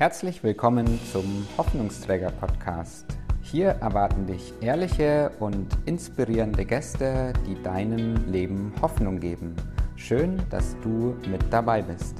Herzlich 0.00 0.42
willkommen 0.42 0.98
zum 1.12 1.46
Hoffnungsträger 1.58 2.30
Podcast. 2.30 3.04
Hier 3.42 3.68
erwarten 3.82 4.26
dich 4.26 4.54
ehrliche 4.62 5.30
und 5.40 5.68
inspirierende 5.84 6.64
Gäste, 6.64 7.34
die 7.46 7.62
deinem 7.62 8.14
Leben 8.32 8.72
Hoffnung 8.80 9.20
geben. 9.20 9.54
Schön, 9.96 10.40
dass 10.48 10.74
du 10.80 11.14
mit 11.30 11.42
dabei 11.50 11.82
bist. 11.82 12.14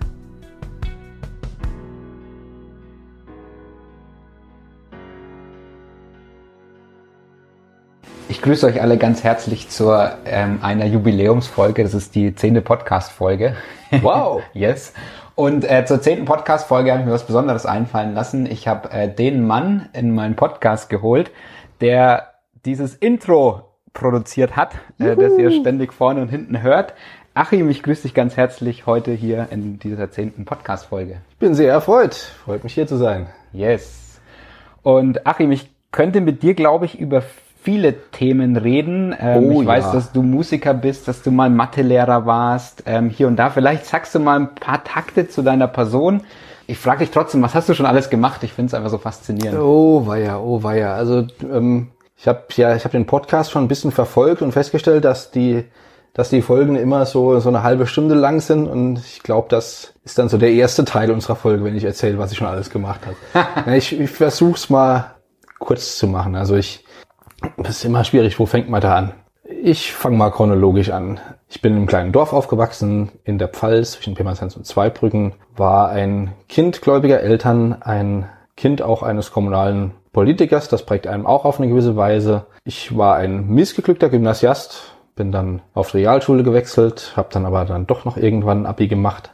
Ich 8.41 8.45
grüße 8.45 8.67
euch 8.67 8.81
alle 8.81 8.97
ganz 8.97 9.23
herzlich 9.23 9.69
zu 9.69 9.93
ähm, 10.25 10.61
einer 10.63 10.87
Jubiläumsfolge. 10.87 11.83
Das 11.83 11.93
ist 11.93 12.15
die 12.15 12.35
zehnte 12.35 12.63
Podcast-Folge. 12.63 13.55
Wow. 14.01 14.41
yes. 14.55 14.95
Und 15.35 15.71
äh, 15.71 15.85
zur 15.85 16.01
zehnten 16.01 16.25
Podcast-Folge 16.25 16.91
habe 16.91 17.01
ich 17.01 17.07
mir 17.07 17.13
was 17.13 17.27
Besonderes 17.27 17.67
einfallen 17.67 18.15
lassen. 18.15 18.47
Ich 18.47 18.67
habe 18.67 18.91
äh, 18.93 19.15
den 19.15 19.47
Mann 19.47 19.91
in 19.93 20.15
meinen 20.15 20.37
Podcast 20.37 20.89
geholt, 20.89 21.31
der 21.83 22.31
dieses 22.65 22.95
Intro 22.95 23.61
produziert 23.93 24.57
hat, 24.57 24.73
äh, 24.99 25.17
das 25.17 25.37
ihr 25.37 25.51
ständig 25.51 25.93
vorne 25.93 26.23
und 26.23 26.29
hinten 26.29 26.63
hört. 26.63 26.95
Achim, 27.35 27.69
ich 27.69 27.83
grüße 27.83 28.05
dich 28.05 28.15
ganz 28.15 28.39
herzlich 28.39 28.87
heute 28.87 29.13
hier 29.13 29.49
in 29.51 29.79
dieser 29.79 30.11
zehnten 30.11 30.47
Podcast-Folge. 30.47 31.21
Ich 31.29 31.37
bin 31.37 31.53
sehr 31.53 31.71
erfreut. 31.71 32.15
Freut 32.15 32.65
mich 32.65 32.73
hier 32.73 32.87
zu 32.87 32.97
sein. 32.97 33.27
Yes. 33.53 34.19
Und 34.81 35.27
Achim, 35.27 35.53
ich 35.53 35.69
könnte 35.93 36.23
mit 36.23 36.43
dir, 36.43 36.55
glaube 36.55 36.87
ich, 36.87 36.99
über 36.99 37.23
viele 37.63 37.95
Themen 38.11 38.57
reden. 38.57 39.15
Ähm, 39.19 39.45
Oh 39.45 39.61
ich 39.61 39.67
weiß, 39.67 39.85
ja. 39.87 39.93
dass 39.93 40.13
du 40.13 40.23
Musiker 40.23 40.75
bist, 40.75 41.09
dass 41.09 41.23
du 41.23 41.31
mal 41.31 41.51
Mathelehrer 41.51 42.27
warst, 42.27 42.83
ähm, 42.87 43.11
hier 43.11 43.29
und 43.29 43.37
da. 43.37 43.51
Vielleicht 43.51 43.87
sagst 43.87 44.15
du 44.15 44.19
mal 44.21 44.39
ein 44.39 44.55
paar 44.55 44.85
Takte 44.85 45.29
zu 45.29 45.43
deiner 45.43 45.69
Person. 45.69 46.23
Ich 46.67 46.79
frage 46.79 47.01
dich 47.01 47.11
trotzdem, 47.11 47.43
was 47.43 47.55
hast 47.55 47.69
du 47.69 47.75
schon 47.75 47.87
alles 47.87 48.11
gemacht? 48.11 48.43
Ich 48.45 48.53
finde 48.53 48.69
es 48.69 48.75
einfach 48.75 48.91
so 48.91 48.99
faszinierend. 48.99 49.59
Oh 49.61 50.07
weia, 50.07 50.39
oh 50.39 50.63
weia. 50.63 50.95
Also 50.95 51.27
ähm, 51.43 51.89
ich 52.17 52.29
habe 52.29 52.45
ja, 52.55 52.77
ich 52.77 52.85
habe 52.85 52.93
den 52.93 53.07
Podcast 53.07 53.51
schon 53.51 53.65
ein 53.65 53.69
bisschen 53.69 53.91
verfolgt 53.91 54.41
und 54.43 54.53
festgestellt, 54.53 55.05
dass 55.05 55.31
die, 55.31 55.65
dass 56.13 56.31
die 56.31 56.43
Folgen 56.43 56.77
immer 56.77 57.07
so 57.07 57.41
so 57.41 57.49
eine 57.49 57.63
halbe 57.63 57.87
Stunde 57.87 58.15
lang 58.15 58.41
sind 58.41 58.69
und 58.69 58.99
ich 58.99 59.23
glaube, 59.23 59.49
das 59.51 59.95
ist 60.05 60.19
dann 60.19 60.29
so 60.29 60.39
der 60.39 60.53
erste 60.53 60.85
Teil 60.85 61.11
unserer 61.11 61.37
Folge, 61.37 61.65
wenn 61.65 61.77
ich 61.77 61.85
erzähle, 61.85 62.19
was 62.19 62.31
ich 62.31 62.39
schon 62.39 62.47
alles 62.47 62.71
gemacht 62.71 63.01
habe. 63.35 63.73
ich 63.77 63.99
ich 63.99 64.11
versuche 64.11 64.57
es 64.57 64.71
mal 64.71 65.13
kurz 65.59 65.99
zu 65.99 66.09
machen. 66.09 66.35
Also 66.35 66.57
ich, 66.57 66.85
das 67.57 67.79
ist 67.79 67.85
immer 67.85 68.05
schwierig. 68.05 68.39
Wo 68.39 68.47
fängt 68.47 68.69
man 68.69 68.81
da 68.81 68.97
an? 68.97 69.13
Ich 69.63 69.93
fange 69.93 70.17
mal 70.17 70.31
chronologisch 70.31 70.91
an. 70.91 71.21
Ich 71.49 71.61
bin 71.61 71.73
in 71.73 71.79
einem 71.79 71.87
kleinen 71.87 72.13
Dorf 72.13 72.33
aufgewachsen, 72.33 73.11
in 73.25 73.39
der 73.39 73.49
Pfalz, 73.49 73.93
zwischen 73.93 74.15
Pirmasens 74.15 74.57
und 74.57 74.67
Zweibrücken, 74.67 75.35
war 75.57 75.91
ein 75.91 76.33
Kind 76.49 76.81
gläubiger 76.83 77.21
Eltern, 77.21 77.83
ein 77.83 78.29
Kind 78.57 78.83
auch 78.83 79.03
eines 79.03 79.33
kommunalen 79.33 79.93
Politikers, 80.13 80.69
das 80.69 80.87
prägt 80.87 81.07
einem 81.07 81.27
auch 81.27 81.45
auf 81.45 81.59
eine 81.59 81.69
gewisse 81.69 81.97
Weise. 81.97 82.47
Ich 82.65 82.97
war 82.97 83.17
ein 83.17 83.49
missgeglückter 83.49 84.09
Gymnasiast, 84.09 84.93
bin 85.17 85.33
dann 85.33 85.63
auf 85.75 85.91
die 85.91 85.99
Realschule 85.99 86.43
gewechselt, 86.43 87.15
habe 87.17 87.29
dann 87.33 87.47
aber 87.47 87.65
dann 87.65 87.87
doch 87.87 88.05
noch 88.05 88.17
irgendwann 88.17 88.63
ein 88.63 88.67
Abi 88.67 88.89
gemacht. 88.89 89.31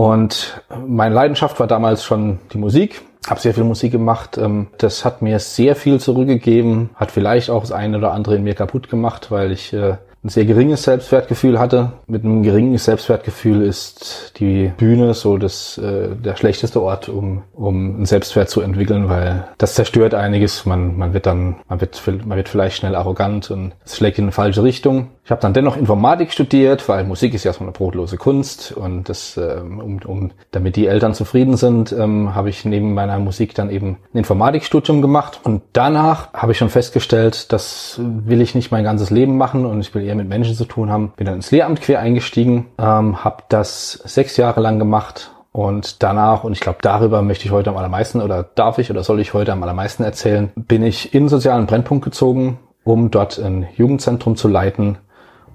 Und 0.00 0.62
meine 0.86 1.14
Leidenschaft 1.14 1.60
war 1.60 1.66
damals 1.66 2.04
schon 2.04 2.38
die 2.54 2.56
Musik. 2.56 3.02
Habe 3.28 3.38
sehr 3.38 3.52
viel 3.52 3.64
Musik 3.64 3.92
gemacht. 3.92 4.38
Ähm, 4.38 4.68
Das 4.78 5.04
hat 5.04 5.20
mir 5.20 5.38
sehr 5.40 5.76
viel 5.76 6.00
zurückgegeben. 6.00 6.88
Hat 6.94 7.10
vielleicht 7.10 7.50
auch 7.50 7.60
das 7.60 7.70
eine 7.70 7.98
oder 7.98 8.12
andere 8.12 8.36
in 8.36 8.42
mir 8.42 8.54
kaputt 8.54 8.88
gemacht, 8.88 9.30
weil 9.30 9.52
ich 9.52 9.74
äh, 9.74 9.98
ein 10.22 10.28
sehr 10.28 10.44
geringes 10.44 10.82
Selbstwertgefühl 10.82 11.58
hatte. 11.58 11.92
Mit 12.06 12.24
einem 12.24 12.42
geringen 12.42 12.76
Selbstwertgefühl 12.76 13.62
ist 13.62 14.34
die 14.38 14.70
Bühne 14.76 15.14
so 15.14 15.38
das, 15.38 15.78
äh, 15.78 16.08
der 16.14 16.36
schlechteste 16.36 16.82
Ort, 16.82 17.08
um, 17.08 17.42
um 17.54 17.96
einen 17.96 18.06
Selbstwert 18.06 18.50
zu 18.50 18.60
entwickeln, 18.60 19.08
weil 19.08 19.48
das 19.56 19.74
zerstört 19.74 20.12
einiges. 20.14 20.66
Man, 20.66 20.98
man 20.98 21.14
wird 21.14 21.24
dann, 21.24 21.56
man 21.68 21.80
wird, 21.80 22.02
man 22.26 22.36
wird 22.36 22.50
vielleicht 22.50 22.76
schnell 22.76 22.94
arrogant 22.94 23.50
und 23.50 23.72
es 23.84 23.96
schlägt 23.96 24.18
in 24.18 24.24
eine 24.24 24.32
falsche 24.32 24.62
Richtung. 24.62 25.08
Ich 25.24 25.30
habe 25.30 25.40
dann 25.40 25.54
dennoch 25.54 25.76
Informatik 25.76 26.32
studiert, 26.32 26.88
weil 26.88 27.04
Musik 27.04 27.34
ist 27.34 27.44
ja 27.44 27.52
so 27.52 27.60
eine 27.60 27.70
brotlose 27.70 28.16
Kunst 28.16 28.72
und 28.72 29.08
das, 29.08 29.36
ähm, 29.36 29.78
um, 29.78 30.00
um, 30.04 30.30
damit 30.50 30.76
die 30.76 30.86
Eltern 30.86 31.14
zufrieden 31.14 31.56
sind, 31.56 31.92
ähm, 31.92 32.34
habe 32.34 32.50
ich 32.50 32.64
neben 32.64 32.94
meiner 32.94 33.18
Musik 33.20 33.54
dann 33.54 33.70
eben 33.70 33.98
ein 34.12 34.18
Informatikstudium 34.18 35.00
gemacht 35.00 35.40
und 35.44 35.62
danach 35.72 36.32
habe 36.34 36.52
ich 36.52 36.58
schon 36.58 36.68
festgestellt, 36.68 37.52
das 37.52 38.00
will 38.02 38.42
ich 38.42 38.54
nicht 38.54 38.72
mein 38.72 38.82
ganzes 38.84 39.10
Leben 39.10 39.38
machen 39.38 39.64
und 39.66 39.80
ich 39.80 39.94
will 39.94 40.09
eher 40.10 40.16
mit 40.16 40.28
Menschen 40.28 40.54
zu 40.54 40.64
tun 40.66 40.90
haben. 40.90 41.12
Bin 41.16 41.26
dann 41.26 41.36
ins 41.36 41.50
Lehramt 41.50 41.80
quer 41.80 42.00
eingestiegen, 42.00 42.66
ähm, 42.78 43.24
habe 43.24 43.44
das 43.48 43.92
sechs 43.92 44.36
Jahre 44.36 44.60
lang 44.60 44.78
gemacht 44.78 45.30
und 45.52 46.02
danach, 46.02 46.44
und 46.44 46.52
ich 46.52 46.60
glaube, 46.60 46.78
darüber 46.82 47.22
möchte 47.22 47.44
ich 47.44 47.50
heute 47.50 47.70
am 47.70 47.76
allermeisten 47.76 48.20
oder 48.20 48.42
darf 48.42 48.78
ich 48.78 48.90
oder 48.90 49.02
soll 49.02 49.20
ich 49.20 49.34
heute 49.34 49.52
am 49.52 49.62
allermeisten 49.62 50.04
erzählen, 50.04 50.52
bin 50.54 50.82
ich 50.82 51.14
in 51.14 51.24
den 51.24 51.28
sozialen 51.28 51.66
Brennpunkt 51.66 52.04
gezogen, 52.04 52.58
um 52.84 53.10
dort 53.10 53.38
ein 53.38 53.66
Jugendzentrum 53.76 54.36
zu 54.36 54.48
leiten 54.48 54.98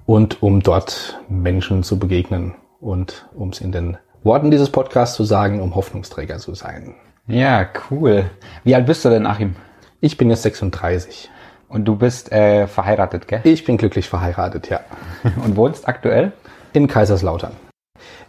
und 0.04 0.42
um 0.42 0.62
dort 0.62 1.20
Menschen 1.28 1.82
zu 1.82 1.98
begegnen 1.98 2.54
und 2.80 3.28
um 3.34 3.50
es 3.50 3.60
in 3.60 3.72
den 3.72 3.96
Worten 4.22 4.50
dieses 4.50 4.70
Podcasts 4.70 5.16
zu 5.16 5.24
sagen, 5.24 5.60
um 5.60 5.74
Hoffnungsträger 5.74 6.38
zu 6.38 6.54
sein. 6.54 6.94
Ja, 7.26 7.66
cool. 7.90 8.30
Wie 8.64 8.74
alt 8.74 8.86
bist 8.86 9.04
du 9.04 9.08
denn, 9.08 9.26
Achim? 9.26 9.56
Ich 10.00 10.16
bin 10.16 10.30
jetzt 10.30 10.42
36. 10.42 11.30
Und 11.68 11.84
du 11.84 11.96
bist 11.96 12.30
äh, 12.32 12.66
verheiratet, 12.66 13.28
gell? 13.28 13.40
Ich 13.44 13.64
bin 13.64 13.76
glücklich 13.76 14.08
verheiratet, 14.08 14.68
ja. 14.68 14.80
Und 15.44 15.56
wohnst 15.56 15.88
aktuell? 15.88 16.32
In 16.72 16.86
Kaiserslautern. 16.86 17.52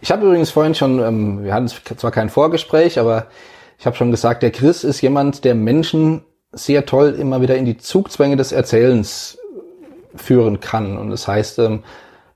Ich 0.00 0.10
habe 0.10 0.26
übrigens 0.26 0.50
vorhin 0.50 0.74
schon, 0.74 1.00
ähm, 1.00 1.44
wir 1.44 1.54
hatten 1.54 1.68
zwar 1.68 2.10
kein 2.10 2.30
Vorgespräch, 2.30 2.98
aber 2.98 3.26
ich 3.78 3.86
habe 3.86 3.96
schon 3.96 4.10
gesagt, 4.10 4.42
der 4.42 4.50
Chris 4.50 4.84
ist 4.84 5.00
jemand, 5.00 5.44
der 5.44 5.54
Menschen 5.54 6.24
sehr 6.52 6.86
toll 6.86 7.14
immer 7.18 7.40
wieder 7.40 7.56
in 7.56 7.64
die 7.64 7.76
Zugzwänge 7.76 8.36
des 8.36 8.52
Erzählens 8.52 9.38
führen 10.14 10.60
kann. 10.60 10.96
Und 10.96 11.10
das 11.10 11.28
heißt, 11.28 11.58
ähm, 11.58 11.84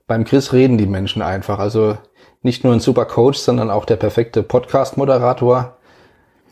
beim 0.07 0.23
Chris 0.23 0.53
reden 0.53 0.77
die 0.77 0.85
Menschen 0.85 1.21
einfach. 1.21 1.59
Also 1.59 1.97
nicht 2.41 2.63
nur 2.63 2.73
ein 2.73 2.79
super 2.79 3.05
Coach, 3.05 3.39
sondern 3.39 3.69
auch 3.69 3.85
der 3.85 3.95
perfekte 3.95 4.43
Podcast-Moderator. 4.43 5.77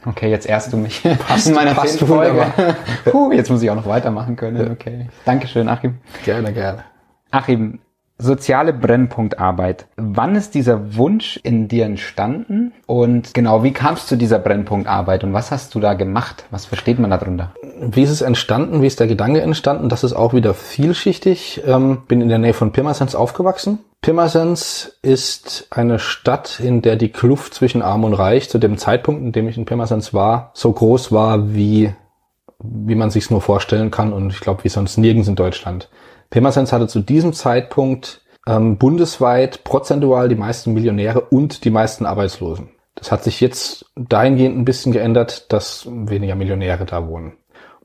Okay, 0.06 0.29
jetzt 0.29 0.47
ehrst 0.47 0.73
du 0.73 0.78
mich. 0.78 1.03
Passt- 1.28 1.47
in 1.50 1.53
meiner 1.53 1.73
passt 1.73 2.00
Folge. 2.00 2.45
Puh, 3.06 3.31
jetzt 3.31 3.50
muss 3.50 3.62
ich 3.62 3.69
auch 3.69 3.75
noch 3.75 3.88
weitermachen 3.88 4.35
können. 4.35 4.72
Okay. 4.72 5.07
Dankeschön, 5.25 5.67
Achim. 5.69 5.95
Gerne, 6.25 6.51
gerne. 6.53 6.84
Achim, 7.29 7.79
soziale 8.17 8.73
Brennpunktarbeit. 8.73 9.85
Wann 9.97 10.35
ist 10.35 10.53
dieser 10.56 10.95
Wunsch 10.95 11.40
in 11.44 11.67
dir 11.67 11.85
entstanden? 11.85 12.72
Und 12.88 13.34
genau, 13.34 13.63
wie 13.63 13.73
kamst 13.73 14.03
du 14.06 14.09
zu 14.09 14.17
dieser 14.17 14.40
Brennpunktarbeit 14.40 15.23
und 15.23 15.34
was 15.34 15.51
hast 15.51 15.75
du 15.75 15.79
da 15.79 15.94
gemacht? 15.94 16.45
Was 16.51 16.66
versteht 16.66 17.00
man 17.00 17.09
darunter? 17.11 17.53
Wie 17.79 18.03
ist 18.03 18.09
es 18.09 18.22
entstanden? 18.22 18.81
Wie 18.81 18.88
ist 18.88 19.00
der 19.00 19.07
Gedanke 19.07 19.41
entstanden? 19.41 19.88
Das 19.90 20.03
ist 20.03 20.13
auch 20.13 20.34
wieder 20.34 20.53
vielschichtig. 20.53 21.61
Ähm, 21.66 22.03
bin 22.07 22.22
in 22.22 22.29
der 22.29 22.38
Nähe 22.40 22.53
von 22.53 22.72
Pirmasens 22.72 23.16
aufgewachsen. 23.16 23.79
Pirmasens 24.01 24.97
ist 25.03 25.67
eine 25.69 26.00
Stadt, 26.00 26.59
in 26.59 26.81
der 26.81 26.95
die 26.95 27.12
Kluft 27.12 27.53
zwischen 27.53 27.84
Arm 27.84 28.03
und 28.03 28.16
Reich 28.16 28.50
zu 28.50 28.57
dem 28.57 28.79
Zeitpunkt, 28.79 29.22
in 29.22 29.31
dem 29.31 29.47
ich 29.47 29.57
in 29.57 29.66
Pirmasens 29.66 30.12
war, 30.12 30.50
so 30.56 30.72
groß 30.72 31.12
war, 31.12 31.53
wie, 31.53 31.94
wie 32.57 32.95
man 32.95 33.11
sich's 33.11 33.29
nur 33.29 33.41
vorstellen 33.41 33.91
kann 33.91 34.11
und 34.11 34.34
ich 34.34 34.40
glaube, 34.40 34.63
wie 34.63 34.69
sonst 34.69 34.97
nirgends 34.97 35.28
in 35.28 35.35
Deutschland. 35.35 35.90
Pirmasens 36.31 36.73
hatte 36.73 36.88
zu 36.88 37.01
diesem 37.01 37.34
Zeitpunkt 37.34 38.22
ähm, 38.47 38.78
bundesweit 38.78 39.63
prozentual 39.63 40.29
die 40.29 40.35
meisten 40.35 40.73
Millionäre 40.73 41.22
und 41.22 41.63
die 41.63 41.69
meisten 41.69 42.07
Arbeitslosen. 42.07 42.72
Das 42.95 43.11
hat 43.11 43.23
sich 43.23 43.40
jetzt 43.40 43.85
dahingehend 43.95 44.57
ein 44.57 44.66
bisschen 44.66 44.94
geändert, 44.94 45.51
dass 45.53 45.88
weniger 45.88 46.35
Millionäre 46.35 46.85
da 46.85 47.07
wohnen. 47.07 47.34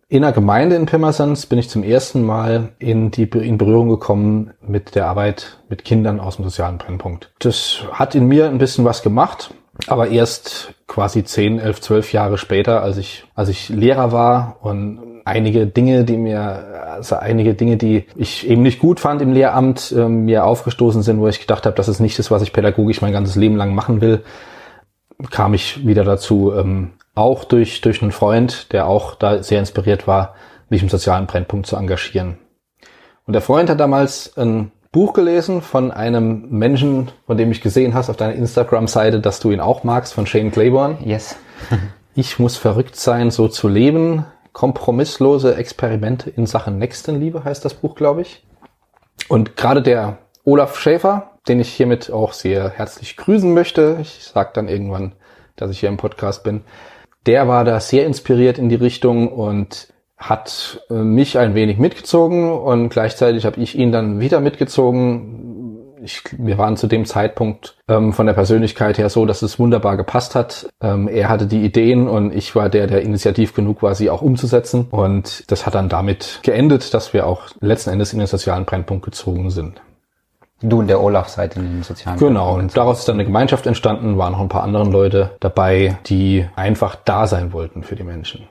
In 0.08 0.22
einer 0.22 0.32
Gemeinde 0.32 0.76
in 0.76 0.86
Pirmasens 0.86 1.46
bin 1.46 1.58
ich 1.58 1.68
zum 1.68 1.82
ersten 1.82 2.22
Mal 2.22 2.68
in, 2.78 3.10
die, 3.10 3.24
in 3.24 3.58
Berührung 3.58 3.88
gekommen 3.88 4.52
mit 4.60 4.94
der 4.94 5.06
Arbeit 5.08 5.58
mit 5.68 5.84
Kindern 5.84 6.20
aus 6.20 6.36
dem 6.36 6.44
sozialen 6.44 6.78
Brennpunkt. 6.78 7.32
Das 7.40 7.82
hat 7.90 8.14
in 8.14 8.28
mir 8.28 8.46
ein 8.46 8.58
bisschen 8.58 8.84
was 8.84 9.02
gemacht, 9.02 9.52
aber 9.88 10.08
erst 10.08 10.74
quasi 10.86 11.24
10, 11.24 11.58
11, 11.58 11.80
12 11.80 12.12
Jahre 12.12 12.38
später, 12.38 12.82
als 12.82 12.98
ich, 12.98 13.24
als 13.34 13.48
ich 13.48 13.68
Lehrer 13.68 14.12
war 14.12 14.58
und 14.60 15.22
einige 15.24 15.66
Dinge, 15.66 16.04
die 16.04 16.16
mir, 16.16 16.40
also 16.92 17.16
einige 17.16 17.54
Dinge, 17.54 17.76
die 17.76 18.04
ich 18.14 18.48
eben 18.48 18.62
nicht 18.62 18.78
gut 18.78 19.00
fand 19.00 19.20
im 19.22 19.32
Lehramt, 19.32 19.90
äh, 19.90 20.08
mir 20.08 20.44
aufgestoßen 20.44 21.02
sind, 21.02 21.18
wo 21.18 21.26
ich 21.26 21.40
gedacht 21.40 21.66
habe, 21.66 21.74
das 21.74 21.88
ist 21.88 21.98
nicht 21.98 22.16
das, 22.16 22.30
was 22.30 22.42
ich 22.42 22.52
pädagogisch 22.52 23.02
mein 23.02 23.12
ganzes 23.12 23.34
Leben 23.34 23.56
lang 23.56 23.74
machen 23.74 24.00
will, 24.00 24.22
kam 25.30 25.52
ich 25.52 25.84
wieder 25.84 26.04
dazu, 26.04 26.52
ähm, 26.54 26.92
auch 27.16 27.44
durch, 27.44 27.80
durch 27.80 28.02
einen 28.02 28.12
Freund, 28.12 28.72
der 28.72 28.86
auch 28.86 29.16
da 29.16 29.42
sehr 29.42 29.58
inspiriert 29.58 30.06
war, 30.06 30.34
mich 30.68 30.82
im 30.82 30.88
sozialen 30.88 31.26
Brennpunkt 31.26 31.66
zu 31.66 31.76
engagieren. 31.76 32.38
Und 33.26 33.32
der 33.32 33.42
Freund 33.42 33.68
hat 33.68 33.80
damals 33.80 34.36
ein 34.36 34.70
Buch 34.92 35.12
gelesen 35.12 35.62
von 35.62 35.90
einem 35.90 36.48
Menschen, 36.50 37.10
von 37.26 37.36
dem 37.36 37.50
ich 37.50 37.60
gesehen 37.60 37.94
hast 37.94 38.08
auf 38.08 38.16
deiner 38.16 38.34
Instagram-Seite, 38.34 39.20
dass 39.20 39.40
du 39.40 39.50
ihn 39.50 39.60
auch 39.60 39.82
magst, 39.82 40.14
von 40.14 40.26
Shane 40.26 40.52
Claiborne. 40.52 40.98
Yes. 41.04 41.36
Ich 42.18 42.38
muss 42.38 42.56
verrückt 42.56 42.96
sein, 42.96 43.30
so 43.30 43.46
zu 43.46 43.68
leben. 43.68 44.24
Kompromisslose 44.54 45.54
Experimente 45.56 46.30
in 46.30 46.46
Sachen 46.46 46.78
Nächstenliebe 46.78 47.44
heißt 47.44 47.62
das 47.62 47.74
Buch, 47.74 47.94
glaube 47.94 48.22
ich. 48.22 48.46
Und 49.28 49.58
gerade 49.58 49.82
der 49.82 50.16
Olaf 50.42 50.78
Schäfer, 50.78 51.32
den 51.46 51.60
ich 51.60 51.68
hiermit 51.68 52.10
auch 52.10 52.32
sehr 52.32 52.70
herzlich 52.70 53.18
grüßen 53.18 53.52
möchte, 53.52 53.98
ich 54.00 54.30
sag 54.32 54.54
dann 54.54 54.66
irgendwann 54.66 55.12
dass 55.56 55.70
ich 55.70 55.80
hier 55.80 55.88
im 55.88 55.96
Podcast 55.96 56.44
bin. 56.44 56.62
Der 57.26 57.48
war 57.48 57.64
da 57.64 57.80
sehr 57.80 58.06
inspiriert 58.06 58.58
in 58.58 58.68
die 58.68 58.76
Richtung 58.76 59.28
und 59.32 59.88
hat 60.16 60.80
äh, 60.88 60.94
mich 60.94 61.38
ein 61.38 61.54
wenig 61.54 61.78
mitgezogen 61.78 62.50
und 62.50 62.88
gleichzeitig 62.88 63.44
habe 63.44 63.60
ich 63.60 63.76
ihn 63.76 63.92
dann 63.92 64.20
wieder 64.20 64.40
mitgezogen. 64.40 65.42
Ich, 66.02 66.22
wir 66.38 66.56
waren 66.56 66.76
zu 66.76 66.86
dem 66.86 67.04
Zeitpunkt 67.04 67.76
ähm, 67.88 68.12
von 68.12 68.26
der 68.26 68.34
Persönlichkeit 68.34 68.96
her 68.96 69.10
so, 69.10 69.26
dass 69.26 69.42
es 69.42 69.58
wunderbar 69.58 69.96
gepasst 69.96 70.34
hat. 70.34 70.68
Ähm, 70.80 71.08
er 71.08 71.28
hatte 71.28 71.46
die 71.46 71.64
Ideen 71.64 72.06
und 72.08 72.32
ich 72.34 72.54
war 72.54 72.68
der, 72.68 72.86
der 72.86 73.02
initiativ 73.02 73.54
genug 73.54 73.82
war, 73.82 73.94
sie 73.94 74.08
auch 74.08 74.22
umzusetzen. 74.22 74.86
Und 74.90 75.50
das 75.50 75.66
hat 75.66 75.74
dann 75.74 75.88
damit 75.88 76.40
geendet, 76.42 76.94
dass 76.94 77.12
wir 77.12 77.26
auch 77.26 77.48
letzten 77.60 77.90
Endes 77.90 78.12
in 78.12 78.20
den 78.20 78.28
sozialen 78.28 78.66
Brennpunkt 78.66 79.04
gezogen 79.04 79.50
sind. 79.50 79.80
Du 80.62 80.78
und 80.78 80.86
der 80.86 81.02
Olaf 81.02 81.28
seid 81.28 81.56
in 81.56 81.62
den 81.62 81.82
sozialen 81.82 82.18
Genau, 82.18 82.54
und 82.54 82.76
daraus 82.76 83.00
ist 83.00 83.08
dann 83.08 83.16
eine 83.16 83.26
Gemeinschaft 83.26 83.66
entstanden, 83.66 84.16
waren 84.16 84.32
noch 84.32 84.40
ein 84.40 84.48
paar 84.48 84.62
andere 84.62 84.84
Leute 84.84 85.32
dabei, 85.40 85.98
die 86.06 86.48
einfach 86.56 86.96
da 86.96 87.26
sein 87.26 87.52
wollten 87.52 87.82
für 87.82 87.94
die 87.94 88.04
Menschen 88.04 88.48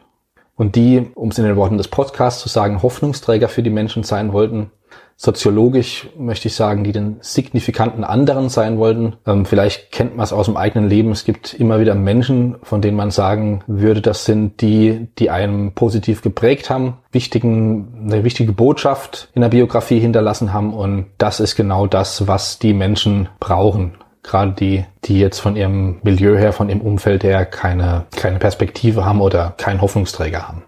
und 0.56 0.76
die, 0.76 1.12
um 1.16 1.30
es 1.30 1.38
in 1.38 1.46
den 1.46 1.56
Worten 1.56 1.78
des 1.78 1.88
Podcasts 1.88 2.42
zu 2.42 2.50
sagen, 2.50 2.82
Hoffnungsträger 2.82 3.50
für 3.50 3.64
die 3.64 3.70
Menschen 3.70 4.04
sein 4.04 4.34
wollten. 4.34 4.72
Soziologisch 5.18 6.10
möchte 6.18 6.50
ich 6.50 6.56
sagen, 6.56 6.84
die 6.84 6.92
den 6.92 7.18
signifikanten 7.22 8.04
anderen 8.04 8.50
sein 8.50 8.78
wollten. 8.78 9.14
Ähm, 9.26 9.46
vielleicht 9.46 9.92
kennt 9.92 10.18
man 10.18 10.26
es 10.26 10.34
aus 10.34 10.48
dem 10.48 10.58
eigenen 10.58 10.90
Leben. 10.90 11.12
Es 11.12 11.24
gibt 11.24 11.54
immer 11.54 11.80
wieder 11.80 11.96
Menschen, 11.96 12.58
von 12.64 12.82
denen 12.82 12.98
man 12.98 13.12
sagen 13.12 13.64
würde, 13.66 14.02
das 14.02 14.26
sind 14.26 14.60
die, 14.62 15.08
die 15.18 15.30
einem 15.30 15.72
positiv 15.72 16.22
geprägt 16.22 16.70
haben, 16.70 16.98
wichtigen, 17.12 18.10
eine 18.12 18.26
wichtige 18.26 18.52
Botschaft 18.52 19.30
in 19.34 19.42
der 19.42 19.50
Biografie 19.50 20.00
hinterlassen 20.00 20.52
haben. 20.52 20.74
Und 20.74 21.06
das 21.18 21.40
ist 21.40 21.56
genau 21.56 21.88
das, 21.88 22.28
was 22.28 22.60
die 22.60 22.74
Menschen 22.74 23.30
brauchen 23.40 23.94
gerade 24.26 24.54
die, 24.54 24.86
die 25.04 25.20
jetzt 25.20 25.40
von 25.40 25.56
ihrem 25.56 26.00
Milieu 26.02 26.36
her, 26.36 26.52
von 26.52 26.68
ihrem 26.68 26.82
Umfeld 26.82 27.24
her 27.24 27.46
keine, 27.46 28.06
keine 28.16 28.40
Perspektive 28.40 29.06
haben 29.06 29.22
oder 29.22 29.54
keinen 29.58 29.82
Hoffnungsträger 29.82 30.48
haben. 30.48 30.64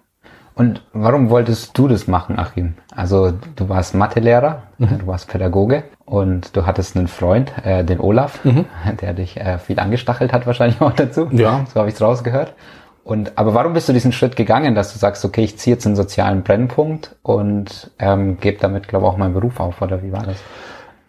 Und 0.58 0.82
warum 0.92 1.30
wolltest 1.30 1.78
du 1.78 1.88
das 1.88 2.08
machen, 2.08 2.40
Achim? 2.40 2.74
Also 2.96 3.32
du 3.56 3.70
warst 3.70 3.94
Mathelehrer, 3.94 4.64
mhm. 4.80 4.98
du 4.98 5.08
warst 5.08 5.30
Pädagoge 5.30 5.84
und 6.04 6.58
du 6.58 6.66
hattest 6.66 6.98
einen 6.98 7.08
Freund, 7.08 7.54
äh, 7.64 7.84
den 7.84 8.00
Olaf, 8.00 8.44
mhm. 8.44 8.66
der 9.02 9.14
dich 9.14 9.38
äh, 9.38 9.60
viel 9.60 9.80
angestachelt 9.80 10.34
hat 10.34 10.48
wahrscheinlich 10.48 10.82
auch 10.82 10.94
dazu. 10.94 11.30
Ja. 11.32 11.64
So 11.72 11.80
habe 11.80 11.90
ich 11.90 11.96
es 11.96 12.02
rausgehört. 12.02 12.56
Und 13.04 13.38
aber 13.38 13.54
warum 13.54 13.74
bist 13.74 13.88
du 13.88 13.94
diesen 13.94 14.12
Schritt 14.12 14.36
gegangen, 14.36 14.74
dass 14.74 14.92
du 14.92 15.00
sagst, 15.00 15.24
okay, 15.24 15.44
ich 15.44 15.60
ziehe 15.60 15.76
jetzt 15.76 15.86
einen 15.86 15.96
sozialen 15.96 16.42
Brennpunkt 16.42 17.16
und 17.22 17.92
ähm, 18.00 18.40
gebe 18.40 18.58
damit, 18.60 18.88
glaube 18.88 19.06
ich, 19.06 19.12
auch 19.12 19.18
meinen 19.18 19.36
Beruf 19.36 19.60
auf, 19.60 19.80
oder 19.82 20.02
wie 20.02 20.12
war 20.12 20.24
das? 20.24 20.38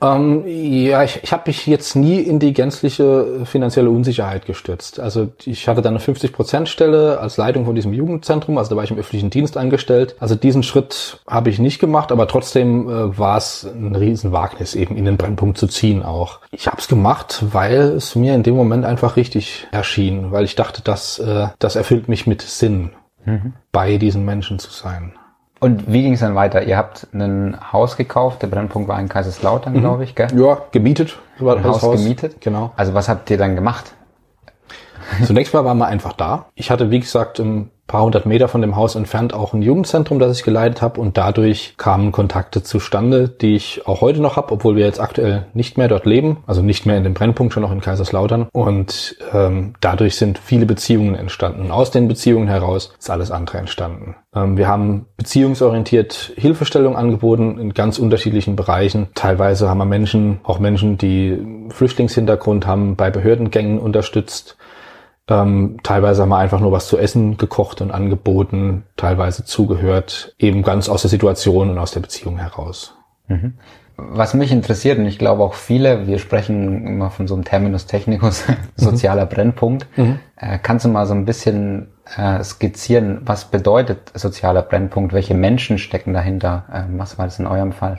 Ähm, 0.01 0.45
ja, 0.47 1.03
ich, 1.03 1.21
ich 1.23 1.33
habe 1.33 1.45
mich 1.47 1.67
jetzt 1.67 1.97
nie 1.97 2.21
in 2.21 2.39
die 2.39 2.53
gänzliche 2.53 3.45
finanzielle 3.45 3.91
Unsicherheit 3.91 4.47
gestürzt. 4.47 5.01
Also 5.01 5.31
ich 5.45 5.67
hatte 5.67 5.83
dann 5.83 5.97
eine 5.97 6.05
50-Prozent-Stelle 6.05 7.19
als 7.19 7.37
Leitung 7.37 7.65
von 7.65 7.75
diesem 7.75 7.93
Jugendzentrum, 7.93 8.59
also 8.59 8.71
da 8.71 8.77
war 8.77 8.85
ich 8.85 8.91
im 8.91 8.99
öffentlichen 8.99 9.31
Dienst 9.31 9.57
angestellt. 9.57 10.15
Also 10.21 10.35
diesen 10.35 10.63
Schritt 10.63 11.21
habe 11.27 11.51
ich 11.51 11.59
nicht 11.59 11.81
gemacht, 11.81 12.13
aber 12.13 12.29
trotzdem 12.29 12.89
äh, 12.89 13.19
war 13.19 13.39
es 13.39 13.65
ein 13.65 13.97
Riesenwagnis, 13.97 14.75
eben 14.75 14.97
in 14.97 15.05
den 15.05 15.17
Brennpunkt 15.17 15.59
zu 15.59 15.67
ziehen 15.67 16.03
auch. 16.03 16.41
Ich 16.53 16.67
habe 16.69 16.79
es 16.79 16.89
gemacht, 16.89 17.45
weil 17.51 17.81
es 17.97 18.15
mir 18.15 18.35
in 18.35 18.45
dem 18.45 18.55
Moment 18.55 18.85
einfach 18.85 19.17
richtig 19.17 19.67
erschien, 19.73 20.31
weil 20.31 20.45
ich 20.45 20.55
dachte, 20.55 20.83
dass 20.83 21.19
äh, 21.19 21.49
das 21.59 21.75
erfüllt 21.75 22.09
mich 22.09 22.27
mit 22.27 22.43
Sinn, 22.43 22.93
mhm. 23.25 23.55
bei 23.73 23.99
diesen 23.99 24.25
Menschen 24.25 24.59
zu 24.59 24.71
sein. 24.71 25.13
Und 25.61 25.91
wie 25.93 26.03
ging 26.03 26.13
es 26.13 26.21
dann 26.21 26.35
weiter? 26.35 26.63
Ihr 26.63 26.77
habt 26.77 27.09
ein 27.13 27.57
Haus 27.73 27.97
gekauft, 27.97 28.43
der 28.43 28.47
Brennpunkt 28.47 28.89
war 28.89 29.01
in 29.01 29.09
Kaiserslautern, 29.09 29.73
mhm. 29.73 29.81
glaube 29.81 30.05
ich, 30.05 30.15
gell? 30.15 30.29
Ja, 30.35 30.59
gemietet. 30.71 31.19
War 31.39 31.57
ein 31.57 31.65
Haus, 31.65 31.83
Haus 31.83 32.01
gemietet? 32.01 32.41
Genau. 32.41 32.73
Also 32.77 32.95
was 32.95 33.09
habt 33.09 33.29
ihr 33.31 33.39
dann 33.39 33.57
gemacht? 33.57 33.93
Zunächst 35.25 35.55
mal 35.55 35.65
waren 35.65 35.79
wir 35.79 35.87
einfach 35.87 36.13
da. 36.13 36.47
Ich 36.55 36.71
hatte, 36.71 36.91
wie 36.91 37.01
gesagt, 37.01 37.39
im 37.39 37.71
paar 37.89 38.05
hundert 38.05 38.27
Meter 38.27 38.49
von 38.49 38.61
dem 38.61 38.77
Haus 38.77 38.95
entfernt 38.95 39.35
auch 39.35 39.55
ein 39.55 39.63
Jugendzentrum, 39.63 40.19
das 40.19 40.39
ich 40.39 40.45
geleitet 40.45 40.83
habe 40.83 41.01
und 41.01 41.17
dadurch 41.17 41.75
kamen 41.79 42.13
Kontakte 42.13 42.63
zustande, 42.63 43.29
die 43.29 43.57
ich 43.57 43.89
auch 43.89 44.03
heute 44.03 44.21
noch 44.21 44.37
habe, 44.37 44.53
obwohl 44.53 44.77
wir 44.77 44.85
jetzt 44.85 45.01
aktuell 45.01 45.47
nicht 45.55 45.79
mehr 45.79 45.89
dort 45.89 46.05
leben, 46.05 46.37
also 46.47 46.63
nicht 46.63 46.85
mehr 46.85 46.99
in 46.99 47.05
dem 47.05 47.15
Brennpunkt, 47.15 47.53
schon 47.53 47.63
noch 47.63 47.73
in 47.73 47.81
Kaiserslautern 47.81 48.47
und 48.53 49.17
ähm, 49.33 49.73
dadurch 49.81 50.17
sind 50.17 50.39
viele 50.39 50.67
Beziehungen 50.67 51.15
entstanden. 51.15 51.71
Aus 51.71 51.91
den 51.91 52.09
Beziehungen 52.09 52.47
heraus 52.47 52.93
ist 52.99 53.11
alles 53.11 53.31
andere 53.31 53.57
entstanden. 53.57 54.17
Ähm, 54.35 54.59
wir 54.59 54.69
haben 54.69 55.07
beziehungsorientiert 55.17 56.33
Hilfestellung 56.37 56.95
angeboten 56.95 57.59
in 57.59 57.73
ganz 57.73 57.99
unterschiedlichen 57.99 58.55
Bereichen. 58.55 59.09
Teilweise 59.15 59.69
haben 59.71 59.79
wir 59.79 59.87
Menschen, 59.87 60.41
auch 60.43 60.59
Menschen, 60.59 60.99
die 60.99 61.39
Flüchtlingshintergrund 61.71 62.67
haben, 62.67 62.97
bei 62.97 63.11
Behördengängen 63.11 63.79
unterstützt 63.79 64.59
ähm, 65.29 65.79
teilweise 65.83 66.23
haben 66.23 66.31
wir 66.31 66.39
einfach 66.39 66.61
nur 66.61 66.73
was 66.73 66.89
zu 66.89 66.99
essen 66.99 67.37
gekocht 67.37 67.81
und 67.81 67.91
angeboten, 67.91 68.85
teilweise 68.97 69.45
zugehört, 69.45 70.35
eben 70.39 70.63
ganz 70.63 70.89
aus 70.89 71.03
der 71.03 71.11
Situation 71.11 71.71
und 71.71 71.79
aus 71.79 71.93
der 71.93 72.01
Beziehung 72.01 72.39
heraus. 72.39 72.95
Mhm. 73.29 73.55
Was 74.01 74.33
mich 74.33 74.53
interessiert, 74.53 74.99
und 74.99 75.07
ich 75.07 75.19
glaube 75.19 75.43
auch 75.43 75.55
viele, 75.55 76.07
wir 76.07 76.21
sprechen 76.21 76.87
immer 76.87 77.11
von 77.11 77.27
so 77.27 77.35
einem 77.35 77.45
Terminus 77.45 77.87
technicus, 77.87 78.45
sozialer 78.77 79.25
mhm. 79.25 79.29
Brennpunkt. 79.29 79.87
Mhm. 79.97 80.21
Äh, 80.37 80.59
kannst 80.63 80.85
du 80.85 80.89
mal 80.89 81.07
so 81.07 81.15
ein 81.15 81.25
bisschen 81.25 81.89
äh, 82.17 82.43
skizzieren, 82.45 83.23
was 83.25 83.47
bedeutet 83.47 84.13
sozialer 84.15 84.63
Brennpunkt? 84.63 85.13
Welche 85.13 85.35
Menschen 85.35 85.79
stecken 85.79 86.15
dahinter? 86.15 86.65
Äh, 86.73 86.83
was 86.97 87.19
war 87.19 87.27
das 87.27 87.39
in 87.39 87.47
eurem 87.47 87.73
Fall? 87.73 87.99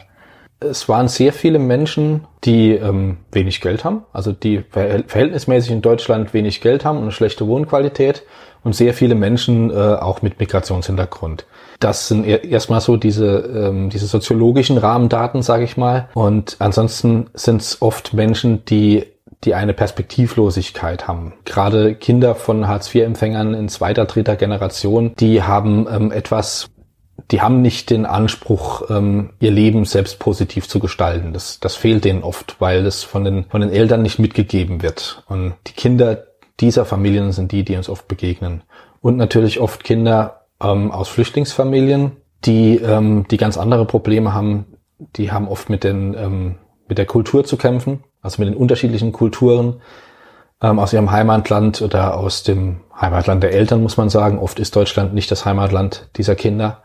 Es 0.60 0.90
waren 0.90 1.08
sehr 1.08 1.32
viele 1.34 1.60
Menschen, 1.60 2.26
die 2.44 2.72
ähm, 2.72 3.18
wenig 3.32 3.62
Geld 3.62 3.86
haben, 3.86 4.04
also 4.12 4.32
die 4.32 4.64
verhältnismäßig 4.70 5.72
in 5.72 5.82
Deutschland 5.82 6.34
wenig 6.34 6.62
Geld 6.62 6.84
haben 6.86 6.98
und 6.98 7.04
eine 7.04 7.12
schlechte 7.12 7.48
Wohnqualität 7.48 8.24
und 8.64 8.76
sehr 8.76 8.94
viele 8.94 9.16
Menschen 9.16 9.72
äh, 9.72 9.74
auch 9.74 10.22
mit 10.22 10.40
Migrationshintergrund. 10.40 11.46
Das 11.80 12.10
sind 12.10 12.26
erstmal 12.26 12.82
so 12.82 12.98
diese, 12.98 13.38
ähm, 13.38 13.90
diese 13.90 14.08
soziologischen 14.08 14.78
Rahmendaten, 14.78 15.42
sage 15.42 15.64
ich 15.64 15.78
mal. 15.78 16.10
Und 16.14 16.58
ansonsten 16.60 17.30
sind 17.34 17.62
es 17.62 17.82
oft 17.82 18.14
Menschen, 18.14 18.66
die 18.66 19.06
die 19.46 19.56
eine 19.56 19.74
Perspektivlosigkeit 19.74 21.08
haben. 21.08 21.32
Gerade 21.46 21.96
Kinder 21.96 22.36
von 22.36 22.68
Hartz-IV-Empfängern 22.68 23.54
in 23.54 23.70
zweiter, 23.70 24.04
dritter 24.04 24.36
Generation, 24.36 25.14
die 25.18 25.42
haben 25.42 25.88
ähm, 25.90 26.12
etwas 26.12 26.70
die 27.31 27.42
haben 27.42 27.62
nicht 27.62 27.90
den 27.90 28.06
Anspruch, 28.06 28.90
ähm, 28.90 29.31
ihr 29.40 29.52
Leben 29.52 29.86
selbst 29.86 30.20
positiv 30.20 30.68
zu 30.68 30.80
gestalten. 30.80 31.31
Das, 31.31 31.60
das 31.60 31.76
fehlt 31.76 32.06
denen 32.06 32.24
oft, 32.24 32.56
weil 32.60 32.84
das 32.84 33.04
von 33.04 33.24
den, 33.24 33.46
von 33.46 33.62
den 33.62 33.70
Eltern 33.70 34.02
nicht 34.02 34.18
mitgegeben 34.18 34.81
wird. 34.81 35.24
Und 35.28 35.54
die 35.68 35.74
Kinder 35.74 36.26
dieser 36.60 36.86
Familien 36.86 37.31
sind 37.31 37.52
die, 37.52 37.64
die 37.64 37.76
uns 37.76 37.88
oft 37.88 38.08
begegnen. 38.08 38.64
Und 39.02 39.18
natürlich 39.18 39.60
oft 39.60 39.83
Kinder 39.83 40.45
ähm, 40.62 40.92
aus 40.92 41.07
Flüchtlingsfamilien, 41.09 42.14
die, 42.45 42.78
ähm, 42.78 43.26
die 43.30 43.38
ganz 43.38 43.57
andere 43.57 43.86
Probleme 43.86 44.33
haben. 44.33 44.66
Die 45.16 45.31
haben 45.31 45.48
oft 45.48 45.69
mit, 45.69 45.83
den, 45.83 46.16
ähm, 46.16 46.56
mit 46.88 46.98
der 46.98 47.06
Kultur 47.06 47.45
zu 47.45 47.57
kämpfen, 47.57 48.04
also 48.21 48.42
mit 48.42 48.52
den 48.52 48.57
unterschiedlichen 48.57 49.12
Kulturen 49.12 49.81
ähm, 50.62 50.80
aus 50.80 50.94
ihrem 50.94 51.12
Heimatland 51.12 51.81
oder 51.83 52.18
aus 52.18 52.42
dem 52.42 52.81
Heimatland 53.00 53.44
der 53.44 53.54
Eltern, 53.54 53.83
muss 53.83 53.98
man 53.98 54.09
sagen. 54.09 54.40
Oft 54.40 54.59
ist 54.59 54.76
Deutschland 54.76 55.14
nicht 55.14 55.30
das 55.30 55.45
Heimatland 55.45 56.09
dieser 56.18 56.36
Kinder 56.36 56.81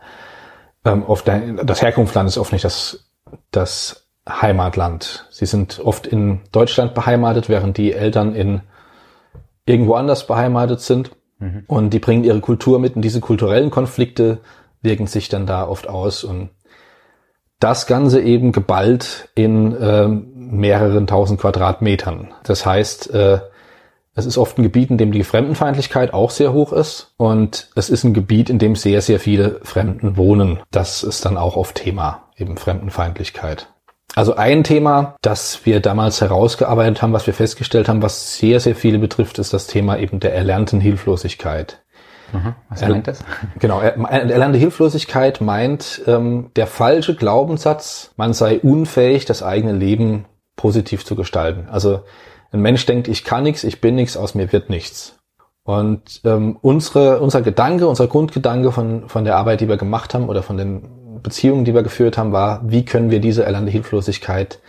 ähm, 0.85 1.03
oft 1.03 1.27
das 1.27 1.81
Herkunftsland 1.81 2.29
ist 2.29 2.37
oft 2.37 2.53
nicht 2.53 2.63
das, 2.63 3.09
das 3.51 4.07
Heimatland. 4.27 5.27
Sie 5.29 5.45
sind 5.45 5.79
oft 5.83 6.07
in 6.07 6.41
Deutschland 6.51 6.93
beheimatet, 6.93 7.49
während 7.49 7.77
die 7.77 7.93
Eltern 7.93 8.33
in 8.33 8.61
irgendwo 9.65 9.95
anders 9.95 10.27
beheimatet 10.27 10.81
sind. 10.81 11.11
Mhm. 11.39 11.63
Und 11.67 11.89
die 11.91 11.99
bringen 11.99 12.23
ihre 12.23 12.39
Kultur 12.39 12.79
mit 12.79 12.95
und 12.95 13.01
diese 13.01 13.19
kulturellen 13.19 13.71
Konflikte 13.71 14.39
wirken 14.81 15.07
sich 15.07 15.29
dann 15.29 15.45
da 15.45 15.67
oft 15.67 15.89
aus 15.89 16.23
und 16.23 16.49
das 17.59 17.87
Ganze 17.87 18.21
eben 18.21 18.51
geballt 18.51 19.29
in 19.33 19.75
äh, 19.75 20.07
mehreren 20.07 21.07
tausend 21.07 21.39
Quadratmetern. 21.39 22.33
Das 22.43 22.65
heißt, 22.65 23.13
äh, 23.13 23.39
es 24.15 24.25
ist 24.25 24.37
oft 24.37 24.57
ein 24.57 24.63
Gebiet, 24.63 24.89
in 24.89 24.97
dem 24.97 25.11
die 25.11 25.25
Fremdenfeindlichkeit 25.25 26.13
auch 26.13 26.29
sehr 26.31 26.53
hoch 26.53 26.71
ist. 26.71 27.13
Und 27.17 27.69
es 27.75 27.89
ist 27.89 28.05
ein 28.05 28.13
Gebiet, 28.13 28.49
in 28.49 28.59
dem 28.59 28.75
sehr, 28.75 29.01
sehr 29.01 29.19
viele 29.19 29.59
Fremden 29.63 30.15
wohnen. 30.15 30.59
Das 30.71 31.03
ist 31.03 31.25
dann 31.25 31.37
auch 31.37 31.57
oft 31.57 31.75
Thema, 31.75 32.23
eben 32.37 32.57
Fremdenfeindlichkeit. 32.57 33.67
Also 34.15 34.35
ein 34.35 34.63
Thema, 34.63 35.17
das 35.21 35.65
wir 35.65 35.81
damals 35.81 36.21
herausgearbeitet 36.21 37.01
haben, 37.01 37.11
was 37.11 37.27
wir 37.27 37.33
festgestellt 37.33 37.89
haben, 37.89 38.01
was 38.01 38.37
sehr, 38.37 38.61
sehr 38.61 38.75
viele 38.75 38.99
betrifft, 38.99 39.39
ist 39.39 39.53
das 39.53 39.67
Thema 39.67 39.97
eben 39.97 40.21
der 40.21 40.33
erlernten 40.33 40.79
Hilflosigkeit. 40.79 41.83
Mhm. 42.31 42.55
Was 42.69 42.81
meint 42.81 43.07
das? 43.07 43.19
Genau, 43.59 43.81
erlernte 43.81 44.57
Hilflosigkeit 44.57 45.41
meint 45.41 46.01
ähm, 46.07 46.51
der 46.55 46.67
falsche 46.67 47.15
Glaubenssatz, 47.15 48.13
man 48.15 48.33
sei 48.33 48.59
unfähig, 48.59 49.25
das 49.25 49.43
eigene 49.43 49.73
Leben 49.73 50.25
positiv 50.55 51.05
zu 51.05 51.15
gestalten. 51.15 51.67
Also 51.69 52.03
ein 52.55 52.61
Mensch 52.61 52.85
denkt, 52.85 53.07
ich 53.07 53.23
kann 53.23 53.43
nichts, 53.43 53.63
ich 53.63 53.81
bin 53.81 53.95
nichts, 53.95 54.17
aus 54.17 54.35
mir 54.35 54.51
wird 54.51 54.69
nichts. 54.69 55.17
Und 55.63 56.21
ähm, 56.23 56.57
unsere, 56.61 57.19
unser 57.19 57.41
Gedanke, 57.41 57.87
unser 57.87 58.07
Grundgedanke 58.07 58.71
von, 58.71 59.09
von 59.09 59.25
der 59.25 59.37
Arbeit, 59.37 59.61
die 59.61 59.69
wir 59.69 59.77
gemacht 59.77 60.13
haben 60.13 60.29
oder 60.29 60.43
von 60.43 60.57
den 60.57 61.21
Beziehungen, 61.21 61.65
die 61.65 61.73
wir 61.73 61.83
geführt 61.83 62.17
haben, 62.17 62.31
war, 62.31 62.61
wie 62.63 62.85
können 62.85 63.09
wir 63.09 63.19
diese 63.19 63.43
erlernte 63.43 63.71
Hilflosigkeit 63.71 64.59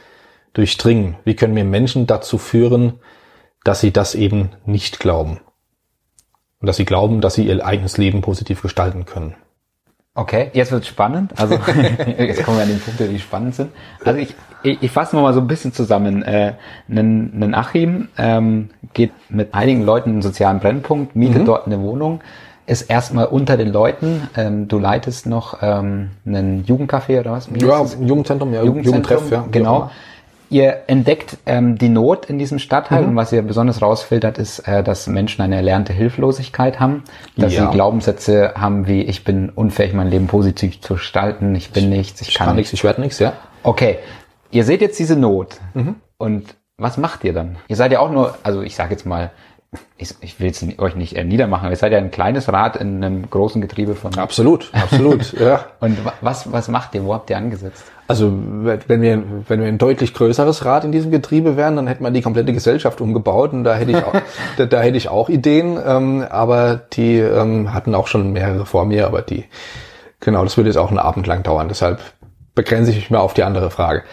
durchdringen? 0.55 1.16
Wie 1.25 1.37
können 1.37 1.55
wir 1.55 1.64
Menschen 1.64 2.07
dazu 2.07 2.38
führen, 2.38 2.95
dass 3.64 3.81
sie 3.81 3.93
das 3.93 4.14
eben 4.14 4.50
nicht 4.64 5.00
glauben? 5.00 5.40
und 6.61 6.66
dass 6.66 6.76
sie 6.76 6.85
glauben, 6.85 7.21
dass 7.21 7.35
sie 7.35 7.47
ihr 7.47 7.64
eigenes 7.64 7.99
Leben 7.99 8.23
positiv 8.23 8.62
gestalten 8.62 9.05
können. 9.05 9.35
Okay, 10.16 10.50
jetzt 10.54 10.73
wird 10.73 10.87
spannend. 10.87 11.32
Also 11.38 11.54
jetzt 12.18 12.42
kommen 12.42 12.56
wir 12.56 12.62
an 12.62 12.70
den 12.70 12.80
Punkte, 12.80 13.06
die 13.06 13.18
spannend 13.18 13.54
sind. 13.54 13.70
Also 14.02 14.18
ich, 14.18 14.35
ich, 14.62 14.82
ich 14.82 14.90
fasse 14.90 15.14
mal 15.14 15.35
so 15.35 15.40
ein 15.40 15.46
bisschen 15.46 15.75
zusammen. 15.75 16.23
Äh, 16.23 16.54
ein, 16.88 17.42
ein 17.42 17.54
Achim 17.54 18.08
ähm, 18.16 18.70
geht 18.94 19.12
mit 19.28 19.52
einigen 19.54 19.82
Leuten 19.82 20.08
in 20.08 20.14
einen 20.16 20.23
sozialen 20.23 20.58
Brennpunkt, 20.58 21.14
mietet 21.16 21.42
mhm. 21.42 21.44
dort 21.44 21.66
eine 21.66 21.80
Wohnung, 21.82 22.23
ist 22.64 22.82
erstmal 22.82 23.26
unter 23.26 23.58
den 23.58 23.70
Leuten. 23.70 24.28
Ähm, 24.37 24.68
du 24.68 24.78
leitest 24.78 25.26
noch 25.26 25.58
ähm, 25.61 26.11
einen 26.25 26.64
Jugendcafé 26.64 27.20
oder 27.20 27.32
was? 27.32 27.49
ja, 27.54 27.85
Jugendzentrum, 28.00 28.54
ja, 28.54 28.62
Jugendzentrum, 28.62 29.18
Jugendtreff, 29.18 29.30
ja. 29.30 29.44
Genau. 29.50 29.90
Ihr 30.49 30.83
entdeckt 30.87 31.38
ähm, 31.47 31.76
die 31.76 31.88
Not 31.88 32.26
in 32.26 32.38
diesem 32.38 32.59
Stadtteil 32.59 33.03
mhm. 33.03 33.11
und 33.11 33.17
was 33.17 33.33
ihr 33.33 33.43
besonders 33.43 33.83
rausfiltert, 33.83 34.38
ist, 34.38 34.61
äh, 34.61 34.85
dass 34.85 35.07
Menschen 35.09 35.43
eine 35.43 35.57
erlernte 35.57 35.93
Hilflosigkeit 35.93 36.79
haben, 36.79 37.03
dass 37.37 37.53
ja. 37.53 37.67
sie 37.67 37.73
Glaubenssätze 37.73 38.55
haben 38.57 38.87
wie 38.87 39.03
ich 39.03 39.25
bin 39.25 39.50
unfähig, 39.50 39.93
mein 39.93 40.09
Leben 40.09 40.29
positiv 40.29 40.81
zu 40.81 40.95
gestalten, 40.95 41.55
ich 41.55 41.73
bin 41.73 41.88
nichts, 41.88 42.21
ich, 42.21 42.29
ich 42.29 42.35
kann, 42.35 42.49
kann 42.49 42.57
nichts, 42.57 42.73
ich 42.73 42.85
werde 42.85 43.00
nichts, 43.00 43.19
ja. 43.19 43.33
Okay, 43.65 43.99
ihr 44.53 44.65
seht 44.65 44.81
jetzt 44.81 44.99
diese 44.99 45.17
Not 45.17 45.59
mhm. 45.75 45.97
und 46.19 46.55
was 46.79 46.97
macht 46.97 47.25
ihr 47.25 47.33
dann? 47.33 47.57
Ihr 47.69 47.76
seid 47.76 47.91
ja 47.91 48.00
auch 48.00 48.11
nur, 48.11 48.37
also 48.43 48.62
ich 48.62 48.76
sage 48.76 48.93
jetzt 48.93 49.07
mal, 49.07 49.33
ich, 49.97 50.15
ich 50.21 50.38
will 50.38 50.47
jetzt 50.47 50.65
euch 50.79 50.95
nicht 50.95 51.17
niedermachen, 51.25 51.71
ihr 51.71 51.76
seid 51.76 51.93
ja 51.93 51.99
ein 51.99 52.11
kleines 52.11 52.53
Rad 52.53 52.76
in 52.76 53.03
einem 53.03 53.29
großen 53.29 53.61
Getriebe 53.61 53.95
von. 53.95 54.17
Absolut, 54.17 54.71
absolut, 54.73 55.33
ja. 55.41 55.67
Und 55.81 55.99
was, 56.21 56.53
was 56.53 56.69
macht 56.69 56.95
ihr? 56.95 57.05
Wo 57.05 57.15
habt 57.15 57.31
ihr 57.31 57.37
angesetzt? 57.37 57.85
Also 58.08 58.32
wenn 58.32 59.02
wir, 59.02 59.22
wenn 59.48 59.60
wir 59.60 59.66
ein 59.66 59.78
deutlich 59.78 60.14
größeres 60.14 60.64
Rad 60.64 60.84
in 60.84 60.92
diesem 60.92 61.10
Getriebe 61.10 61.56
wären, 61.56 61.75
dann 61.75 61.88
hätte 61.88 62.02
man 62.02 62.14
die 62.14 62.22
komplette 62.22 62.52
Gesellschaft 62.52 63.00
umgebaut 63.00 63.52
und 63.52 63.64
da 63.64 63.75
hätte 63.75 63.90
ich 63.90 64.04
auch, 64.04 64.14
da, 64.56 64.66
da, 64.66 64.80
hätte 64.80 64.96
ich 64.96 65.08
auch 65.08 65.28
Ideen, 65.28 65.78
ähm, 65.84 66.25
aber 66.28 66.76
die 66.92 67.18
ähm, 67.18 67.75
hatten 67.75 67.94
auch 67.94 68.06
schon 68.06 68.32
mehrere 68.32 68.64
vor 68.64 68.84
mir, 68.84 69.06
aber 69.06 69.22
die, 69.22 69.44
genau, 70.20 70.44
das 70.44 70.56
würde 70.56 70.70
jetzt 70.70 70.76
auch 70.76 70.90
einen 70.90 71.00
Abend 71.00 71.26
lang 71.26 71.42
dauern. 71.42 71.68
Deshalb 71.68 72.00
begrenze 72.54 72.92
ich 72.92 72.96
mich 72.96 73.10
mal 73.10 73.18
auf 73.18 73.34
die 73.34 73.42
andere 73.42 73.70
Frage. 73.70 74.04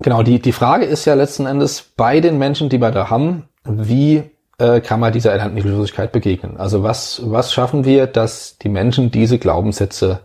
Genau, 0.00 0.22
die, 0.22 0.40
die 0.40 0.52
Frage 0.52 0.84
ist 0.84 1.04
ja 1.04 1.14
letzten 1.14 1.46
Endes 1.46 1.82
bei 1.96 2.20
den 2.20 2.38
Menschen, 2.38 2.68
die 2.68 2.78
wir 2.78 2.90
da 2.90 3.10
haben, 3.10 3.48
wie 3.64 4.22
äh, 4.58 4.80
kann 4.80 5.00
man 5.00 5.12
dieser 5.12 5.32
erlernten 5.32 5.60
Hilflosigkeit 5.60 6.12
begegnen? 6.12 6.56
Also 6.56 6.82
was, 6.82 7.22
was 7.24 7.52
schaffen 7.52 7.84
wir, 7.84 8.06
dass 8.06 8.58
die 8.58 8.68
Menschen 8.68 9.10
diese 9.10 9.38
Glaubenssätze 9.38 10.20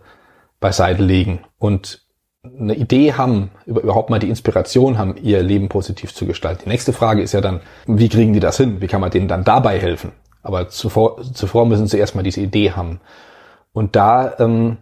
beiseite 0.60 1.02
legen 1.02 1.40
und 1.58 2.02
eine 2.42 2.74
Idee 2.74 3.12
haben, 3.14 3.50
überhaupt 3.66 4.10
mal 4.10 4.18
die 4.18 4.28
Inspiration 4.28 4.96
haben, 4.96 5.16
ihr 5.22 5.42
Leben 5.42 5.68
positiv 5.68 6.14
zu 6.14 6.26
gestalten. 6.26 6.62
Die 6.64 6.70
nächste 6.70 6.92
Frage 6.92 7.22
ist 7.22 7.32
ja 7.32 7.40
dann, 7.40 7.60
wie 7.86 8.08
kriegen 8.08 8.32
die 8.32 8.40
das 8.40 8.56
hin? 8.56 8.80
Wie 8.80 8.86
kann 8.86 9.00
man 9.00 9.10
denen 9.10 9.28
dann 9.28 9.44
dabei 9.44 9.78
helfen? 9.78 10.12
Aber 10.42 10.68
zuvor, 10.68 11.22
zuvor 11.34 11.66
müssen 11.66 11.86
sie 11.86 11.98
erstmal 11.98 12.24
diese 12.24 12.40
Idee 12.40 12.72
haben. 12.72 13.00
Und 13.72 13.94
da 13.94 14.38
ähm, 14.38 14.78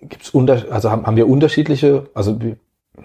gibt's 0.00 0.30
unter, 0.30 0.64
also 0.72 0.90
haben, 0.90 1.06
haben 1.06 1.16
wir 1.16 1.28
unterschiedliche, 1.28 2.08
also 2.12 2.38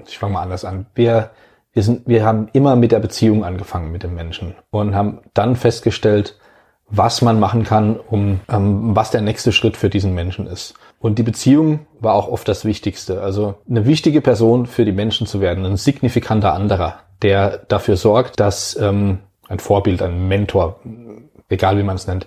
ich 0.07 0.17
fange 0.17 0.33
mal 0.33 0.41
anders 0.41 0.65
an. 0.65 0.87
Wir 0.95 1.31
wir 1.75 1.83
sind, 1.83 2.07
wir 2.07 2.25
haben 2.25 2.47
immer 2.53 2.77
mit 2.77 2.93
der 2.93 2.99
Beziehung 2.99 3.43
angefangen 3.43 3.91
mit 3.91 4.01
dem 4.01 4.15
Menschen 4.15 4.55
und 4.71 4.95
haben 4.95 5.19
dann 5.33 5.57
festgestellt, 5.57 6.39
was 6.87 7.21
man 7.21 7.37
machen 7.37 7.65
kann, 7.65 7.99
um 7.99 8.39
ähm, 8.47 8.95
was 8.95 9.11
der 9.11 9.19
nächste 9.19 9.51
Schritt 9.51 9.75
für 9.75 9.89
diesen 9.89 10.15
Menschen 10.15 10.47
ist. 10.47 10.75
Und 11.05 11.19
die 11.19 11.23
Beziehung 11.23 11.85
war 11.99 12.15
auch 12.15 12.29
oft 12.29 12.47
das 12.47 12.65
Wichtigste. 12.65 13.21
Also 13.21 13.53
eine 13.69 13.85
wichtige 13.85 14.21
Person 14.21 14.65
für 14.65 14.85
die 14.85 14.91
Menschen 14.91 15.27
zu 15.27 15.39
werden, 15.39 15.63
ein 15.63 15.77
signifikanter 15.77 16.55
anderer, 16.55 16.95
der 17.21 17.59
dafür 17.67 17.95
sorgt, 17.95 18.39
dass 18.39 18.75
ähm, 18.81 19.19
ein 19.47 19.59
Vorbild, 19.59 20.01
ein 20.01 20.27
Mentor, 20.27 20.79
egal 21.47 21.77
wie 21.77 21.83
man 21.83 21.95
es 21.95 22.07
nennt, 22.07 22.25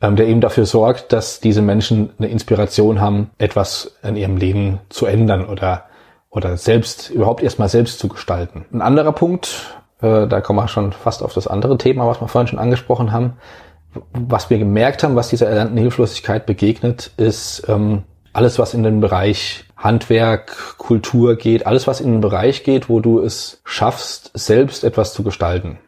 ähm, 0.00 0.16
der 0.16 0.26
eben 0.26 0.40
dafür 0.40 0.66
sorgt, 0.66 1.12
dass 1.12 1.38
diese 1.38 1.62
Menschen 1.62 2.10
eine 2.18 2.26
Inspiration 2.26 3.00
haben, 3.00 3.30
etwas 3.38 3.96
in 4.02 4.16
ihrem 4.16 4.36
Leben 4.36 4.80
zu 4.88 5.06
ändern 5.06 5.46
oder 5.46 5.84
oder 6.28 6.56
selbst, 6.56 7.10
überhaupt 7.10 7.44
erstmal 7.44 7.68
selbst 7.68 8.00
zu 8.00 8.08
gestalten. 8.08 8.64
Ein 8.72 8.82
anderer 8.82 9.12
Punkt, 9.12 9.78
äh, 10.00 10.26
da 10.26 10.40
kommen 10.40 10.58
wir 10.58 10.66
schon 10.66 10.90
fast 10.90 11.22
auf 11.22 11.34
das 11.34 11.46
andere 11.46 11.78
Thema, 11.78 12.08
was 12.08 12.20
wir 12.20 12.26
vorhin 12.26 12.48
schon 12.48 12.58
angesprochen 12.58 13.12
haben. 13.12 13.34
Was 14.12 14.50
wir 14.50 14.58
gemerkt 14.58 15.02
haben, 15.02 15.16
was 15.16 15.28
dieser 15.28 15.48
erlernten 15.48 15.78
Hilflosigkeit 15.78 16.46
begegnet, 16.46 17.12
ist 17.16 17.64
ähm, 17.68 18.02
alles, 18.32 18.58
was 18.58 18.74
in 18.74 18.82
den 18.82 19.00
Bereich 19.00 19.64
Handwerk, 19.76 20.76
Kultur 20.78 21.36
geht, 21.36 21.66
alles, 21.66 21.86
was 21.86 22.00
in 22.00 22.12
den 22.12 22.20
Bereich 22.20 22.64
geht, 22.64 22.88
wo 22.88 23.00
du 23.00 23.20
es 23.20 23.60
schaffst, 23.64 24.30
selbst 24.34 24.84
etwas 24.84 25.14
zu 25.14 25.22
gestalten. 25.22 25.78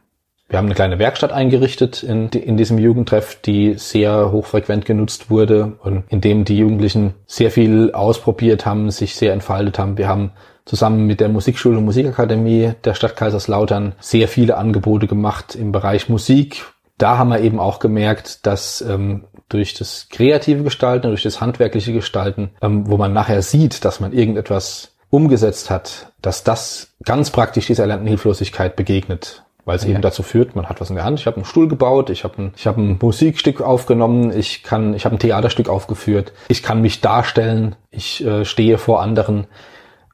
Wir 0.49 0.59
haben 0.59 0.67
eine 0.67 0.75
kleine 0.75 0.99
Werkstatt 0.99 1.31
eingerichtet 1.31 2.03
in, 2.03 2.29
in 2.31 2.57
diesem 2.57 2.77
Jugendtreff, 2.79 3.41
die 3.41 3.75
sehr 3.75 4.33
hochfrequent 4.33 4.85
genutzt 4.85 5.31
wurde 5.31 5.79
und 5.85 6.03
in 6.09 6.21
dem 6.21 6.45
die 6.45 6.59
Jugendlichen 6.59 7.15
sehr 7.27 7.53
viel 7.53 7.93
ausprobiert 7.93 8.67
haben, 8.67 8.91
sich 8.91 9.15
sehr 9.15 9.33
entfaltet 9.33 9.79
haben. 9.79 9.97
Wir 9.97 10.09
haben 10.09 10.33
zusammen 10.65 11.07
mit 11.07 11.21
der 11.21 11.29
Musikschule 11.29 11.79
und 11.79 11.85
Musikakademie 11.85 12.73
der 12.83 12.95
Stadt 12.95 13.15
Kaiserslautern 13.15 13.95
sehr 14.01 14.27
viele 14.27 14.57
Angebote 14.57 15.07
gemacht 15.07 15.55
im 15.55 15.71
Bereich 15.71 16.09
Musik. 16.09 16.65
Da 17.01 17.19
haben 17.19 17.31
wir 17.31 17.41
eben 17.41 17.59
auch 17.59 17.79
gemerkt, 17.79 18.47
dass 18.47 18.83
ähm, 18.83 19.25
durch 19.49 19.75
das 19.75 20.09
kreative 20.11 20.63
Gestalten, 20.63 21.09
durch 21.09 21.23
das 21.23 21.41
handwerkliche 21.41 21.93
Gestalten, 21.93 22.51
ähm, 22.61 22.89
wo 22.89 22.97
man 22.97 23.13
nachher 23.13 23.43
sieht, 23.43 23.85
dass 23.85 24.01
man 24.01 24.13
irgendetwas 24.13 24.93
umgesetzt 25.09 25.71
hat, 25.71 26.13
dass 26.23 26.45
das 26.45 26.93
ganz 27.05 27.31
praktisch 27.31 27.67
dieser 27.67 27.85
erlernten 27.85 28.07
Hilflosigkeit 28.07 28.77
begegnet 28.77 29.43
weil 29.65 29.77
es 29.77 29.85
ja. 29.85 29.91
eben 29.91 30.03
dazu 30.03 30.23
führt, 30.23 30.57
man 30.57 30.69
hat 30.69 30.81
was 30.81 30.91
in 30.91 30.97
der 30.97 31.05
Hand. 31.05 31.21
Ich 31.21 31.27
habe 31.27 31.37
einen 31.37 31.45
Stuhl 31.45 31.69
gebaut, 31.69 32.11
ich 32.11 32.25
habe 32.25 32.43
ein, 32.43 32.53
ich 32.57 32.67
hab 32.67 32.77
ein 32.77 32.99
Musikstück 33.01 33.61
aufgenommen, 33.61 34.37
ich 34.37 34.63
kann, 34.63 34.95
ich 34.95 35.05
habe 35.05 35.15
ein 35.15 35.21
Theaterstück 35.21 35.69
aufgeführt, 35.69 36.33
ich 36.49 36.63
kann 36.63 36.81
mich 36.81 37.01
darstellen, 37.01 37.77
ich 37.91 38.25
äh, 38.25 38.45
stehe 38.45 38.79
vor 38.79 39.01
anderen, 39.01 39.47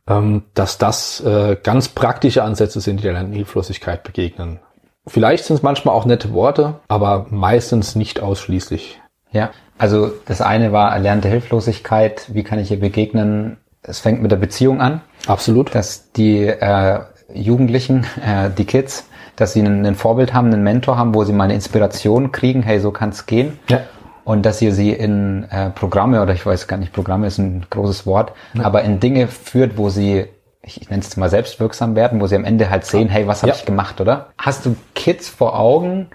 ähm, 0.09 0.43
dass 0.55 0.79
das 0.79 1.21
äh, 1.21 1.57
ganz 1.63 1.89
praktische 1.89 2.43
Ansätze 2.43 2.81
sind, 2.81 2.99
die 2.99 3.05
der 3.05 3.17
Hilflosigkeit 3.19 4.03
begegnen. 4.03 4.61
Vielleicht 5.07 5.45
sind 5.45 5.57
es 5.57 5.63
manchmal 5.63 5.95
auch 5.95 6.05
nette 6.05 6.33
Worte, 6.33 6.81
aber 6.89 7.27
meistens 7.31 7.95
nicht 7.95 8.21
ausschließlich. 8.21 9.01
Ja, 9.31 9.51
also 9.79 10.11
das 10.27 10.41
eine 10.41 10.73
war 10.73 10.93
erlernte 10.93 11.29
Hilflosigkeit. 11.29 12.27
Wie 12.33 12.43
kann 12.43 12.59
ich 12.59 12.71
ihr 12.71 12.81
begegnen? 12.81 13.59
Es 13.83 14.01
fängt 14.01 14.23
mit 14.23 14.31
der 14.31 14.37
Beziehung 14.37 14.81
an. 14.81 15.03
Absolut. 15.27 15.75
Dass 15.75 16.11
die 16.13 16.47
äh, 16.47 17.01
Jugendlichen, 17.33 18.05
äh, 18.25 18.51
die 18.51 18.65
Kids, 18.65 19.09
dass 19.37 19.53
sie 19.53 19.61
ein, 19.61 19.85
ein 19.85 19.95
Vorbild 19.95 20.33
haben, 20.33 20.53
einen 20.53 20.63
Mentor 20.63 20.97
haben, 20.97 21.15
wo 21.15 21.25
sie 21.25 21.33
mal 21.33 21.45
eine 21.45 21.55
Inspiration 21.55 22.33
kriegen, 22.33 22.63
hey, 22.63 22.81
so 22.81 22.91
kann 22.91 23.11
es 23.11 23.27
gehen. 23.27 23.59
Ja. 23.69 23.81
Und 24.25 24.45
dass 24.45 24.61
ihr 24.61 24.75
sie 24.75 24.91
in 24.91 25.45
äh, 25.51 25.71
Programme, 25.71 26.21
oder 26.21 26.33
ich 26.33 26.45
weiß 26.45 26.67
gar 26.67 26.79
nicht, 26.79 26.93
Programme 26.93 27.29
ist 27.29 27.39
ein 27.39 27.65
großes 27.71 28.07
Wort, 28.07 28.33
ja. 28.55 28.65
aber 28.65 28.83
in 28.83 28.99
Dinge 28.99 29.29
führt, 29.29 29.79
wo 29.79 29.89
sie, 29.89 30.27
ich, 30.67 30.83
ich 30.83 30.91
nenne 30.91 31.03
es 31.03 31.17
mal 31.17 31.31
selbstwirksam 31.31 31.95
werden, 31.95 32.21
wo 32.21 32.27
sie 32.27 32.35
am 32.37 32.45
Ende 32.45 32.69
halt 32.69 32.85
sehen, 32.85 33.09
hey, 33.09 33.27
was 33.27 33.43
habe 33.43 33.51
ja. 33.51 33.57
ich 33.57 33.65
gemacht, 33.65 34.01
oder? 34.01 34.31
Hast 34.37 34.67
du 34.67 34.77
Kids 34.95 35.29
vor 35.29 35.59
Augen, 35.59 36.09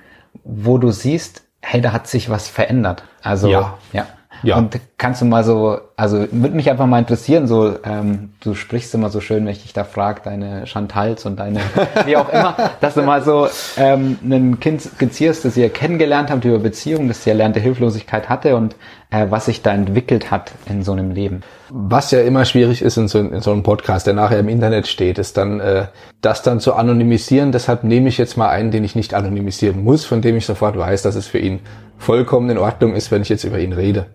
wo 0.43 0.77
du 0.77 0.91
siehst, 0.91 1.43
hey, 1.61 1.81
da 1.81 1.93
hat 1.93 2.07
sich 2.07 2.29
was 2.29 2.49
verändert? 2.49 3.03
Also, 3.23 3.47
ja. 3.49 3.77
ja. 3.93 4.05
Ja. 4.43 4.57
Und 4.57 4.79
kannst 4.97 5.21
du 5.21 5.25
mal 5.25 5.43
so, 5.43 5.79
also 6.01 6.25
würde 6.31 6.55
mich 6.55 6.67
einfach 6.71 6.87
mal 6.87 6.97
interessieren, 6.97 7.45
so, 7.45 7.75
ähm, 7.83 8.29
du 8.39 8.55
sprichst 8.55 8.95
immer 8.95 9.11
so 9.11 9.21
schön, 9.21 9.45
wenn 9.45 9.51
ich 9.51 9.61
dich 9.61 9.73
da 9.73 9.83
frage, 9.83 10.21
deine 10.23 10.65
Chantals 10.65 11.27
und 11.27 11.39
deine, 11.39 11.59
wie 12.05 12.17
auch 12.17 12.27
immer, 12.33 12.55
dass 12.79 12.95
du 12.95 13.03
mal 13.03 13.21
so 13.21 13.47
ähm, 13.77 14.17
ein 14.23 14.59
Kind 14.59 14.81
skizzierst, 14.81 15.45
das 15.45 15.55
ihr 15.57 15.69
kennengelernt 15.69 16.31
habt 16.31 16.43
über 16.43 16.57
Beziehungen, 16.57 17.07
das 17.07 17.23
ihr 17.27 17.33
erlernte 17.33 17.59
Hilflosigkeit 17.59 18.29
hatte 18.29 18.55
und 18.55 18.75
äh, 19.11 19.27
was 19.29 19.45
sich 19.45 19.61
da 19.61 19.73
entwickelt 19.73 20.31
hat 20.31 20.53
in 20.67 20.81
so 20.81 20.91
einem 20.91 21.11
Leben. 21.11 21.43
Was 21.69 22.09
ja 22.09 22.21
immer 22.21 22.45
schwierig 22.45 22.81
ist 22.81 22.97
in 22.97 23.07
so, 23.07 23.19
in 23.19 23.41
so 23.41 23.51
einem 23.51 23.61
Podcast, 23.61 24.07
der 24.07 24.15
nachher 24.15 24.39
im 24.39 24.49
Internet 24.49 24.87
steht, 24.87 25.19
ist 25.19 25.37
dann, 25.37 25.59
äh, 25.59 25.85
das 26.21 26.41
dann 26.41 26.59
zu 26.59 26.73
anonymisieren. 26.73 27.51
Deshalb 27.51 27.83
nehme 27.83 28.09
ich 28.09 28.17
jetzt 28.17 28.37
mal 28.37 28.49
einen, 28.49 28.71
den 28.71 28.83
ich 28.83 28.95
nicht 28.95 29.13
anonymisieren 29.13 29.83
muss, 29.83 30.03
von 30.03 30.23
dem 30.23 30.35
ich 30.35 30.47
sofort 30.47 30.75
weiß, 30.75 31.03
dass 31.03 31.13
es 31.13 31.27
für 31.27 31.37
ihn 31.37 31.59
vollkommen 31.99 32.49
in 32.49 32.57
Ordnung 32.57 32.95
ist, 32.95 33.11
wenn 33.11 33.21
ich 33.21 33.29
jetzt 33.29 33.43
über 33.43 33.59
ihn 33.59 33.73
rede. 33.73 34.07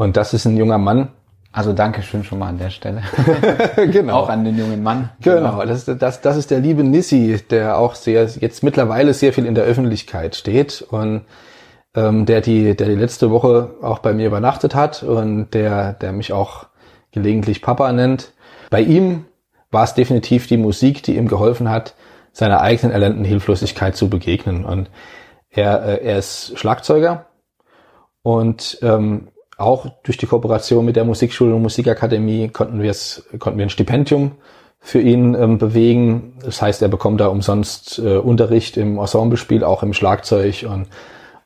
Und 0.00 0.16
das 0.16 0.32
ist 0.32 0.46
ein 0.46 0.56
junger 0.56 0.78
Mann. 0.78 1.08
Also 1.52 1.74
danke 1.74 2.00
schön 2.00 2.24
schon 2.24 2.38
mal 2.38 2.48
an 2.48 2.56
der 2.56 2.70
Stelle. 2.70 3.02
genau. 3.76 4.20
Auch 4.20 4.28
an 4.30 4.46
den 4.46 4.56
jungen 4.56 4.82
Mann. 4.82 5.10
Genau, 5.20 5.58
genau. 5.58 5.66
Das, 5.66 5.84
das, 5.84 6.22
das 6.22 6.36
ist 6.38 6.50
der 6.50 6.60
liebe 6.60 6.82
Nissi, 6.82 7.38
der 7.50 7.76
auch 7.76 7.94
sehr, 7.94 8.24
jetzt 8.24 8.62
mittlerweile 8.62 9.12
sehr 9.12 9.34
viel 9.34 9.44
in 9.44 9.54
der 9.54 9.64
Öffentlichkeit 9.64 10.36
steht 10.36 10.80
und 10.80 11.26
ähm, 11.94 12.24
der 12.24 12.40
die, 12.40 12.74
der 12.74 12.86
die 12.88 12.94
letzte 12.94 13.30
Woche 13.30 13.74
auch 13.82 13.98
bei 13.98 14.14
mir 14.14 14.28
übernachtet 14.28 14.74
hat 14.74 15.02
und 15.02 15.50
der, 15.50 15.92
der 15.92 16.12
mich 16.12 16.32
auch 16.32 16.64
gelegentlich 17.12 17.60
Papa 17.60 17.92
nennt. 17.92 18.32
Bei 18.70 18.80
ihm 18.80 19.26
war 19.70 19.84
es 19.84 19.92
definitiv 19.92 20.46
die 20.46 20.56
Musik, 20.56 21.02
die 21.02 21.18
ihm 21.18 21.28
geholfen 21.28 21.68
hat, 21.68 21.94
seiner 22.32 22.62
eigenen 22.62 22.90
erlernten 22.90 23.26
Hilflosigkeit 23.26 23.96
zu 23.96 24.08
begegnen. 24.08 24.64
Und 24.64 24.88
er, 25.50 25.84
äh, 25.84 26.06
er 26.06 26.16
ist 26.16 26.58
Schlagzeuger 26.58 27.26
und 28.22 28.78
ähm, 28.80 29.28
auch 29.60 29.86
durch 30.02 30.16
die 30.16 30.26
Kooperation 30.26 30.84
mit 30.84 30.96
der 30.96 31.04
Musikschule 31.04 31.54
und 31.54 31.62
Musikakademie 31.62 32.48
konnten 32.48 32.82
wir 32.82 32.90
es, 32.90 33.28
konnten 33.38 33.58
wir 33.58 33.66
ein 33.66 33.70
Stipendium 33.70 34.32
für 34.80 35.00
ihn 35.00 35.34
ähm, 35.34 35.58
bewegen. 35.58 36.38
Das 36.42 36.62
heißt, 36.62 36.80
er 36.82 36.88
bekommt 36.88 37.20
da 37.20 37.28
umsonst 37.28 37.98
äh, 37.98 38.16
Unterricht 38.16 38.76
im 38.76 38.98
Ensemblespiel, 38.98 39.64
auch 39.64 39.82
im 39.82 39.92
Schlagzeug 39.92 40.66
und 40.68 40.86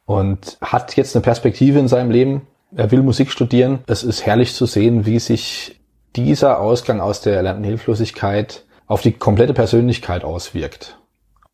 und 0.07 0.59
hat 0.61 0.97
jetzt 0.97 1.17
eine 1.17 1.23
Perspektive 1.23 1.79
in 1.79 1.89
seinem 1.89 2.11
Leben. 2.11 2.47
Er 2.77 2.91
will 2.91 3.03
Musik 3.03 3.31
studieren. 3.31 3.81
Es 3.87 4.03
ist 4.03 4.27
herrlich 4.27 4.55
zu 4.55 4.67
sehen, 4.67 5.07
wie 5.07 5.19
sich 5.19 5.81
dieser 6.17 6.61
Ausgang 6.61 7.01
aus 7.01 7.21
der 7.21 7.37
erlernten 7.37 7.65
Hilflosigkeit 7.65 8.65
auf 8.87 9.01
die 9.01 9.13
komplette 9.13 9.55
Persönlichkeit 9.55 10.25
auswirkt. 10.25 10.99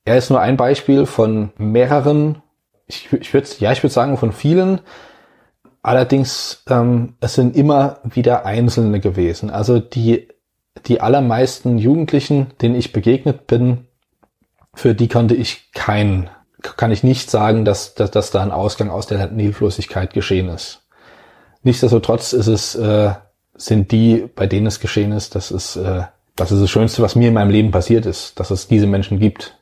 Er 0.05 0.17
ist 0.17 0.31
nur 0.31 0.41
ein 0.41 0.57
Beispiel 0.57 1.07
von 1.07 1.53
mehreren, 1.59 2.43
ich, 2.87 3.13
ich 3.13 3.33
würde 3.33 3.49
ja, 3.59 3.71
ich 3.71 3.83
würde 3.83 3.93
sagen 3.93 4.17
von 4.17 4.33
vielen. 4.33 4.81
Allerdings, 5.83 6.63
ähm, 6.69 7.15
es 7.21 7.35
sind 7.35 7.57
immer 7.57 8.01
wieder 8.05 8.45
Einzelne 8.45 9.01
gewesen. 9.01 9.51
Also 9.51 9.79
die 9.79 10.29
die 10.87 11.01
allermeisten 11.01 11.79
Jugendlichen, 11.79 12.49
denen 12.61 12.75
ich 12.75 12.93
begegnet 12.93 13.47
bin, 13.47 13.87
für 14.75 14.95
die 14.95 15.09
konnte 15.09 15.35
ich 15.35 15.73
keinen, 15.73 16.31
kann 16.63 16.93
ich 16.93 17.03
nicht 17.03 17.31
sagen, 17.31 17.65
dass, 17.65 17.95
dass, 17.95 18.11
dass 18.11 18.31
da 18.31 18.43
ein 18.43 18.53
Ausgang 18.53 18.91
aus 18.91 19.07
der 19.07 19.31
Hilflosigkeit 19.31 20.13
geschehen 20.13 20.49
ist. 20.49 20.87
Nichtsdestotrotz 21.63 22.33
ist 22.33 22.47
es, 22.47 22.75
äh, 22.75 23.13
sind 23.55 23.93
die, 23.93 24.29
bei 24.35 24.47
denen 24.47 24.67
es 24.67 24.81
geschehen 24.81 25.13
ist, 25.13 25.35
das 25.35 25.51
ist, 25.51 25.77
äh, 25.77 26.05
das 26.37 26.53
ist 26.53 26.63
das 26.63 26.71
Schönste, 26.71 27.03
was 27.03 27.17
mir 27.17 27.29
in 27.29 27.35
meinem 27.35 27.51
Leben 27.51 27.71
passiert 27.71 28.07
ist, 28.07 28.39
dass 28.41 28.51
es 28.51 28.69
diese 28.69 28.87
Menschen 28.87 29.19
gibt. 29.19 29.59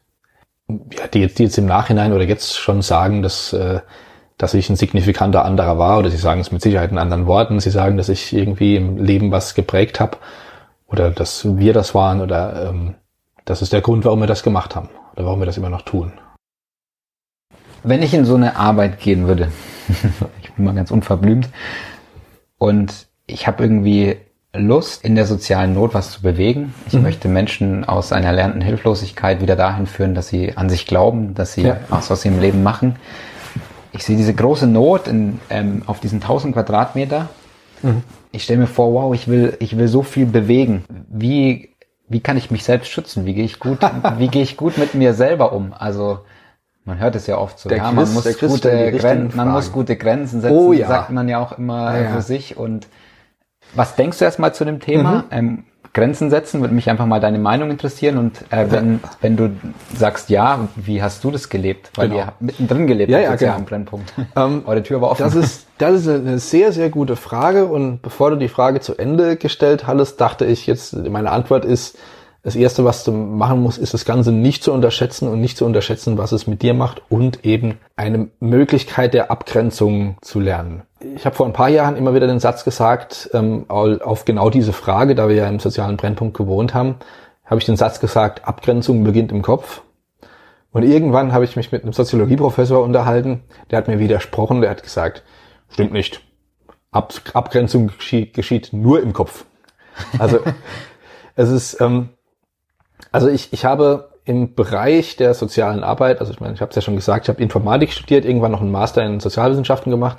Ja, 0.68 1.08
die, 1.08 1.26
die 1.26 1.44
jetzt 1.44 1.58
im 1.58 1.66
Nachhinein 1.66 2.12
oder 2.12 2.24
jetzt 2.24 2.56
schon 2.56 2.82
sagen, 2.82 3.22
dass, 3.22 3.52
äh, 3.52 3.80
dass 4.38 4.54
ich 4.54 4.70
ein 4.70 4.76
signifikanter 4.76 5.44
anderer 5.44 5.78
war, 5.78 5.98
oder 5.98 6.10
sie 6.10 6.16
sagen 6.16 6.40
es 6.40 6.52
mit 6.52 6.62
Sicherheit 6.62 6.92
in 6.92 6.98
anderen 6.98 7.26
Worten, 7.26 7.60
sie 7.60 7.70
sagen, 7.70 7.96
dass 7.96 8.08
ich 8.08 8.32
irgendwie 8.32 8.76
im 8.76 8.96
Leben 8.96 9.32
was 9.32 9.54
geprägt 9.54 10.00
habe, 10.00 10.16
oder 10.86 11.10
dass 11.10 11.58
wir 11.58 11.72
das 11.72 11.94
waren, 11.94 12.20
oder 12.20 12.70
ähm, 12.70 12.94
das 13.44 13.62
ist 13.62 13.72
der 13.72 13.80
Grund, 13.80 14.04
warum 14.04 14.20
wir 14.20 14.26
das 14.26 14.42
gemacht 14.42 14.76
haben, 14.76 14.88
oder 15.14 15.26
warum 15.26 15.40
wir 15.40 15.46
das 15.46 15.58
immer 15.58 15.70
noch 15.70 15.82
tun. 15.82 16.12
Wenn 17.82 18.02
ich 18.02 18.14
in 18.14 18.24
so 18.24 18.36
eine 18.36 18.56
Arbeit 18.56 19.00
gehen 19.00 19.26
würde, 19.26 19.50
ich 20.42 20.52
bin 20.52 20.64
mal 20.64 20.74
ganz 20.74 20.90
unverblümt, 20.90 21.48
und 22.58 23.06
ich 23.26 23.46
habe 23.46 23.62
irgendwie 23.62 24.16
Lust, 24.54 25.04
in 25.04 25.14
der 25.14 25.26
sozialen 25.26 25.74
Not 25.74 25.94
was 25.94 26.10
zu 26.10 26.22
bewegen. 26.22 26.74
Ich 26.86 26.94
mhm. 26.94 27.02
möchte 27.02 27.28
Menschen 27.28 27.84
aus 27.84 28.12
einer 28.12 28.28
erlernten 28.28 28.60
Hilflosigkeit 28.60 29.40
wieder 29.40 29.56
dahin 29.56 29.86
führen, 29.86 30.14
dass 30.14 30.28
sie 30.28 30.56
an 30.56 30.68
sich 30.68 30.86
glauben, 30.86 31.34
dass 31.34 31.52
sie 31.52 31.62
ja. 31.62 31.76
was 31.88 32.10
aus 32.10 32.24
ihrem 32.24 32.40
Leben 32.40 32.62
machen. 32.62 32.96
Ich 33.98 34.04
sehe 34.04 34.16
diese 34.16 34.32
große 34.32 34.68
Not 34.68 35.08
in, 35.08 35.40
ähm, 35.50 35.82
auf 35.86 35.98
diesen 35.98 36.20
1000 36.20 36.54
Quadratmeter. 36.54 37.30
Mhm. 37.82 38.04
Ich 38.30 38.44
stelle 38.44 38.60
mir 38.60 38.66
vor, 38.68 38.92
wow, 38.92 39.12
ich 39.12 39.26
will, 39.26 39.56
ich 39.58 39.76
will 39.76 39.88
so 39.88 40.04
viel 40.04 40.24
bewegen. 40.24 40.84
Wie, 41.08 41.74
wie 42.08 42.20
kann 42.20 42.36
ich 42.36 42.52
mich 42.52 42.62
selbst 42.62 42.92
schützen? 42.92 43.26
Wie 43.26 43.34
gehe 43.34 43.44
ich 43.44 43.58
gut, 43.58 43.80
wie 44.18 44.28
gehe 44.28 44.44
ich 44.44 44.56
gut 44.56 44.78
mit 44.78 44.94
mir 44.94 45.14
selber 45.14 45.52
um? 45.52 45.74
Also, 45.76 46.20
man 46.84 47.00
hört 47.00 47.16
es 47.16 47.26
ja 47.26 47.38
oft 47.38 47.58
so, 47.58 47.68
der 47.68 47.78
ja, 47.78 47.90
man, 47.90 48.14
muss 48.14 48.38
gute 48.38 48.92
Gren 48.92 49.32
man 49.34 49.50
muss 49.50 49.72
gute 49.72 49.96
Grenzen 49.96 50.42
setzen, 50.42 50.56
oh, 50.56 50.72
ja. 50.72 50.86
sagt 50.86 51.10
man 51.10 51.28
ja 51.28 51.40
auch 51.40 51.58
immer 51.58 51.98
ja, 51.98 52.12
für 52.12 52.22
sich 52.22 52.56
und 52.56 52.86
was 53.74 53.96
denkst 53.96 54.20
du 54.20 54.24
erstmal 54.24 54.54
zu 54.54 54.64
dem 54.64 54.78
Thema? 54.78 55.12
Mhm. 55.12 55.24
Ähm, 55.32 55.64
Grenzen 55.92 56.30
setzen, 56.30 56.60
würde 56.60 56.74
mich 56.74 56.88
einfach 56.90 57.06
mal 57.06 57.20
deine 57.20 57.38
Meinung 57.38 57.70
interessieren 57.70 58.18
und 58.18 58.44
äh, 58.50 58.66
wenn, 58.70 59.00
wenn 59.20 59.36
du 59.36 59.50
sagst 59.94 60.30
ja, 60.30 60.68
wie 60.76 61.02
hast 61.02 61.24
du 61.24 61.30
das 61.30 61.48
gelebt? 61.48 61.90
Weil 61.94 62.08
genau. 62.08 62.20
ihr 62.20 62.26
habt 62.26 62.42
mittendrin 62.42 62.86
gelebt 62.86 63.10
ja, 63.10 63.18
ja, 63.20 63.34
genau. 63.36 63.54
am 63.54 63.64
Brennpunkt. 63.64 64.12
Ähm, 64.36 64.62
die 64.76 64.82
Tür 64.82 65.00
war 65.00 65.10
offen. 65.10 65.22
Das 65.22 65.34
ist, 65.34 65.66
das 65.78 65.94
ist 65.94 66.08
eine 66.08 66.38
sehr, 66.38 66.72
sehr 66.72 66.90
gute 66.90 67.16
Frage 67.16 67.66
und 67.66 68.02
bevor 68.02 68.30
du 68.30 68.36
die 68.36 68.48
Frage 68.48 68.80
zu 68.80 68.96
Ende 68.96 69.36
gestellt 69.36 69.86
hattest, 69.86 70.20
dachte 70.20 70.44
ich 70.44 70.66
jetzt, 70.66 70.94
meine 70.94 71.30
Antwort 71.30 71.64
ist, 71.64 71.98
das 72.48 72.56
erste, 72.56 72.82
was 72.82 73.04
du 73.04 73.12
machen 73.12 73.60
musst, 73.60 73.76
ist 73.76 73.92
das 73.92 74.06
Ganze 74.06 74.32
nicht 74.32 74.64
zu 74.64 74.72
unterschätzen 74.72 75.28
und 75.28 75.38
nicht 75.38 75.58
zu 75.58 75.66
unterschätzen, 75.66 76.16
was 76.16 76.32
es 76.32 76.46
mit 76.46 76.62
dir 76.62 76.72
macht 76.72 77.02
und 77.10 77.44
eben 77.44 77.78
eine 77.94 78.28
Möglichkeit 78.40 79.12
der 79.12 79.30
Abgrenzung 79.30 80.16
zu 80.22 80.40
lernen. 80.40 80.82
Ich 81.14 81.26
habe 81.26 81.36
vor 81.36 81.44
ein 81.44 81.52
paar 81.52 81.68
Jahren 81.68 81.96
immer 81.96 82.14
wieder 82.14 82.26
den 82.26 82.40
Satz 82.40 82.64
gesagt, 82.64 83.28
ähm, 83.34 83.66
auf 83.68 84.24
genau 84.24 84.48
diese 84.48 84.72
Frage, 84.72 85.14
da 85.14 85.28
wir 85.28 85.36
ja 85.36 85.46
im 85.46 85.60
sozialen 85.60 85.98
Brennpunkt 85.98 86.38
gewohnt 86.38 86.72
haben, 86.72 86.96
habe 87.44 87.60
ich 87.60 87.66
den 87.66 87.76
Satz 87.76 88.00
gesagt, 88.00 88.48
Abgrenzung 88.48 89.04
beginnt 89.04 89.30
im 89.30 89.42
Kopf. 89.42 89.82
Und 90.72 90.84
irgendwann 90.84 91.34
habe 91.34 91.44
ich 91.44 91.54
mich 91.54 91.70
mit 91.70 91.82
einem 91.82 91.92
Soziologieprofessor 91.92 92.82
unterhalten, 92.82 93.42
der 93.70 93.76
hat 93.76 93.88
mir 93.88 93.98
widersprochen, 93.98 94.62
der 94.62 94.70
hat 94.70 94.82
gesagt, 94.82 95.22
stimmt 95.68 95.92
nicht. 95.92 96.22
Ab 96.92 97.12
Abgrenzung 97.34 97.88
geschieht, 97.88 98.32
geschieht 98.32 98.72
nur 98.72 99.02
im 99.02 99.12
Kopf. 99.12 99.44
Also 100.18 100.40
es 101.36 101.50
ist, 101.50 101.80
ähm, 101.82 102.08
also 103.12 103.28
ich, 103.28 103.52
ich 103.52 103.64
habe 103.64 104.10
im 104.24 104.54
Bereich 104.54 105.16
der 105.16 105.32
sozialen 105.34 105.82
Arbeit, 105.82 106.20
also 106.20 106.32
ich 106.32 106.40
meine, 106.40 106.54
ich 106.54 106.60
habe 106.60 106.70
es 106.70 106.76
ja 106.76 106.82
schon 106.82 106.96
gesagt, 106.96 107.24
ich 107.24 107.28
habe 107.30 107.42
Informatik 107.42 107.92
studiert, 107.92 108.24
irgendwann 108.24 108.52
noch 108.52 108.60
einen 108.60 108.70
Master 108.70 109.02
in 109.02 109.20
Sozialwissenschaften 109.20 109.90
gemacht. 109.90 110.18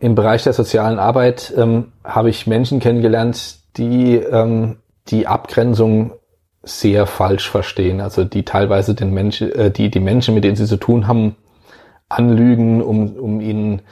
Im 0.00 0.14
Bereich 0.14 0.42
der 0.42 0.52
sozialen 0.54 0.98
Arbeit 0.98 1.52
ähm, 1.56 1.92
habe 2.02 2.30
ich 2.30 2.46
Menschen 2.46 2.80
kennengelernt, 2.80 3.56
die 3.76 4.16
ähm, 4.16 4.78
die 5.08 5.26
Abgrenzung 5.26 6.12
sehr 6.62 7.06
falsch 7.06 7.50
verstehen, 7.50 8.00
also 8.00 8.24
die 8.24 8.44
teilweise 8.44 8.94
den 8.94 9.12
Menschen, 9.12 9.52
äh, 9.52 9.70
die 9.70 9.90
die 9.90 10.00
Menschen, 10.00 10.34
mit 10.34 10.44
denen 10.44 10.56
sie 10.56 10.66
zu 10.66 10.76
tun 10.76 11.06
haben, 11.06 11.36
anlügen, 12.08 12.82
um, 12.82 13.16
um 13.16 13.40
ihnen 13.40 13.82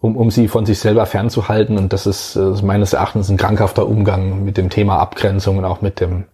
um, 0.00 0.16
um 0.16 0.30
sie 0.30 0.48
von 0.48 0.66
sich 0.66 0.78
selber 0.78 1.06
fernzuhalten. 1.06 1.78
Und 1.78 1.92
das 1.92 2.06
ist, 2.06 2.36
das 2.36 2.56
ist 2.56 2.62
meines 2.62 2.92
Erachtens 2.92 3.28
ein 3.28 3.36
krankhafter 3.36 3.86
Umgang 3.86 4.44
mit 4.44 4.56
dem 4.56 4.70
Thema 4.70 4.98
Abgrenzung 4.98 5.58
und 5.58 5.64
auch 5.64 5.82
mit 5.82 6.00
dem 6.00 6.24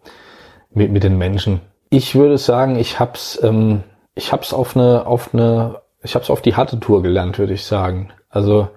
mit, 0.77 0.93
mit 0.93 1.03
den 1.03 1.19
Menschen. 1.19 1.61
Ich 1.91 2.15
würde 2.15 2.39
sagen, 2.39 2.77
ich 2.77 3.01
hab's, 3.01 3.39
ähm, 3.43 3.83
ich 4.15 4.33
hab's 4.33 4.53
auf 4.53 4.77
eine, 4.77 5.07
auf 5.07 5.33
eine, 5.33 5.81
ich 6.03 6.15
hab's 6.15 6.31
auf 6.31 6.43
die 6.43 6.55
harte 6.55 6.79
Tour 6.79 7.03
gelernt, 7.03 7.39
würde 7.39 7.55
ich 7.55 7.65
sagen. 7.65 8.11
Also 8.29 8.69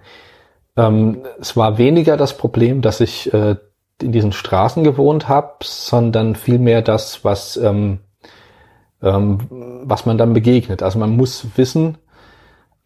ähm, 0.78 1.24
es 1.40 1.58
war 1.58 1.78
weniger 1.78 2.18
das 2.18 2.38
Problem, 2.38 2.82
dass 2.82 3.02
ich 3.02 3.34
äh, 3.34 3.56
in 4.02 4.12
diesen 4.12 4.32
Straßen 4.32 4.84
gewohnt 4.84 5.28
habe, 5.28 5.56
sondern 5.64 6.36
vielmehr 6.36 6.82
das, 6.82 7.26
was 7.26 7.58
ähm, 7.58 8.00
ähm, 9.02 9.40
was 9.84 10.06
man 10.06 10.18
dann 10.18 10.34
begegnet. 10.34 10.84
Also 10.84 11.00
man 11.00 11.16
muss 11.16 11.46
wissen, 11.56 11.98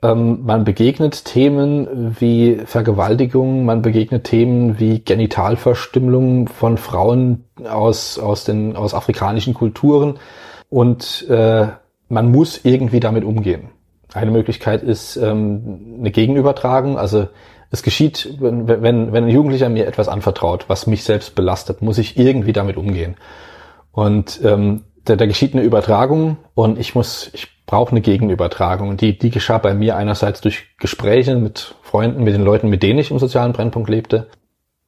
man 0.03 0.65
begegnet 0.65 1.25
Themen 1.25 2.15
wie 2.19 2.57
Vergewaltigung, 2.65 3.63
man 3.63 3.81
begegnet 3.81 4.25
Themen 4.25 4.79
wie 4.79 4.99
Genitalverstümmelung 4.99 6.49
von 6.49 6.77
Frauen 6.77 7.45
aus, 7.63 8.19
aus, 8.19 8.43
den, 8.43 8.75
aus 8.75 8.93
afrikanischen 8.93 9.53
Kulturen 9.53 10.19
und 10.69 11.25
äh, 11.29 11.67
man 12.09 12.31
muss 12.31 12.65
irgendwie 12.65 12.99
damit 12.99 13.23
umgehen. 13.23 13.69
Eine 14.13 14.31
Möglichkeit 14.31 14.83
ist 14.83 15.15
ähm, 15.15 15.97
eine 15.99 16.11
Gegenübertragung, 16.11 16.97
also 16.97 17.27
es 17.71 17.81
geschieht, 17.81 18.37
wenn, 18.39 18.67
wenn, 18.67 19.13
wenn 19.13 19.23
ein 19.23 19.29
Jugendlicher 19.29 19.69
mir 19.69 19.87
etwas 19.87 20.07
anvertraut, 20.07 20.65
was 20.67 20.85
mich 20.85 21.03
selbst 21.03 21.33
belastet, 21.33 21.81
muss 21.81 21.97
ich 21.97 22.17
irgendwie 22.17 22.53
damit 22.53 22.77
umgehen. 22.77 23.15
Und 23.91 24.41
ähm, 24.43 24.83
da, 25.05 25.15
da 25.15 25.25
geschieht 25.25 25.53
eine 25.53 25.63
Übertragung 25.63 26.37
und 26.53 26.77
ich 26.77 26.93
muss, 26.93 27.31
ich 27.33 27.52
brauche 27.65 27.91
eine 27.91 28.01
Gegenübertragung. 28.01 28.89
Und 28.89 29.01
die, 29.01 29.17
die 29.17 29.29
geschah 29.29 29.57
bei 29.57 29.73
mir 29.73 29.95
einerseits 29.95 30.41
durch 30.41 30.65
Gespräche 30.79 31.35
mit 31.35 31.75
Freunden, 31.81 32.23
mit 32.23 32.33
den 32.33 32.43
Leuten, 32.43 32.69
mit 32.69 32.83
denen 32.83 32.99
ich 32.99 33.11
im 33.11 33.19
sozialen 33.19 33.53
Brennpunkt 33.53 33.89
lebte. 33.89 34.27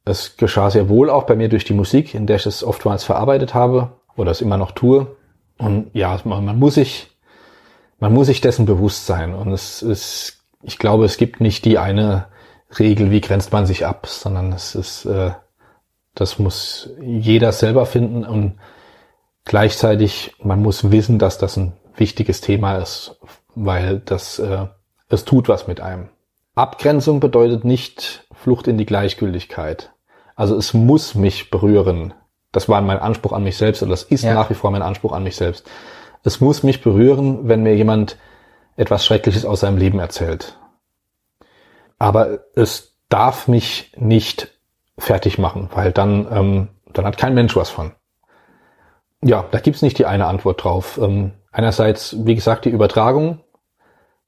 Es 0.04 0.36
geschah 0.36 0.70
sehr 0.70 0.88
wohl 0.88 1.10
auch 1.10 1.24
bei 1.24 1.34
mir 1.34 1.48
durch 1.48 1.64
die 1.64 1.74
Musik, 1.74 2.14
in 2.14 2.26
der 2.26 2.36
ich 2.36 2.46
es 2.46 2.62
oftmals 2.62 3.04
verarbeitet 3.04 3.54
habe 3.54 3.92
oder 4.16 4.30
es 4.30 4.40
immer 4.40 4.56
noch 4.56 4.72
tue. 4.72 5.16
Und 5.58 5.90
ja, 5.94 6.18
man, 6.24 6.44
man 6.44 6.58
muss 6.58 6.74
sich, 6.74 7.08
man 7.98 8.12
muss 8.12 8.26
sich 8.26 8.40
dessen 8.40 8.66
bewusst 8.66 9.06
sein. 9.06 9.34
Und 9.34 9.52
es 9.52 9.82
ist, 9.82 10.44
ich 10.62 10.78
glaube, 10.78 11.04
es 11.04 11.16
gibt 11.16 11.40
nicht 11.40 11.64
die 11.64 11.78
eine 11.78 12.26
Regel, 12.78 13.10
wie 13.10 13.20
grenzt 13.20 13.52
man 13.52 13.66
sich 13.66 13.86
ab, 13.86 14.06
sondern 14.06 14.52
es 14.52 14.74
ist, 14.74 15.06
äh, 15.06 15.30
das 16.14 16.38
muss 16.38 16.90
jeder 17.00 17.52
selber 17.52 17.86
finden 17.86 18.24
und 18.24 18.58
gleichzeitig, 19.44 20.34
man 20.42 20.62
muss 20.62 20.90
wissen, 20.90 21.18
dass 21.18 21.38
das 21.38 21.56
ein 21.56 21.74
wichtiges 21.98 22.40
Thema 22.40 22.76
ist, 22.76 23.18
weil 23.54 24.00
das 24.00 24.38
äh, 24.38 24.66
es 25.08 25.24
tut 25.24 25.48
was 25.48 25.66
mit 25.66 25.80
einem. 25.80 26.08
Abgrenzung 26.54 27.20
bedeutet 27.20 27.64
nicht 27.64 28.26
Flucht 28.32 28.66
in 28.66 28.78
die 28.78 28.86
Gleichgültigkeit. 28.86 29.92
Also 30.34 30.56
es 30.56 30.74
muss 30.74 31.14
mich 31.14 31.50
berühren. 31.50 32.14
Das 32.52 32.68
war 32.68 32.80
mein 32.80 32.98
Anspruch 32.98 33.32
an 33.32 33.44
mich 33.44 33.56
selbst 33.56 33.82
und 33.82 33.90
das 33.90 34.02
ist 34.02 34.24
ja. 34.24 34.34
nach 34.34 34.50
wie 34.50 34.54
vor 34.54 34.70
mein 34.70 34.82
Anspruch 34.82 35.12
an 35.12 35.22
mich 35.22 35.36
selbst. 35.36 35.68
Es 36.24 36.40
muss 36.40 36.62
mich 36.62 36.82
berühren, 36.82 37.48
wenn 37.48 37.62
mir 37.62 37.76
jemand 37.76 38.16
etwas 38.76 39.04
Schreckliches 39.04 39.44
aus 39.44 39.60
seinem 39.60 39.76
Leben 39.76 39.98
erzählt. 39.98 40.58
Aber 41.98 42.40
es 42.54 42.96
darf 43.08 43.48
mich 43.48 43.92
nicht 43.96 44.58
fertig 44.98 45.38
machen, 45.38 45.68
weil 45.74 45.92
dann, 45.92 46.26
ähm, 46.30 46.68
dann 46.92 47.04
hat 47.04 47.16
kein 47.16 47.34
Mensch 47.34 47.54
was 47.56 47.70
von. 47.70 47.92
Ja, 49.22 49.44
da 49.50 49.60
gibt's 49.60 49.82
nicht 49.82 49.98
die 49.98 50.06
eine 50.06 50.26
Antwort 50.26 50.64
drauf. 50.64 50.98
Ähm, 51.00 51.32
einerseits, 51.56 52.14
wie 52.26 52.34
gesagt, 52.34 52.66
die 52.66 52.70
Übertragung. 52.70 53.40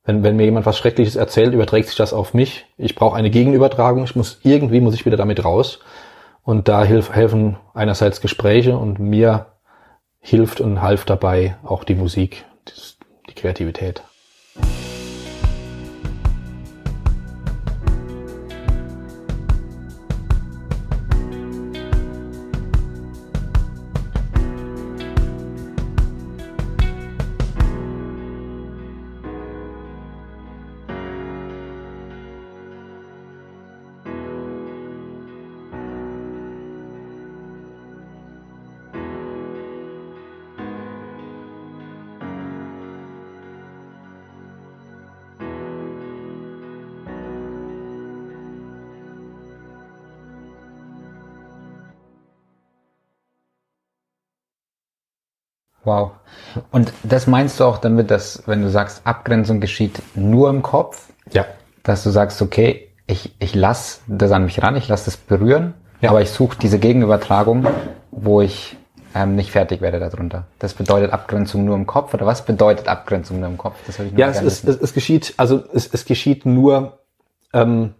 Wenn, 0.02 0.22
wenn 0.22 0.36
mir 0.36 0.44
jemand 0.44 0.64
was 0.64 0.78
Schreckliches 0.78 1.16
erzählt, 1.16 1.52
überträgt 1.52 1.88
sich 1.88 1.96
das 1.96 2.14
auf 2.14 2.32
mich. 2.32 2.64
Ich 2.78 2.94
brauche 2.94 3.16
eine 3.16 3.28
Gegenübertragung. 3.28 4.04
Ich 4.04 4.16
muss 4.16 4.40
irgendwie 4.42 4.80
muss 4.80 4.94
ich 4.94 5.04
wieder 5.04 5.18
damit 5.18 5.44
raus. 5.44 5.80
Und 6.42 6.68
da 6.68 6.82
hilf, 6.82 7.12
helfen 7.12 7.58
einerseits 7.74 8.22
Gespräche 8.22 8.78
und 8.78 8.98
mir 8.98 9.46
hilft 10.20 10.62
und 10.62 10.80
half 10.80 11.04
dabei 11.04 11.56
auch 11.62 11.84
die 11.84 11.94
Musik, 11.94 12.46
die 13.28 13.34
Kreativität. 13.34 14.02
Wow. 55.88 56.10
Und 56.70 56.92
das 57.02 57.26
meinst 57.26 57.60
du 57.60 57.64
auch 57.64 57.78
damit, 57.78 58.10
dass 58.10 58.42
wenn 58.46 58.62
du 58.62 58.68
sagst, 58.68 59.00
Abgrenzung 59.04 59.60
geschieht 59.60 60.02
nur 60.14 60.50
im 60.50 60.60
Kopf, 60.62 61.08
Ja. 61.32 61.46
dass 61.82 62.02
du 62.04 62.10
sagst, 62.10 62.42
okay, 62.42 62.88
ich, 63.06 63.34
ich 63.38 63.54
lass 63.54 64.02
das 64.06 64.30
an 64.32 64.44
mich 64.44 64.62
ran, 64.62 64.76
ich 64.76 64.86
lass 64.88 65.04
das 65.06 65.16
berühren, 65.16 65.72
Ja. 66.02 66.10
aber 66.10 66.20
ich 66.20 66.30
suche 66.30 66.58
diese 66.60 66.78
Gegenübertragung, 66.78 67.66
wo 68.10 68.42
ich 68.42 68.76
ähm, 69.14 69.34
nicht 69.34 69.50
fertig 69.50 69.80
werde 69.80 69.98
darunter. 69.98 70.44
Das 70.58 70.74
bedeutet 70.74 71.12
Abgrenzung 71.12 71.64
nur 71.64 71.74
im 71.74 71.86
Kopf 71.86 72.12
oder 72.12 72.26
was 72.26 72.44
bedeutet 72.44 72.86
Abgrenzung 72.88 73.40
nur 73.40 73.48
im 73.48 73.56
Kopf? 73.56 73.76
Das 73.86 73.98
würde 73.98 74.08
ich 74.08 74.12
noch 74.12 74.18
Ja, 74.20 74.28
es, 74.28 74.42
es, 74.42 74.64
es, 74.64 74.76
es 74.80 74.92
geschieht, 74.92 75.32
also 75.38 75.62
es, 75.72 75.86
es 75.92 76.04
geschieht 76.04 76.44
nur, 76.44 76.98
ähm, 77.54 77.94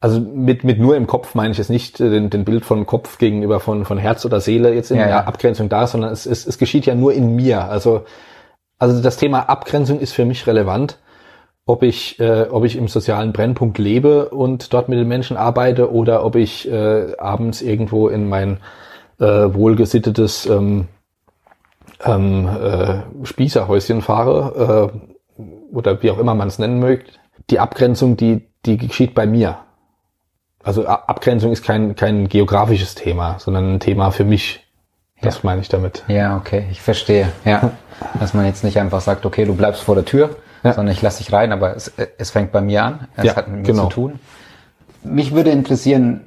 also 0.00 0.20
mit, 0.20 0.64
mit 0.64 0.78
nur 0.78 0.96
im 0.96 1.06
Kopf 1.06 1.34
meine 1.34 1.52
ich 1.52 1.58
jetzt 1.58 1.70
nicht 1.70 2.00
äh, 2.00 2.10
den, 2.10 2.30
den 2.30 2.44
Bild 2.44 2.64
von 2.64 2.86
Kopf 2.86 3.18
gegenüber 3.18 3.60
von, 3.60 3.84
von 3.84 3.98
Herz 3.98 4.24
oder 4.24 4.40
Seele 4.40 4.74
jetzt 4.74 4.90
in 4.90 4.98
Ja, 4.98 5.04
der 5.04 5.14
ja. 5.14 5.24
Abgrenzung 5.24 5.68
da, 5.68 5.86
sondern 5.86 6.12
es, 6.12 6.26
es, 6.26 6.46
es 6.46 6.58
geschieht 6.58 6.86
ja 6.86 6.94
nur 6.94 7.12
in 7.12 7.34
mir. 7.34 7.64
Also, 7.64 8.04
also 8.78 9.00
das 9.02 9.16
Thema 9.16 9.48
Abgrenzung 9.48 10.00
ist 10.00 10.12
für 10.12 10.24
mich 10.24 10.46
relevant, 10.46 10.98
ob 11.64 11.82
ich, 11.82 12.20
äh, 12.20 12.46
ob 12.50 12.64
ich 12.64 12.76
im 12.76 12.88
sozialen 12.88 13.32
Brennpunkt 13.32 13.78
lebe 13.78 14.28
und 14.28 14.72
dort 14.72 14.88
mit 14.88 14.98
den 14.98 15.08
Menschen 15.08 15.36
arbeite 15.36 15.92
oder 15.92 16.24
ob 16.24 16.36
ich 16.36 16.70
äh, 16.70 17.16
abends 17.16 17.62
irgendwo 17.62 18.08
in 18.08 18.28
mein 18.28 18.58
äh, 19.18 19.24
wohlgesittetes 19.24 20.46
ähm, 20.46 20.88
ähm, 22.04 22.48
äh, 22.48 23.24
Spießerhäuschen 23.24 24.02
fahre 24.02 24.92
äh, 25.38 25.42
oder 25.74 26.02
wie 26.02 26.10
auch 26.10 26.18
immer 26.18 26.34
man 26.34 26.48
es 26.48 26.58
nennen 26.58 26.78
möchte. 26.78 27.12
Die 27.50 27.58
Abgrenzung, 27.58 28.16
die, 28.16 28.48
die 28.64 28.76
geschieht 28.76 29.14
bei 29.14 29.26
mir. 29.26 29.58
Also 30.66 30.84
Abgrenzung 30.86 31.52
ist 31.52 31.62
kein, 31.64 31.94
kein 31.94 32.28
geografisches 32.28 32.96
Thema, 32.96 33.38
sondern 33.38 33.74
ein 33.74 33.80
Thema 33.80 34.10
für 34.10 34.24
mich. 34.24 34.66
Das 35.22 35.44
meine 35.44 35.60
ich 35.60 35.68
damit. 35.68 36.02
Ja, 36.08 36.36
okay, 36.36 36.66
ich 36.72 36.82
verstehe. 36.82 37.30
Ja, 37.44 37.70
dass 38.20 38.34
man 38.34 38.44
jetzt 38.46 38.64
nicht 38.64 38.78
einfach 38.80 39.00
sagt, 39.00 39.24
okay, 39.24 39.44
du 39.44 39.54
bleibst 39.54 39.82
vor 39.82 39.94
der 39.94 40.04
Tür, 40.04 40.36
Ja. 40.64 40.72
sondern 40.72 40.92
ich 40.92 41.00
lass 41.02 41.18
dich 41.18 41.32
rein, 41.32 41.52
aber 41.52 41.76
es, 41.76 41.92
es 42.18 42.30
fängt 42.32 42.50
bei 42.50 42.60
mir 42.60 42.82
an. 42.84 43.08
Es 43.16 43.24
Ja, 43.24 43.36
hat 43.36 43.46
mit 43.48 43.58
mir 43.58 43.62
genau. 43.62 43.84
zu 43.84 43.90
tun. 43.90 44.18
Mich 45.04 45.32
würde 45.32 45.50
interessieren, 45.50 46.26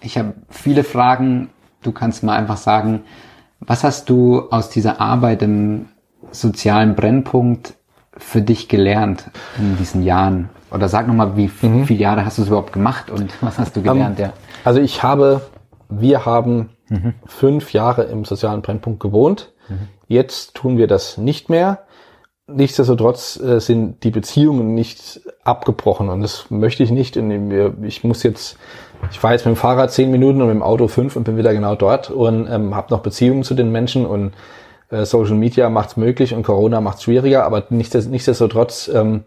ich 0.00 0.18
habe 0.18 0.34
viele 0.50 0.82
Fragen. 0.82 1.50
Du 1.82 1.92
kannst 1.92 2.24
mal 2.24 2.36
einfach 2.36 2.56
sagen, 2.56 3.04
was 3.60 3.84
hast 3.84 4.10
du 4.10 4.48
aus 4.50 4.70
dieser 4.70 5.00
Arbeit 5.00 5.42
im 5.42 5.86
sozialen 6.32 6.96
Brennpunkt 6.96 7.74
für 8.16 8.42
dich 8.42 8.68
gelernt 8.68 9.30
in 9.56 9.76
diesen 9.78 10.02
Jahren? 10.02 10.50
Oder 10.70 10.88
sag 10.88 11.06
nochmal, 11.08 11.36
wie 11.36 11.50
Mhm. 11.62 11.84
viele 11.86 12.00
Jahre 12.00 12.24
hast 12.24 12.38
du 12.38 12.42
es 12.42 12.48
überhaupt 12.48 12.72
gemacht 12.72 13.10
und 13.10 13.32
was 13.40 13.58
hast 13.58 13.76
du 13.76 13.82
gelernt? 13.82 14.18
ja. 14.18 14.32
Also 14.64 14.80
ich 14.80 15.02
habe, 15.02 15.40
wir 15.88 16.26
haben 16.26 16.70
fünf 17.26 17.72
Jahre 17.72 18.04
im 18.04 18.24
sozialen 18.24 18.62
Brennpunkt 18.62 19.00
gewohnt. 19.00 19.52
Jetzt 20.08 20.54
tun 20.54 20.78
wir 20.78 20.86
das 20.86 21.18
nicht 21.18 21.48
mehr. 21.50 21.80
Nichtsdestotrotz 22.46 23.38
äh, 23.38 23.60
sind 23.60 24.02
die 24.04 24.10
Beziehungen 24.10 24.74
nicht 24.74 25.20
abgebrochen 25.44 26.08
und 26.08 26.22
das 26.22 26.46
möchte 26.50 26.82
ich 26.82 26.90
nicht. 26.90 27.18
Und 27.18 27.50
wir- 27.50 27.74
ich 27.82 28.04
muss 28.04 28.22
jetzt, 28.22 28.56
ich 29.10 29.18
fahre 29.20 29.34
jetzt 29.34 29.44
mit 29.44 29.54
dem 29.54 29.58
Fahrrad 29.58 29.92
zehn 29.92 30.10
Minuten 30.10 30.40
und 30.40 30.48
mit 30.48 30.54
dem 30.56 30.62
Auto 30.62 30.88
fünf 30.88 31.14
und 31.16 31.24
bin 31.24 31.36
wieder 31.36 31.52
genau 31.52 31.74
dort 31.74 32.10
und 32.10 32.48
ähm, 32.50 32.74
habe 32.74 32.86
noch 32.90 33.00
Beziehungen 33.00 33.42
zu 33.42 33.52
den 33.54 33.70
Menschen 33.70 34.06
und 34.06 34.32
äh, 34.90 35.04
Social 35.04 35.34
Media 35.36 35.68
macht's 35.68 35.98
möglich 35.98 36.32
und 36.32 36.42
Corona 36.42 36.80
macht's 36.80 37.02
schwieriger, 37.02 37.44
aber 37.44 37.64
nichtsdest- 37.70 38.08
nichtsdestotrotz 38.08 38.88
ähm, 38.94 39.24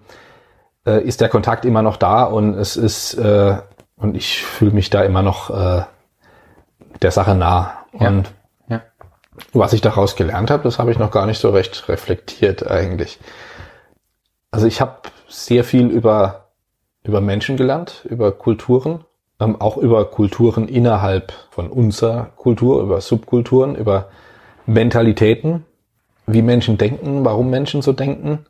äh, 0.86 1.02
ist 1.04 1.22
der 1.22 1.30
Kontakt 1.30 1.66
immer 1.66 1.82
noch 1.82 1.98
da 1.98 2.24
und 2.24 2.56
es 2.56 2.78
ist 2.78 3.14
äh, 3.16 3.58
und 3.96 4.16
ich 4.16 4.44
fühle 4.44 4.72
mich 4.72 4.90
da 4.90 5.04
immer 5.04 5.22
noch 5.22 5.50
äh, 5.50 5.84
der 7.02 7.12
Sache 7.12 7.36
nah. 7.36 7.74
Ja. 8.00 8.08
Und 8.08 8.32
Ja. 8.68 8.82
was 9.54 9.74
ich 9.74 9.82
daraus 9.82 10.16
gelernt 10.16 10.50
habe, 10.50 10.64
das 10.64 10.80
habe 10.80 10.92
ich 10.92 11.00
noch 11.00 11.12
gar 11.12 11.26
nicht 11.26 11.40
so 11.40 11.50
recht 11.50 11.88
reflektiert 11.90 12.66
eigentlich. 12.70 13.20
Also 14.50 14.68
ich 14.68 14.82
habe 14.82 14.98
sehr 15.28 15.64
viel 15.64 15.88
über 15.88 16.42
über 17.04 17.22
Menschen 17.22 17.58
gelernt, 17.58 18.06
über 18.10 18.32
Kulturen, 18.32 19.04
ähm, 19.40 19.60
auch 19.60 19.78
über 19.78 20.06
Kulturen 20.06 20.68
innerhalb 20.68 21.34
von 21.50 21.70
unserer 21.70 22.26
Kultur, 22.36 22.82
über 22.82 23.02
Subkulturen, 23.02 23.76
über 23.76 24.10
Mentalitäten, 24.66 25.66
wie 26.28 26.42
Menschen 26.44 26.78
denken, 26.78 27.26
warum 27.26 27.50
Menschen 27.50 27.82
so 27.82 27.92
denken. 27.94 28.46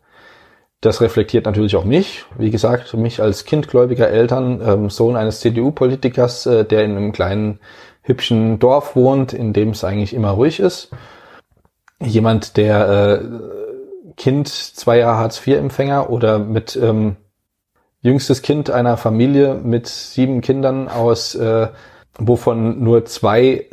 Das 0.82 1.00
reflektiert 1.00 1.46
natürlich 1.46 1.76
auch 1.76 1.86
mich. 1.86 2.26
Wie 2.38 2.50
gesagt, 2.50 2.96
mich 2.96 3.22
als 3.22 3.46
Kind 3.46 3.67
gläubiger 3.67 4.10
Eltern, 4.10 4.62
ähm, 4.65 4.89
Sohn 4.89 5.15
eines 5.15 5.39
CDU-Politikers, 5.39 6.48
äh, 6.48 6.65
der 6.65 6.84
in 6.84 6.98
einem 6.98 7.12
kleinen, 7.12 7.60
hübschen 8.02 8.58
Dorf 8.58 8.96
wohnt, 8.96 9.32
in 9.32 9.54
dem 9.54 9.70
es 9.70 9.84
eigentlich 9.84 10.13
immer 10.13 10.32
ruhig 10.32 10.60
ist. 10.60 10.89
Jemand, 12.00 12.58
der 12.58 13.22
äh, 13.22 14.13
Kind 14.17 14.48
zweier 14.48 15.17
Hartz-IV-Empfänger 15.17 16.10
oder 16.10 16.39
mit 16.39 16.76
ähm, 16.76 17.17
jüngstes 18.02 18.41
Kind 18.41 18.72
einer 18.72 18.98
Familie 18.98 19.54
mit 19.54 19.88
sieben 19.88 20.41
Kindern 20.41 20.88
aus, 20.88 21.36
äh, 21.36 21.67
wovon 22.17 22.84
nur 22.84 23.06
zwei 23.06 23.70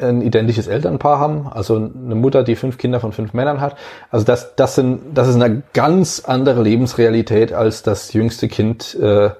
ein 0.00 0.22
identisches 0.22 0.68
Elternpaar 0.68 1.18
haben, 1.18 1.48
also 1.50 1.76
eine 1.76 2.14
Mutter, 2.14 2.44
die 2.44 2.56
fünf 2.56 2.78
Kinder 2.78 3.00
von 3.00 3.12
fünf 3.12 3.32
Männern 3.32 3.60
hat. 3.60 3.76
Also 4.10 4.24
das, 4.24 4.54
das 4.54 4.76
sind, 4.76 5.00
das 5.14 5.28
ist 5.28 5.34
eine 5.34 5.62
ganz 5.72 6.22
andere 6.24 6.62
Lebensrealität 6.62 7.52
als 7.52 7.82
das 7.82 8.12
jüngste 8.12 8.48
Kind 8.48 8.94
äh, 8.94 9.30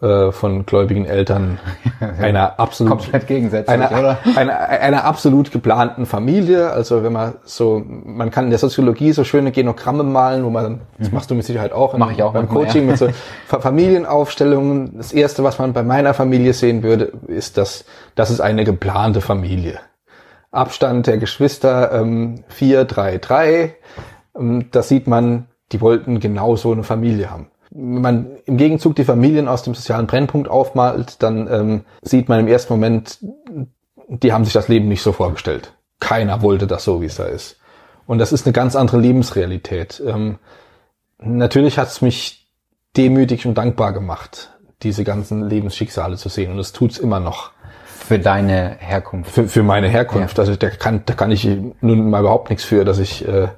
äh, 0.00 0.30
von 0.32 0.64
gläubigen 0.64 1.04
Eltern 1.06 1.58
einer 2.20 2.58
absolut 2.60 2.98
Komplett 3.00 3.26
gegensätzlich, 3.26 3.68
einer, 3.68 3.90
oder? 3.98 4.18
einer, 4.36 4.58
einer 4.68 5.04
absolut 5.04 5.50
geplanten 5.50 6.06
Familie. 6.06 6.70
Also 6.70 7.02
wenn 7.02 7.12
man 7.12 7.34
so, 7.44 7.82
man 7.86 8.30
kann 8.30 8.44
in 8.44 8.50
der 8.50 8.58
Soziologie 8.60 9.12
so 9.12 9.24
schöne 9.24 9.50
Genogramme 9.50 10.04
malen, 10.04 10.44
wo 10.44 10.50
man 10.50 10.80
das 10.98 11.10
machst 11.10 11.30
du 11.30 11.34
mit 11.34 11.44
Sicherheit 11.44 11.72
auch, 11.72 11.96
Mach 11.98 12.12
ich 12.12 12.22
auch 12.22 12.32
beim 12.32 12.44
manchmal, 12.44 12.64
Coaching 12.66 12.82
ja. 12.84 12.90
mit 12.90 12.98
so 12.98 13.08
Fa- 13.46 13.60
Familienaufstellungen. 13.60 14.96
Das 14.96 15.12
erste, 15.12 15.42
was 15.44 15.58
man 15.58 15.72
bei 15.72 15.82
meiner 15.82 16.14
Familie 16.14 16.52
sehen 16.52 16.82
würde, 16.82 17.12
ist, 17.26 17.58
dass 17.58 17.84
das 18.14 18.30
ist 18.30 18.40
eine 18.40 18.64
geplante 18.64 19.20
Familie. 19.20 19.80
Abstand 20.50 21.06
der 21.06 21.18
Geschwister 21.18 21.92
ähm, 21.92 22.44
4, 22.48 22.84
3, 22.84 23.18
3. 23.18 23.74
Ähm, 24.38 24.66
Das 24.70 24.88
sieht 24.88 25.06
man, 25.06 25.46
die 25.72 25.80
wollten 25.80 26.20
genau 26.20 26.56
so 26.56 26.72
eine 26.72 26.84
Familie 26.84 27.30
haben. 27.30 27.48
Wenn 27.70 28.00
man 28.00 28.26
im 28.46 28.56
Gegenzug 28.56 28.96
die 28.96 29.04
Familien 29.04 29.48
aus 29.48 29.62
dem 29.62 29.74
sozialen 29.74 30.06
Brennpunkt 30.06 30.48
aufmalt, 30.48 31.22
dann 31.22 31.48
ähm, 31.50 31.84
sieht 32.02 32.28
man 32.28 32.40
im 32.40 32.48
ersten 32.48 32.72
Moment, 32.72 33.18
die 34.08 34.32
haben 34.32 34.44
sich 34.44 34.54
das 34.54 34.68
Leben 34.68 34.88
nicht 34.88 35.02
so 35.02 35.12
vorgestellt. 35.12 35.74
Keiner 36.00 36.42
wollte 36.42 36.66
das 36.66 36.84
so, 36.84 37.00
wie 37.00 37.06
es 37.06 37.16
da 37.16 37.24
ist. 37.24 37.56
Und 38.06 38.18
das 38.18 38.32
ist 38.32 38.46
eine 38.46 38.54
ganz 38.54 38.74
andere 38.74 38.98
Lebensrealität. 38.98 40.02
Ähm, 40.06 40.38
natürlich 41.18 41.78
hat 41.78 41.88
es 41.88 42.00
mich 42.00 42.48
demütig 42.96 43.44
und 43.46 43.58
dankbar 43.58 43.92
gemacht, 43.92 44.56
diese 44.82 45.04
ganzen 45.04 45.46
Lebensschicksale 45.46 46.16
zu 46.16 46.30
sehen. 46.30 46.52
Und 46.52 46.58
es 46.58 46.72
tut's 46.72 46.98
immer 46.98 47.20
noch 47.20 47.50
Für 47.84 48.18
deine 48.18 48.76
Herkunft. 48.78 49.30
für, 49.30 49.46
für 49.46 49.62
meine 49.62 49.88
Herkunft. 49.88 50.38
Also 50.38 50.56
da 50.56 50.70
kann, 50.70 51.02
da 51.04 51.12
kann 51.12 51.30
ich 51.30 51.46
nun 51.80 52.08
mal 52.08 52.20
überhaupt 52.20 52.48
nichts 52.48 52.64
für, 52.64 52.86
dass 52.86 52.98
ich, 52.98 53.28
äh, 53.28 53.48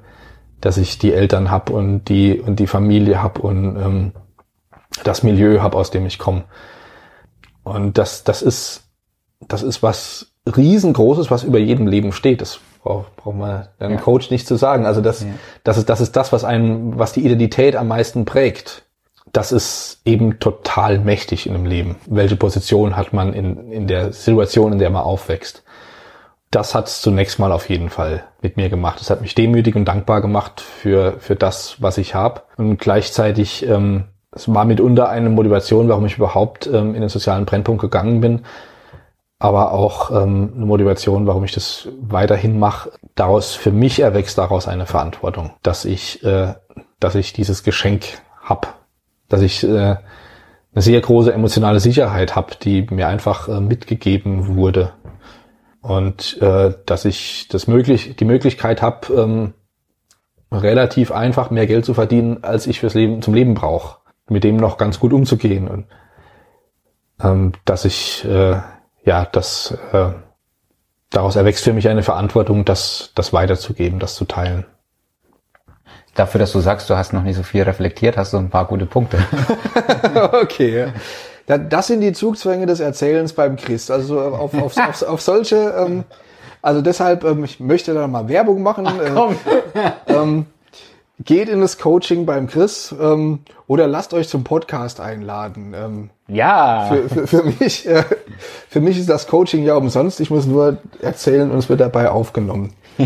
dass 0.61 0.77
ich 0.77 0.99
die 0.99 1.12
Eltern 1.12 1.51
hab 1.51 1.70
und 1.70 2.05
die 2.05 2.38
und 2.40 2.57
die 2.61 2.66
Familie 2.66 3.23
hab 3.23 3.38
und 3.38 3.77
ähm, 3.77 4.12
das 5.05 5.23
Milieu 5.23 5.61
hab, 5.61 5.75
aus 5.75 5.90
dem 5.90 6.07
ich 6.07 6.18
komme. 6.18 6.44
Und 7.62 7.99
das, 7.99 8.25
das 8.25 8.42
ist, 8.42 8.85
das 9.40 9.62
ist 9.62 9.83
was 9.83 10.33
riesengroßes, 10.46 11.31
was 11.31 11.44
über 11.44 11.59
jedem 11.59 11.87
Leben 11.87 12.12
steht. 12.12 12.40
Das 12.40 12.61
braucht, 12.83 13.14
braucht 13.16 13.37
man 13.37 13.68
einem 13.79 13.94
Ja. 13.94 14.01
Coach 14.01 14.31
nicht 14.31 14.46
zu 14.46 14.57
sagen. 14.57 14.87
Also 14.87 15.01
das, 15.01 15.23
Ja. 15.23 15.29
das 15.64 15.79
ist, 15.79 15.88
das 15.88 16.01
ist 16.01 16.16
das, 16.16 16.33
was 16.33 16.44
einen, 16.44 16.99
was 16.99 17.12
die 17.12 17.25
Identität 17.25 17.77
am 17.77 17.88
meisten 17.88 18.25
prägt. 18.25 18.85
Das 19.33 19.53
ist 19.53 20.01
eben 20.05 20.40
total 20.40 20.99
mächtig 20.99 21.46
in 21.46 21.55
einem 21.55 21.66
Leben. 21.66 21.96
Welche 22.07 22.37
Position 22.37 22.96
hat 22.96 23.12
man 23.12 23.33
in, 23.33 23.70
in 23.70 23.87
der 23.87 24.12
Situation, 24.12 24.73
in 24.73 24.79
der 24.81 24.90
man 24.90 25.03
aufwächst? 25.03 25.62
Das 26.50 26.74
hat 26.74 26.88
es 26.88 27.00
zunächst 27.00 27.38
mal 27.38 27.52
auf 27.52 27.68
jeden 27.68 27.90
Fall 27.90 28.24
mit 28.42 28.56
mir 28.56 28.68
gemacht. 28.68 29.00
Es 29.00 29.08
hat 29.08 29.20
mich 29.20 29.36
demütig 29.36 29.76
und 29.76 29.84
dankbar 29.84 30.20
gemacht 30.20 30.60
für, 30.60 31.14
für 31.20 31.36
das, 31.36 31.76
was 31.80 31.96
ich 31.96 32.16
habe. 32.16 32.42
Und 32.56 32.78
gleichzeitig, 32.78 33.64
ähm, 33.68 34.06
es 34.32 34.52
war 34.52 34.64
mitunter 34.64 35.08
eine 35.08 35.30
Motivation, 35.30 35.88
warum 35.88 36.06
ich 36.06 36.16
überhaupt 36.16 36.66
ähm, 36.66 36.96
in 36.96 37.02
den 37.02 37.08
sozialen 37.08 37.44
Brennpunkt 37.44 37.80
gegangen 37.80 38.20
bin. 38.20 38.40
Aber 39.38 39.72
auch 39.72 40.10
ähm, 40.10 40.52
eine 40.56 40.66
Motivation, 40.66 41.28
warum 41.28 41.44
ich 41.44 41.52
das 41.52 41.88
weiterhin 42.00 42.58
mache. 42.58 42.90
Daraus, 43.14 43.54
für 43.54 43.70
mich 43.70 44.00
erwächst 44.00 44.36
daraus 44.36 44.66
eine 44.66 44.86
Verantwortung, 44.86 45.52
dass 45.62 45.84
ich, 45.84 46.24
äh, 46.24 46.54
dass 46.98 47.14
ich 47.14 47.32
dieses 47.32 47.62
Geschenk 47.62 48.22
hab, 48.42 48.80
dass 49.28 49.40
ich 49.40 49.62
äh, 49.62 49.68
eine 50.72 50.82
sehr 50.82 51.00
große 51.00 51.32
emotionale 51.32 51.78
Sicherheit 51.78 52.34
habe, 52.34 52.56
die 52.60 52.88
mir 52.90 53.06
einfach 53.06 53.48
äh, 53.48 53.60
mitgegeben 53.60 54.56
wurde 54.56 54.92
und 55.82 56.40
äh, 56.40 56.74
dass 56.86 57.04
ich 57.04 57.48
das 57.48 57.66
möglich, 57.66 58.16
die 58.16 58.24
Möglichkeit 58.24 58.82
habe, 58.82 59.12
ähm, 59.14 59.54
relativ 60.52 61.12
einfach 61.12 61.50
mehr 61.50 61.66
Geld 61.66 61.84
zu 61.84 61.94
verdienen, 61.94 62.42
als 62.42 62.66
ich 62.66 62.80
fürs 62.80 62.94
Leben 62.94 63.22
zum 63.22 63.34
Leben 63.34 63.54
brauche, 63.54 63.98
mit 64.28 64.44
dem 64.44 64.56
noch 64.56 64.78
ganz 64.78 64.98
gut 64.98 65.12
umzugehen 65.12 65.68
und 65.68 65.86
ähm, 67.22 67.52
dass 67.64 67.84
ich 67.84 68.24
äh, 68.24 68.60
ja, 69.04 69.24
dass 69.24 69.76
äh, 69.92 70.12
daraus 71.10 71.36
erwächst 71.36 71.64
für 71.64 71.72
mich 71.72 71.88
eine 71.88 72.02
Verantwortung, 72.02 72.64
das, 72.64 73.12
das 73.14 73.32
weiterzugeben, 73.32 73.98
das 73.98 74.14
zu 74.14 74.24
teilen. 74.24 74.66
Dafür, 76.14 76.38
dass 76.38 76.52
du 76.52 76.60
sagst, 76.60 76.90
du 76.90 76.96
hast 76.96 77.12
noch 77.12 77.22
nicht 77.22 77.36
so 77.36 77.42
viel 77.42 77.62
reflektiert, 77.62 78.16
hast 78.16 78.32
du 78.32 78.36
ein 78.36 78.50
paar 78.50 78.66
gute 78.66 78.86
Punkte. 78.86 79.18
okay. 80.42 80.92
Das 81.58 81.88
sind 81.88 82.00
die 82.00 82.12
Zugzwänge 82.12 82.66
des 82.66 82.80
Erzählens 82.80 83.32
beim 83.32 83.56
Christ. 83.56 83.90
Also 83.90 84.20
auf, 84.20 84.54
auf, 84.54 84.76
auf, 84.76 85.02
auf 85.02 85.20
solche, 85.20 85.56
ähm, 85.56 86.04
also 86.62 86.82
deshalb, 86.82 87.24
ähm, 87.24 87.44
ich 87.44 87.60
möchte 87.60 87.94
da 87.94 88.06
mal 88.06 88.28
Werbung 88.28 88.62
machen. 88.62 88.86
Ach. 88.86 89.32
Äh, 89.74 89.92
ähm, 90.12 90.46
geht 91.24 91.48
in 91.48 91.60
das 91.60 91.78
Coaching 91.78 92.24
beim 92.24 92.46
Chris 92.46 92.94
ähm, 92.98 93.40
oder 93.66 93.86
lasst 93.86 94.14
euch 94.14 94.28
zum 94.28 94.44
Podcast 94.44 95.00
einladen. 95.00 95.74
Ähm, 95.74 96.10
ja. 96.28 96.88
Für, 96.88 97.08
für, 97.08 97.26
für 97.26 97.42
mich, 97.42 97.88
äh, 97.88 98.04
für 98.68 98.80
mich 98.80 98.98
ist 98.98 99.08
das 99.08 99.26
Coaching 99.26 99.64
ja 99.64 99.74
umsonst. 99.74 100.20
Ich 100.20 100.30
muss 100.30 100.46
nur 100.46 100.78
erzählen 101.00 101.50
und 101.50 101.58
es 101.58 101.68
wird 101.68 101.80
dabei 101.80 102.10
aufgenommen. 102.10 102.72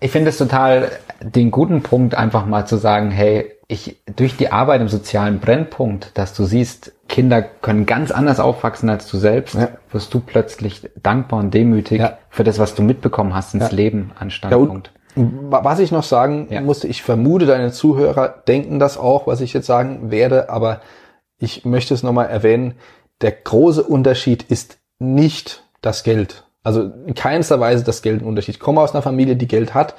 ich 0.00 0.10
finde 0.10 0.30
es 0.30 0.38
total 0.38 0.90
den 1.20 1.50
guten 1.50 1.82
Punkt, 1.82 2.14
einfach 2.14 2.46
mal 2.46 2.66
zu 2.66 2.76
sagen, 2.76 3.10
hey, 3.10 3.52
ich 3.72 4.02
durch 4.16 4.36
die 4.36 4.52
Arbeit 4.52 4.80
im 4.80 4.88
sozialen 4.88 5.40
Brennpunkt, 5.40 6.10
dass 6.14 6.34
du 6.34 6.44
siehst, 6.44 6.92
Kinder 7.08 7.42
können 7.42 7.86
ganz 7.86 8.10
anders 8.10 8.38
aufwachsen 8.38 8.88
als 8.90 9.08
du 9.08 9.16
selbst, 9.16 9.54
ja. 9.54 9.68
wirst 9.90 10.12
du 10.14 10.20
plötzlich 10.20 10.88
dankbar 11.02 11.40
und 11.40 11.52
demütig 11.52 12.00
ja. 12.00 12.18
für 12.28 12.44
das, 12.44 12.58
was 12.58 12.74
du 12.74 12.82
mitbekommen 12.82 13.34
hast 13.34 13.54
ins 13.54 13.70
ja. 13.70 13.76
Leben 13.76 14.12
an 14.18 14.30
Standpunkt. 14.30 14.92
Was 15.14 15.78
ich 15.78 15.92
noch 15.92 16.04
sagen 16.04 16.48
musste, 16.64 16.88
ich 16.88 17.02
vermute, 17.02 17.44
deine 17.44 17.70
Zuhörer 17.70 18.28
denken 18.28 18.78
das 18.78 18.96
auch, 18.96 19.26
was 19.26 19.42
ich 19.42 19.52
jetzt 19.52 19.66
sagen 19.66 20.10
werde, 20.10 20.48
aber 20.48 20.80
ich 21.38 21.66
möchte 21.66 21.92
es 21.92 22.02
nochmal 22.02 22.28
erwähnen. 22.28 22.74
Der 23.20 23.32
große 23.32 23.82
Unterschied 23.82 24.42
ist 24.44 24.78
nicht 24.98 25.64
das 25.82 26.02
Geld. 26.02 26.44
Also 26.62 26.82
in 27.06 27.14
keinster 27.14 27.60
Weise 27.60 27.84
das 27.84 28.00
Geld 28.00 28.22
ein 28.22 28.26
Unterschied. 28.26 28.54
Ich 28.54 28.60
komme 28.60 28.80
aus 28.80 28.92
einer 28.94 29.02
Familie, 29.02 29.36
die 29.36 29.48
Geld 29.48 29.74
hat, 29.74 29.96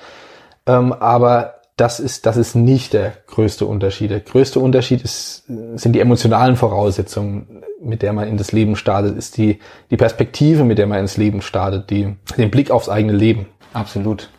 ähm, 0.65 0.93
aber 0.93 1.61
das 1.75 1.99
ist, 1.99 2.25
das 2.25 2.37
ist 2.37 2.55
nicht 2.55 2.93
der 2.93 3.13
größte 3.27 3.65
Unterschied. 3.65 4.11
Der 4.11 4.19
größte 4.19 4.59
Unterschied 4.59 5.01
ist, 5.01 5.43
sind 5.47 5.93
die 5.93 5.99
emotionalen 5.99 6.55
Voraussetzungen, 6.55 7.63
mit 7.81 8.01
der 8.01 8.13
man 8.13 8.27
in 8.27 8.37
das 8.37 8.51
Leben 8.51 8.75
startet, 8.75 9.17
ist 9.17 9.37
die, 9.37 9.59
die 9.89 9.97
Perspektive, 9.97 10.63
mit 10.63 10.77
der 10.77 10.87
man 10.87 10.99
ins 10.99 11.17
Leben 11.17 11.41
startet, 11.41 11.89
die, 11.89 12.15
den 12.37 12.51
Blick 12.51 12.69
aufs 12.71 12.89
eigene 12.89 13.13
Leben. 13.13 13.47
Absolut 13.73 14.29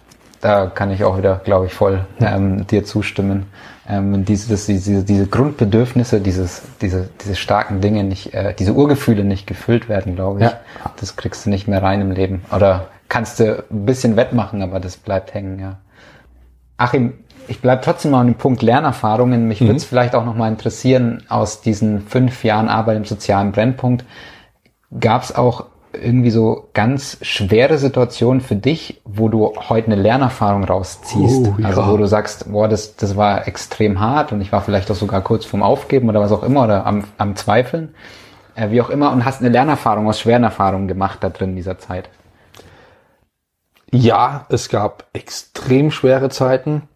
da 0.45 0.67
kann 0.67 0.91
ich 0.91 1.03
auch 1.05 1.17
wieder, 1.17 1.41
glaube 1.43 1.67
ich, 1.67 1.73
voll 1.73 2.05
ähm, 2.21 2.67
dir 2.67 2.85
zustimmen. 2.85 3.47
Ähm, 3.89 4.27
diese, 4.27 4.55
diese, 4.55 5.03
diese 5.03 5.27
Grundbedürfnisse, 5.27 6.21
dieses, 6.21 6.63
diese, 6.83 7.09
diese 7.23 7.35
starken 7.35 7.81
Dinge 7.81 8.05
nicht, 8.05 8.35
äh, 8.35 8.53
diese 8.53 8.75
Urgefühle 8.75 9.25
nicht 9.25 9.47
gefüllt 9.47 9.89
werden, 9.89 10.17
glaube 10.17 10.41
ich. 10.41 10.45
Ja. 10.45 10.61
Das 11.01 11.17
kriegst 11.17 11.47
du 11.47 11.51
nicht 11.51 11.67
mehr 11.67 11.83
rein 11.83 12.03
im 12.03 12.11
Leben. 12.11 12.45
Oder 12.55 12.89
kannst 13.09 13.41
du 13.41 13.65
ein 13.71 13.87
bisschen 13.87 14.17
wettmachen, 14.17 14.61
aber 14.61 14.81
das 14.81 14.99
bleibt 14.99 15.33
hängen, 15.33 15.59
ja. 15.59 15.79
Achim, 16.77 17.15
ich 17.49 17.61
bleib 17.61 17.83
trotzdem 17.83 18.13
mal 18.13 18.21
an 18.21 18.27
dem 18.27 18.37
Punkt 18.37 18.63
Lernerfahrungen. 18.63 19.47
Mich 19.47 19.61
mhm. 19.61 19.67
würde 19.67 19.77
es 19.77 19.85
vielleicht 19.85 20.15
auch 20.15 20.25
nochmal 20.25 20.51
interessieren, 20.51 21.23
aus 21.29 21.61
diesen 21.61 22.03
fünf 22.03 22.45
Jahren 22.45 22.69
Arbeit 22.69 22.97
im 22.97 23.05
sozialen 23.05 23.53
Brennpunkt, 23.53 24.05
gab 24.99 25.23
es 25.23 25.35
auch 25.35 25.67
irgendwie 25.93 26.31
so 26.31 26.69
ganz 26.73 27.19
schwere 27.23 27.79
Situation 27.79 28.41
für 28.41 28.57
dich, 28.57 29.01
wo 29.05 29.29
du 29.29 29.55
heute 29.69 29.87
eine 29.87 29.97
Lernerfahrung 29.97 30.65
rausziehst? 30.65 31.47
Oh, 31.47 31.55
ja. 31.59 31.69
Also 31.69 31.87
wo 31.87 31.97
du 31.97 32.07
sagst, 32.07 32.51
boah, 32.51 32.69
das, 32.69 32.97
das 32.97 33.17
war 33.17 33.47
extrem 33.47 34.01
hart 34.01 34.33
und 34.33 34.41
ich 34.41 34.53
war 34.53 34.63
vielleicht 34.63 34.91
auch 34.91 34.97
sogar 34.97 35.21
kurz 35.23 35.45
vorm 35.45 35.63
Aufgeben 35.63 36.09
oder 36.09 36.21
was 36.21 36.33
auch 36.33 36.43
immer 36.43 36.65
oder 36.65 36.87
am, 36.87 37.05
am 37.19 37.37
Zweifeln, 37.37 37.95
äh, 38.55 38.71
wie 38.71 38.81
auch 38.81 38.91
immer, 38.91 39.13
und 39.13 39.25
hast 39.25 39.41
eine 39.41 39.51
Lernerfahrung 39.51 40.09
aus 40.09 40.21
schweren 40.21 40.45
Erfahrungen 40.45 40.89
gemacht 40.89 41.19
da 41.21 41.31
drin 41.31 41.51
in 41.51 41.57
dieser 41.57 41.79
Zeit. 41.79 42.09
Ja, 43.93 44.47
es 44.49 44.69
gab 44.69 45.05
extrem 45.13 45.93
schwere 45.93 46.29
Zeiten. 46.29 46.89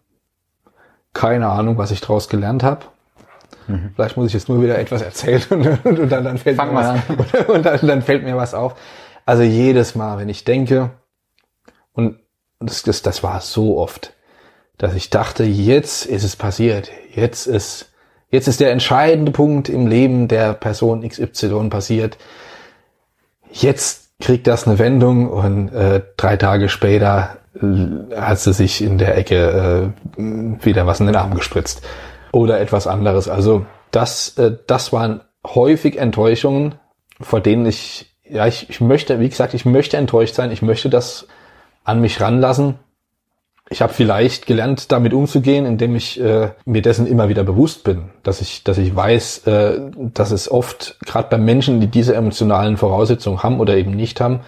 Keine 1.19 1.49
Ahnung, 1.49 1.77
was 1.77 1.91
ich 1.91 1.99
daraus 1.99 2.29
gelernt 2.29 2.63
habe. 2.63 2.85
Mhm. 3.67 3.91
Vielleicht 3.93 4.15
muss 4.15 4.27
ich 4.27 4.33
jetzt 4.33 4.47
nur 4.47 4.61
wieder 4.61 4.79
etwas 4.79 5.01
erzählen 5.01 5.43
und, 5.49 5.85
und, 5.99 6.09
dann, 6.09 6.23
dann, 6.23 6.37
fällt 6.37 6.55
Fang 6.55 6.73
mir 6.73 6.75
was, 6.75 7.45
und, 7.49 7.65
dann, 7.65 7.79
dann 7.85 8.01
fällt 8.01 8.23
mir 8.23 8.37
was 8.37 8.53
auf. 8.53 8.75
Also 9.25 9.43
jedes 9.43 9.95
Mal, 9.95 10.17
wenn 10.17 10.29
ich 10.29 10.45
denke, 10.45 10.91
und 11.91 12.19
das, 12.61 12.83
das, 12.83 13.01
das 13.01 13.21
war 13.21 13.41
so 13.41 13.77
oft, 13.77 14.13
dass 14.77 14.95
ich 14.95 15.09
dachte, 15.09 15.43
jetzt 15.43 16.05
ist 16.05 16.23
es 16.23 16.37
passiert, 16.37 16.89
jetzt 17.13 17.47
ist, 17.47 17.91
jetzt 18.29 18.47
ist 18.47 18.61
der 18.61 18.71
entscheidende 18.71 19.33
Punkt 19.33 19.67
im 19.67 19.87
Leben 19.87 20.29
der 20.29 20.53
Person 20.53 21.05
XY 21.05 21.67
passiert. 21.67 22.17
Jetzt 23.51 24.11
kriegt 24.21 24.47
das 24.47 24.67
eine 24.67 24.79
Wendung 24.79 25.29
und 25.29 25.67
äh, 25.73 26.01
drei 26.15 26.37
Tage 26.37 26.69
später 26.69 27.38
hat 27.61 28.39
sie 28.39 28.53
sich 28.53 28.81
in 28.81 28.97
der 28.97 29.17
Ecke 29.17 29.93
äh, 30.17 30.21
wieder 30.65 30.87
was 30.87 30.99
in 30.99 31.07
den 31.07 31.15
Arm 31.15 31.33
gespritzt 31.35 31.85
oder 32.31 32.59
etwas 32.59 32.87
anderes. 32.87 33.27
Also 33.27 33.65
das, 33.91 34.37
äh, 34.37 34.55
das 34.67 34.93
waren 34.93 35.21
häufig 35.45 35.97
Enttäuschungen, 35.97 36.75
vor 37.19 37.41
denen 37.41 37.65
ich, 37.65 38.15
ja, 38.23 38.47
ich, 38.47 38.69
ich 38.69 38.81
möchte, 38.81 39.19
wie 39.19 39.29
gesagt, 39.29 39.53
ich 39.53 39.65
möchte 39.65 39.97
enttäuscht 39.97 40.35
sein, 40.35 40.51
ich 40.51 40.61
möchte 40.61 40.89
das 40.89 41.27
an 41.83 42.01
mich 42.01 42.21
ranlassen. 42.21 42.75
Ich 43.71 43.81
habe 43.83 43.93
vielleicht 43.93 44.47
gelernt, 44.47 44.91
damit 44.91 45.13
umzugehen, 45.13 45.65
indem 45.65 45.95
ich 45.95 46.19
äh, 46.19 46.49
mir 46.65 46.81
dessen 46.81 47.05
immer 47.05 47.29
wieder 47.29 47.43
bewusst 47.43 47.83
bin, 47.83 48.09
dass 48.23 48.41
ich, 48.41 48.63
dass 48.63 48.79
ich 48.79 48.95
weiß, 48.95 49.45
äh, 49.45 49.91
dass 49.95 50.31
es 50.31 50.49
oft, 50.49 50.97
gerade 51.05 51.29
bei 51.29 51.37
Menschen, 51.37 51.79
die 51.79 51.87
diese 51.87 52.15
emotionalen 52.15 52.77
Voraussetzungen 52.77 53.43
haben 53.43 53.59
oder 53.59 53.75
eben 53.75 53.91
nicht 53.91 54.21
haben, 54.21 54.39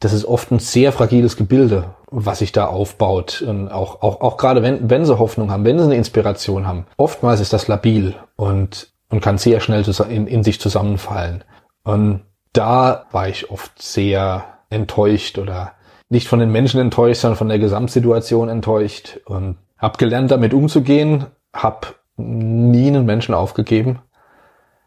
das 0.00 0.12
ist 0.12 0.24
oft 0.24 0.50
ein 0.50 0.58
sehr 0.58 0.92
fragiles 0.92 1.36
Gebilde, 1.36 1.94
was 2.14 2.38
sich 2.38 2.52
da 2.52 2.66
aufbaut. 2.66 3.42
Und 3.42 3.68
auch, 3.68 4.02
auch, 4.02 4.20
auch 4.20 4.36
gerade 4.36 4.62
wenn, 4.62 4.88
wenn 4.88 5.04
sie 5.04 5.18
Hoffnung 5.18 5.50
haben, 5.50 5.64
wenn 5.64 5.78
sie 5.78 5.84
eine 5.84 5.96
Inspiration 5.96 6.66
haben. 6.66 6.86
Oftmals 6.96 7.40
ist 7.40 7.52
das 7.52 7.68
labil 7.68 8.14
und, 8.36 8.88
und 9.08 9.20
kann 9.20 9.38
sehr 9.38 9.60
schnell 9.60 9.84
in, 10.08 10.26
in 10.26 10.44
sich 10.44 10.60
zusammenfallen. 10.60 11.44
Und 11.82 12.22
da 12.52 13.06
war 13.10 13.28
ich 13.28 13.50
oft 13.50 13.80
sehr 13.80 14.44
enttäuscht 14.70 15.38
oder 15.38 15.72
nicht 16.08 16.28
von 16.28 16.38
den 16.38 16.50
Menschen 16.50 16.80
enttäuscht, 16.80 17.22
sondern 17.22 17.38
von 17.38 17.48
der 17.48 17.58
Gesamtsituation 17.58 18.48
enttäuscht 18.48 19.18
und 19.24 19.56
habe 19.78 19.98
gelernt, 19.98 20.30
damit 20.30 20.54
umzugehen, 20.54 21.26
habe 21.52 21.88
nie 22.16 22.88
einen 22.88 23.04
Menschen 23.04 23.34
aufgegeben, 23.34 23.98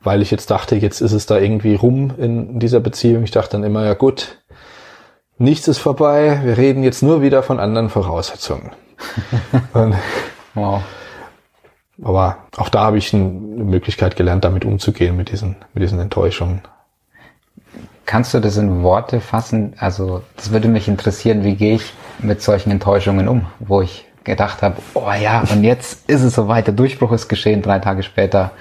weil 0.02 0.22
ich 0.22 0.32
jetzt 0.32 0.50
dachte, 0.50 0.76
jetzt 0.76 1.02
ist 1.02 1.12
es 1.12 1.26
da 1.26 1.38
irgendwie 1.38 1.76
rum 1.76 2.14
in 2.18 2.60
dieser 2.60 2.80
Beziehung. 2.80 3.24
Ich 3.24 3.32
dachte 3.32 3.52
dann 3.52 3.64
immer, 3.64 3.84
ja 3.84 3.94
gut, 3.94 4.44
nichts 5.38 5.68
ist 5.68 5.80
vorbei, 5.80 6.42
wir 6.44 6.58
reden 6.58 6.84
jetzt 6.84 7.04
nur 7.04 7.22
wieder 7.22 7.44
von 7.44 7.60
anderen 7.60 7.90
Voraussetzungen. 7.90 8.72
wow. 10.54 10.82
Aber 12.04 12.38
auch 12.58 12.70
da 12.70 12.82
habe 12.82 12.98
ich 12.98 13.14
eine 13.14 13.24
Möglichkeit 13.24 14.16
gelernt, 14.16 14.44
damit 14.44 14.66
umzugehen, 14.66 15.18
mit 15.18 15.32
diesen, 15.32 15.56
mit 15.74 15.84
diesen 15.84 16.00
Enttäuschungen. 16.00 16.62
Kannst 18.06 18.34
du 18.34 18.40
das 18.40 18.58
in 18.58 18.84
Worte 18.84 19.20
fassen? 19.20 19.74
Also, 19.80 20.22
das 20.36 20.52
würde 20.52 20.68
mich 20.68 20.88
interessieren, 20.88 21.44
wie 21.44 21.56
gehe 21.56 21.76
ich 21.76 21.94
mit 22.20 22.42
solchen 22.42 22.72
Enttäuschungen 22.72 23.28
um, 23.28 23.48
wo 23.60 23.82
ich 23.82 24.06
gedacht 24.24 24.62
habe, 24.62 24.78
oh 24.94 25.12
ja, 25.12 25.44
und 25.52 25.64
jetzt 25.64 26.10
ist 26.10 26.22
es 26.22 26.36
soweit, 26.36 26.68
der 26.68 26.74
Durchbruch 26.74 27.14
ist 27.14 27.30
geschehen, 27.30 27.62
drei 27.62 27.80
Tage 27.80 28.04
später, 28.04 28.52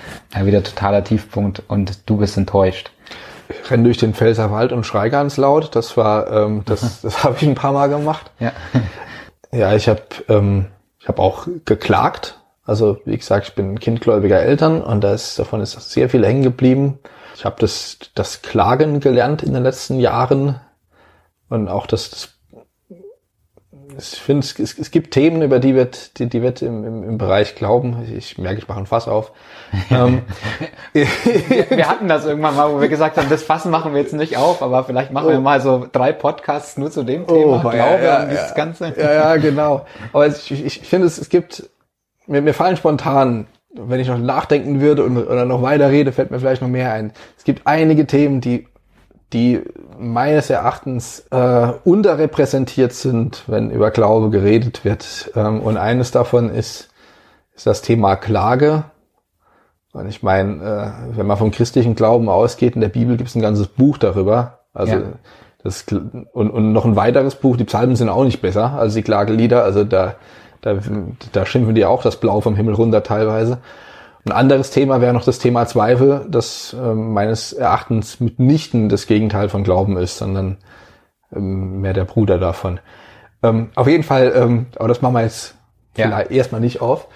wieder 0.40 0.62
totaler 0.62 1.04
Tiefpunkt 1.04 1.62
und 1.68 2.08
du 2.08 2.16
bist 2.16 2.36
enttäuscht 2.36 2.90
renne 3.70 3.84
durch 3.84 3.98
den 3.98 4.14
Pfälzerwald 4.14 4.72
und 4.72 4.84
schrei 4.84 5.08
ganz 5.08 5.36
laut. 5.36 5.74
Das 5.74 5.96
war, 5.96 6.30
ähm, 6.30 6.62
das, 6.64 7.00
das 7.02 7.24
habe 7.24 7.36
ich 7.36 7.42
ein 7.42 7.54
paar 7.54 7.72
Mal 7.72 7.88
gemacht. 7.88 8.30
Ja, 8.38 8.52
ja 9.52 9.74
ich 9.74 9.88
habe 9.88 10.02
ähm, 10.28 10.66
ich 10.98 11.08
hab 11.08 11.18
auch 11.18 11.46
geklagt. 11.64 12.40
Also 12.64 12.98
wie 13.04 13.16
gesagt, 13.16 13.48
ich 13.48 13.54
bin 13.54 13.78
kindgläubiger 13.78 14.40
Eltern 14.40 14.82
und 14.82 15.02
da 15.02 15.14
ist, 15.14 15.38
davon 15.38 15.60
ist 15.60 15.72
sehr 15.90 16.10
viel 16.10 16.26
hängen 16.26 16.42
geblieben. 16.42 16.98
Ich 17.36 17.44
habe 17.44 17.56
das, 17.60 17.98
das 18.14 18.42
Klagen 18.42 18.98
gelernt 18.98 19.42
in 19.42 19.52
den 19.52 19.62
letzten 19.62 20.00
Jahren 20.00 20.58
und 21.48 21.68
auch 21.68 21.86
das, 21.86 22.10
das 22.10 22.35
ich 23.98 24.20
finde, 24.20 24.46
es, 24.46 24.78
es, 24.78 24.90
gibt 24.90 25.12
Themen, 25.12 25.42
über 25.42 25.58
die 25.58 25.74
wird, 25.74 26.18
die, 26.18 26.26
die 26.26 26.42
wird 26.42 26.62
im, 26.62 26.84
im, 26.84 27.02
im 27.02 27.18
Bereich 27.18 27.54
Glauben, 27.54 28.06
ich 28.16 28.38
merke, 28.38 28.58
ich 28.58 28.68
mache 28.68 28.80
ein 28.80 28.86
Fass 28.86 29.08
auf. 29.08 29.32
ähm, 29.90 30.22
wir 30.92 31.88
hatten 31.88 32.08
das 32.08 32.24
irgendwann 32.26 32.56
mal, 32.56 32.72
wo 32.72 32.80
wir 32.80 32.88
gesagt 32.88 33.16
haben, 33.16 33.28
das 33.28 33.42
Fass 33.42 33.64
machen 33.64 33.94
wir 33.94 34.00
jetzt 34.00 34.14
nicht 34.14 34.36
auf, 34.36 34.62
aber 34.62 34.84
vielleicht 34.84 35.12
machen 35.12 35.28
oh. 35.28 35.32
wir 35.32 35.40
mal 35.40 35.60
so 35.60 35.86
drei 35.90 36.12
Podcasts 36.12 36.76
nur 36.76 36.90
zu 36.90 37.02
dem 37.02 37.26
Thema, 37.26 37.56
oh, 37.56 37.60
Glaube 37.60 37.76
ja, 37.76 37.98
ja, 38.00 38.22
und 38.22 38.32
das 38.32 38.50
ja, 38.50 38.54
Ganze. 38.54 38.94
Ja, 38.96 39.12
ja, 39.12 39.36
genau. 39.36 39.86
Aber 40.12 40.26
ich, 40.26 40.50
ich, 40.50 40.64
ich 40.64 40.80
finde, 40.80 41.06
es, 41.06 41.18
es 41.18 41.28
gibt, 41.28 41.68
mir, 42.26 42.42
mir 42.42 42.54
fallen 42.54 42.76
spontan 42.76 43.46
wenn 43.78 44.00
ich 44.00 44.08
noch 44.08 44.18
nachdenken 44.18 44.80
würde 44.80 45.04
und, 45.04 45.18
oder 45.18 45.44
noch 45.44 45.62
weiter 45.62 45.90
rede, 45.90 46.12
fällt 46.12 46.30
mir 46.30 46.38
vielleicht 46.38 46.62
noch 46.62 46.68
mehr 46.68 46.92
ein. 46.92 47.12
Es 47.36 47.44
gibt 47.44 47.66
einige 47.66 48.06
Themen, 48.06 48.40
die 48.40 48.66
die 49.32 49.62
meines 49.98 50.50
Erachtens 50.50 51.26
äh, 51.30 51.72
unterrepräsentiert 51.84 52.92
sind, 52.92 53.42
wenn 53.46 53.70
über 53.70 53.90
Glaube 53.90 54.30
geredet 54.30 54.84
wird. 54.84 55.32
Ähm, 55.34 55.60
und 55.60 55.76
eines 55.76 56.10
davon 56.10 56.48
ist, 56.48 56.90
ist 57.54 57.66
das 57.66 57.82
Thema 57.82 58.16
Klage. 58.16 58.84
Und 59.92 60.08
ich 60.08 60.22
meine, 60.22 60.62
äh, 61.12 61.16
wenn 61.16 61.26
man 61.26 61.38
vom 61.38 61.50
christlichen 61.50 61.94
Glauben 61.94 62.28
ausgeht, 62.28 62.74
in 62.74 62.82
der 62.82 62.88
Bibel 62.88 63.16
gibt 63.16 63.30
es 63.30 63.34
ein 63.34 63.42
ganzes 63.42 63.66
Buch 63.66 63.98
darüber. 63.98 64.60
Also 64.72 64.94
ja. 64.94 65.02
Das, 65.64 65.84
und, 65.88 66.50
und 66.50 66.72
noch 66.72 66.84
ein 66.84 66.94
weiteres 66.94 67.34
Buch, 67.34 67.56
die 67.56 67.64
Psalmen 67.64 67.96
sind 67.96 68.08
auch 68.08 68.22
nicht 68.22 68.40
besser 68.40 68.74
als 68.74 68.94
die 68.94 69.02
Klagelieder. 69.02 69.64
Also 69.64 69.82
da, 69.82 70.14
da, 70.60 70.78
da 71.32 71.46
schimpfen 71.46 71.74
die 71.74 71.84
auch 71.84 72.02
das 72.02 72.20
Blau 72.20 72.40
vom 72.40 72.54
Himmel 72.54 72.74
runter 72.74 73.02
teilweise. 73.02 73.58
Ein 74.26 74.32
anderes 74.32 74.70
Thema 74.70 75.00
wäre 75.00 75.14
noch 75.14 75.24
das 75.24 75.38
Thema 75.38 75.66
Zweifel, 75.66 76.26
das 76.28 76.74
äh, 76.74 76.94
meines 76.94 77.52
Erachtens 77.52 78.18
mitnichten 78.18 78.88
das 78.88 79.06
Gegenteil 79.06 79.48
von 79.48 79.62
Glauben 79.62 79.96
ist, 79.96 80.18
sondern 80.18 80.56
ähm, 81.32 81.80
mehr 81.80 81.92
der 81.92 82.06
Bruder 82.06 82.38
davon. 82.38 82.80
Ähm, 83.44 83.70
auf 83.76 83.86
jeden 83.86 84.02
Fall, 84.02 84.32
ähm, 84.34 84.66
aber 84.76 84.88
das 84.88 85.00
machen 85.00 85.14
wir 85.14 85.22
jetzt 85.22 85.54
ja. 85.96 86.22
erstmal 86.22 86.60
nicht 86.60 86.80
auf. 86.80 87.06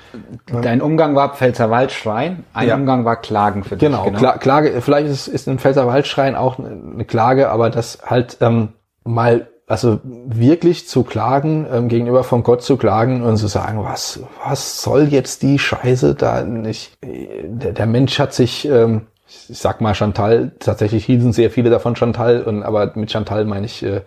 Dein 0.62 0.80
Umgang 0.80 1.16
war 1.16 1.34
Pfälzerwaldschrein, 1.34 2.44
ein 2.54 2.68
ja. 2.68 2.76
Umgang 2.76 3.04
war 3.04 3.16
Klagen 3.16 3.64
für 3.64 3.76
dich. 3.76 3.88
Genau, 3.88 4.04
genau. 4.04 4.18
Kla 4.18 4.38
Klage, 4.38 4.80
vielleicht 4.80 5.08
ist, 5.08 5.26
ist 5.26 5.48
ein 5.48 5.58
Pfälzerwaldschrein 5.58 6.36
auch 6.36 6.60
eine 6.60 7.04
Klage, 7.04 7.50
aber 7.50 7.70
das 7.70 7.98
halt 8.06 8.36
ähm, 8.40 8.68
mal 9.02 9.48
also 9.70 10.00
wirklich 10.02 10.88
zu 10.88 11.04
klagen, 11.04 11.64
ähm, 11.72 11.88
gegenüber 11.88 12.24
von 12.24 12.42
Gott 12.42 12.60
zu 12.60 12.76
klagen 12.76 13.22
und 13.22 13.36
zu 13.36 13.46
sagen, 13.46 13.84
was, 13.84 14.18
was 14.44 14.82
soll 14.82 15.04
jetzt 15.04 15.42
die 15.42 15.60
Scheiße 15.60 16.16
da 16.16 16.42
nicht? 16.42 16.98
Der, 17.00 17.70
der 17.70 17.86
Mensch 17.86 18.18
hat 18.18 18.34
sich, 18.34 18.66
ähm, 18.66 19.02
ich 19.48 19.58
sag 19.58 19.80
mal 19.80 19.94
Chantal, 19.94 20.50
tatsächlich 20.58 21.04
hießen 21.04 21.32
sehr 21.32 21.52
viele 21.52 21.70
davon 21.70 21.94
Chantal, 21.94 22.42
und 22.42 22.64
aber 22.64 22.90
mit 22.96 23.12
Chantal 23.12 23.44
meine 23.44 23.66
ich 23.66 23.84
äh, 23.84 24.00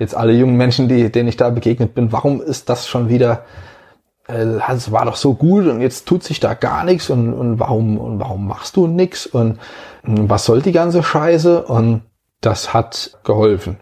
jetzt 0.00 0.16
alle 0.16 0.32
jungen 0.32 0.56
Menschen, 0.56 0.88
die, 0.88 1.12
denen 1.12 1.28
ich 1.28 1.36
da 1.36 1.50
begegnet 1.50 1.94
bin. 1.94 2.10
Warum 2.10 2.42
ist 2.42 2.68
das 2.68 2.88
schon 2.88 3.08
wieder 3.08 3.44
äh, 4.26 4.58
es 4.72 4.90
war 4.90 5.04
doch 5.04 5.16
so 5.16 5.34
gut 5.34 5.68
und 5.68 5.80
jetzt 5.80 6.08
tut 6.08 6.24
sich 6.24 6.40
da 6.40 6.54
gar 6.54 6.82
nichts 6.82 7.08
und, 7.08 7.32
und 7.32 7.60
warum 7.60 7.98
und 7.98 8.18
warum 8.18 8.48
machst 8.48 8.74
du 8.74 8.88
nichts 8.88 9.26
und, 9.26 9.60
und 10.02 10.28
was 10.28 10.44
soll 10.44 10.60
die 10.60 10.72
ganze 10.72 11.04
Scheiße 11.04 11.62
und 11.66 12.02
das 12.40 12.74
hat 12.74 13.16
geholfen. 13.22 13.78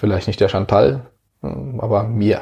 Vielleicht 0.00 0.28
nicht 0.28 0.40
der 0.40 0.48
Chantal, 0.48 1.02
aber 1.42 2.04
mir. 2.04 2.40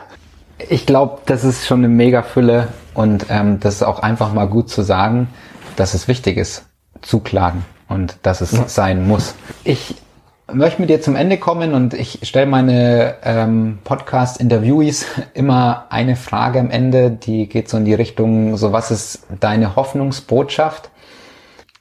Ich 0.68 0.86
glaube, 0.86 1.22
das 1.26 1.42
ist 1.42 1.66
schon 1.66 1.80
eine 1.80 1.88
mega 1.88 2.22
Fülle 2.22 2.68
und 2.94 3.26
ähm, 3.30 3.58
das 3.58 3.74
ist 3.74 3.82
auch 3.82 3.98
einfach 3.98 4.32
mal 4.32 4.46
gut 4.46 4.70
zu 4.70 4.82
sagen, 4.82 5.26
dass 5.74 5.92
es 5.92 6.06
wichtig 6.06 6.36
ist, 6.36 6.66
zu 7.02 7.18
klagen 7.18 7.64
und 7.88 8.16
dass 8.22 8.42
es 8.42 8.52
ja. 8.52 8.68
sein 8.68 9.08
muss. 9.08 9.34
Ich 9.64 9.96
möchte 10.52 10.80
mit 10.80 10.88
dir 10.88 11.00
zum 11.00 11.16
Ende 11.16 11.36
kommen 11.36 11.74
und 11.74 11.94
ich 11.94 12.20
stelle 12.22 12.46
meine 12.46 13.16
ähm, 13.24 13.80
Podcast-Interviewees 13.82 15.06
immer 15.34 15.86
eine 15.90 16.14
Frage 16.14 16.60
am 16.60 16.70
Ende, 16.70 17.10
die 17.10 17.48
geht 17.48 17.68
so 17.68 17.76
in 17.76 17.84
die 17.84 17.94
Richtung, 17.94 18.56
so 18.56 18.72
was 18.72 18.92
ist 18.92 19.26
deine 19.40 19.74
Hoffnungsbotschaft? 19.74 20.90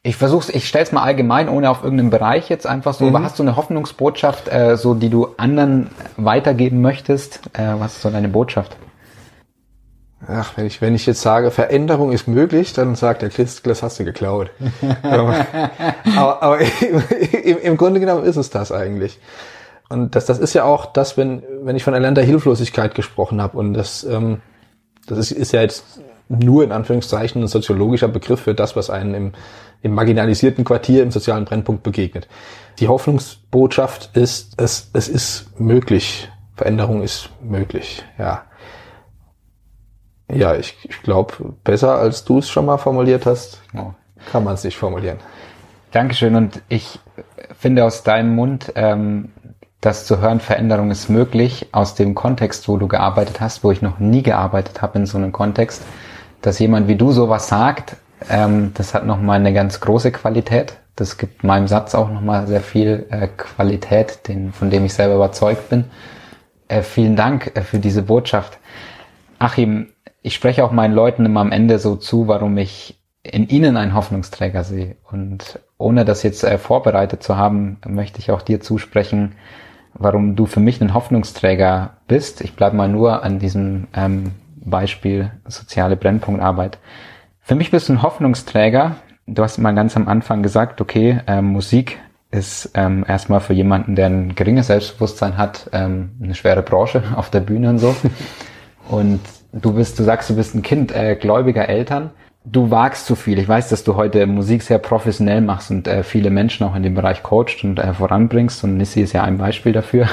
Ich 0.08 0.16
versuch's, 0.16 0.48
ich 0.48 0.70
stell's 0.70 0.94
mal 0.94 1.04
allgemein, 1.04 1.50
ohne 1.50 1.70
auf 1.70 1.84
irgendeinen 1.84 2.12
Bereich 2.12 2.48
jetzt 2.48 2.66
einfach 2.66 2.94
so, 2.94 3.08
mhm. 3.08 3.26
hast 3.26 3.40
du 3.40 3.44
eine 3.44 3.58
Hoffnungsbotschaft, 3.58 4.48
äh, 4.48 4.78
so 4.78 4.94
die 4.94 5.10
du 5.10 5.36
anderen 5.36 5.90
weitergeben 6.16 6.80
möchtest? 6.80 7.42
Äh, 7.52 7.74
was 7.78 7.98
ist 7.98 8.04
so 8.04 8.10
deine 8.10 8.30
Botschaft? 8.30 8.78
Ach, 10.26 10.54
wenn 10.56 10.66
ich, 10.66 10.82
wenn 10.82 10.96
ich 10.96 11.06
jetzt 11.08 11.22
sage, 11.22 11.52
Veränderung 11.52 12.14
ist 12.14 12.26
möglich, 12.26 12.72
dann 12.72 12.96
sagt 12.96 13.22
der 13.22 13.30
Christ, 13.30 13.68
das 13.68 13.84
hast 13.84 14.00
du 14.00 14.06
geklaut. 14.06 14.50
aber, 15.04 15.46
aber, 16.16 16.42
aber 16.42 16.60
im, 16.62 17.58
im, 17.58 17.76
Grunde 17.76 18.00
genommen 18.00 18.24
ist 18.24 18.38
es 18.38 18.50
das 18.50 18.72
eigentlich. 18.72 19.20
Und 19.90 20.16
das, 20.16 20.26
das 20.26 20.40
ist 20.40 20.54
ja 20.54 20.64
auch 20.64 20.86
das, 20.86 21.18
wenn, 21.18 21.44
wenn 21.64 21.76
ich 21.76 21.84
von 21.84 21.94
erlernter 21.94 22.22
Hilflosigkeit 22.22 22.96
gesprochen 22.96 23.42
habe. 23.42 23.58
Und 23.58 23.74
das, 23.74 24.06
ähm, 24.06 24.40
das 25.06 25.18
ist, 25.18 25.32
ist 25.32 25.52
ja 25.52 25.60
jetzt 25.60 26.00
nur 26.30 26.64
in 26.64 26.72
Anführungszeichen 26.72 27.44
ein 27.44 27.48
soziologischer 27.48 28.08
Begriff 28.08 28.42
für 28.42 28.54
das, 28.54 28.78
was 28.78 28.90
einen 28.90 29.14
im, 29.14 29.32
im 29.82 29.94
marginalisierten 29.94 30.64
Quartier 30.64 31.04
im 31.04 31.12
sozialen 31.12 31.46
Brennpunkt 31.46 31.84
begegnet. 31.84 32.28
Die 32.80 32.88
Hoffnungsbotschaft 32.88 34.16
ist, 34.16 34.54
es, 34.62 34.90
es 34.94 35.08
ist 35.08 35.60
möglich. 35.60 36.30
Veränderung 36.56 37.02
ist 37.02 37.30
möglich, 37.42 38.04
ja. 38.18 38.44
Ja, 40.30 40.56
ich, 40.56 40.78
ich 40.84 41.02
glaube, 41.04 41.56
besser 41.64 41.98
als 41.98 42.26
du 42.26 42.40
es 42.40 42.50
schon 42.50 42.66
mal 42.66 42.78
formuliert 42.78 43.26
hast, 43.26 43.62
oh. 43.76 43.94
kann 44.32 44.44
man 44.44 44.56
es 44.56 44.64
nicht 44.64 44.78
formulieren. 44.78 45.18
Dankeschön. 45.92 46.36
Und 46.36 46.62
ich 46.68 47.00
finde 47.58 47.86
aus 47.86 48.04
deinem 48.04 48.36
Mund, 48.36 48.74
ähm, 48.76 49.32
das 49.80 50.06
zu 50.06 50.20
hören, 50.20 50.40
Veränderung 50.40 50.92
ist 50.92 51.10
möglich, 51.10 51.68
aus 51.72 51.96
dem 51.96 52.14
Kontext, 52.14 52.68
wo 52.68 52.78
du 52.78 52.88
gearbeitet 52.88 53.40
hast, 53.40 53.64
wo 53.64 53.72
ich 53.72 53.82
noch 53.82 54.00
nie 54.00 54.24
gearbeitet 54.24 54.82
habe 54.82 55.00
in 55.00 55.06
so 55.06 55.18
einem 55.18 55.32
Kontext, 55.32 55.84
dass 56.42 56.60
jemand 56.60 56.88
wie 56.88 56.96
du 56.96 57.12
sowas 57.12 57.48
sagt, 57.48 57.96
ähm, 58.30 58.72
das 58.74 58.94
hat 58.94 59.06
nochmal 59.06 59.40
eine 59.40 59.54
ganz 59.54 59.80
große 59.80 60.12
Qualität. 60.12 60.78
Das 60.96 61.18
gibt 61.18 61.44
meinem 61.44 61.68
Satz 61.68 61.94
auch 61.94 62.10
nochmal 62.10 62.48
sehr 62.48 62.62
viel 62.62 63.06
äh, 63.10 63.28
Qualität, 63.28 64.28
den, 64.28 64.52
von 64.52 64.70
dem 64.70 64.86
ich 64.86 64.94
selber 64.94 65.16
überzeugt 65.16 65.70
bin. 65.70 65.86
Äh, 66.68 66.82
vielen 66.82 67.16
Dank 67.16 67.52
äh, 67.56 67.62
für 67.62 67.80
diese 67.80 68.04
Botschaft. 68.04 68.58
Achim, 69.40 69.90
ich 70.22 70.34
spreche 70.34 70.66
auch 70.66 70.72
meinen 70.72 70.94
Leuten 70.94 71.26
immer 71.26 71.42
am 71.42 71.52
Ende 71.52 71.80
so 71.80 71.96
zu, 71.96 72.28
warum 72.28 72.58
ich 72.58 73.00
in 73.24 73.48
ihnen 73.48 73.78
einen 73.78 73.94
Hoffnungsträger 73.94 74.64
sehe. 74.64 74.96
Und 75.12 75.60
ohne 75.78 76.06
das 76.06 76.24
jetzt 76.24 76.44
äh, 76.44 76.58
vorbereitet 76.58 77.24
zu 77.24 77.38
haben, 77.38 77.78
möchte 77.86 78.20
ich 78.20 78.32
auch 78.32 78.42
dir 78.42 78.60
zusprechen, 78.60 79.36
warum 79.94 80.36
du 80.36 80.46
für 80.46 80.60
mich 80.60 80.82
ein 80.82 80.94
Hoffnungsträger 80.94 81.98
bist. 82.08 82.42
Ich 82.42 82.56
bleibe 82.56 82.76
mal 82.76 82.90
nur 82.90 83.24
an 83.24 83.40
diesem 83.40 83.88
ähm, 83.94 84.32
Beispiel 84.56 85.32
soziale 85.48 85.96
Brennpunktarbeit. 85.96 86.80
Für 87.48 87.56
mich 87.56 87.72
bist 87.72 87.88
du 87.88 87.94
ein 87.94 88.02
Hoffnungsträger. 88.02 88.98
Du 89.26 89.42
hast 89.42 89.58
mal 89.58 89.74
ganz 89.74 89.96
am 89.96 90.10
Anfang 90.10 90.44
gesagt, 90.44 90.82
okay, 90.82 91.22
äh, 91.28 91.42
Musik 91.42 91.98
ist 92.30 92.72
ähm, 92.74 93.06
erstmal 93.08 93.40
für 93.40 93.54
jemanden, 93.54 93.96
der 93.96 94.08
ein 94.08 94.36
geringes 94.36 94.68
Selbstbewusstsein 94.68 95.38
hat, 95.38 95.70
ähm, 95.72 96.10
eine 96.22 96.36
schwere 96.36 96.62
Branche 96.62 97.02
auf 97.16 97.30
der 97.30 97.40
Bühne 97.40 97.70
und 97.70 97.78
so. 97.78 97.96
Und 98.90 99.22
du 99.54 99.72
bist, 99.72 99.98
du 99.98 100.04
sagst, 100.04 100.30
du 100.30 100.36
bist 100.36 100.56
ein 100.56 100.62
Kind 100.62 100.94
äh, 100.94 101.16
gläubiger 101.16 101.70
Eltern. 101.70 102.10
Du 102.44 102.70
wagst 102.70 103.06
zu 103.06 103.16
viel. 103.16 103.40
Ich 103.40 103.48
weiß, 103.48 103.70
dass 103.70 103.86
du 103.86 103.96
heute 103.96 104.28
Musik 104.28 104.62
sehr 104.62 104.80
professionell 104.80 105.40
machst 105.40 105.72
und 105.72 105.88
äh, 105.88 106.04
viele 106.04 106.32
Menschen 106.32 106.68
auch 106.68 106.76
in 106.76 106.84
dem 106.84 106.96
Bereich 106.96 107.24
coacht 107.24 107.64
und 107.64 107.80
äh, 107.80 107.94
voranbringst. 107.94 108.62
Und 108.66 108.76
Nissi 108.76 109.00
ist 109.00 109.14
ja 109.14 109.24
ein 109.24 109.38
Beispiel 109.38 109.72
dafür. 109.72 110.10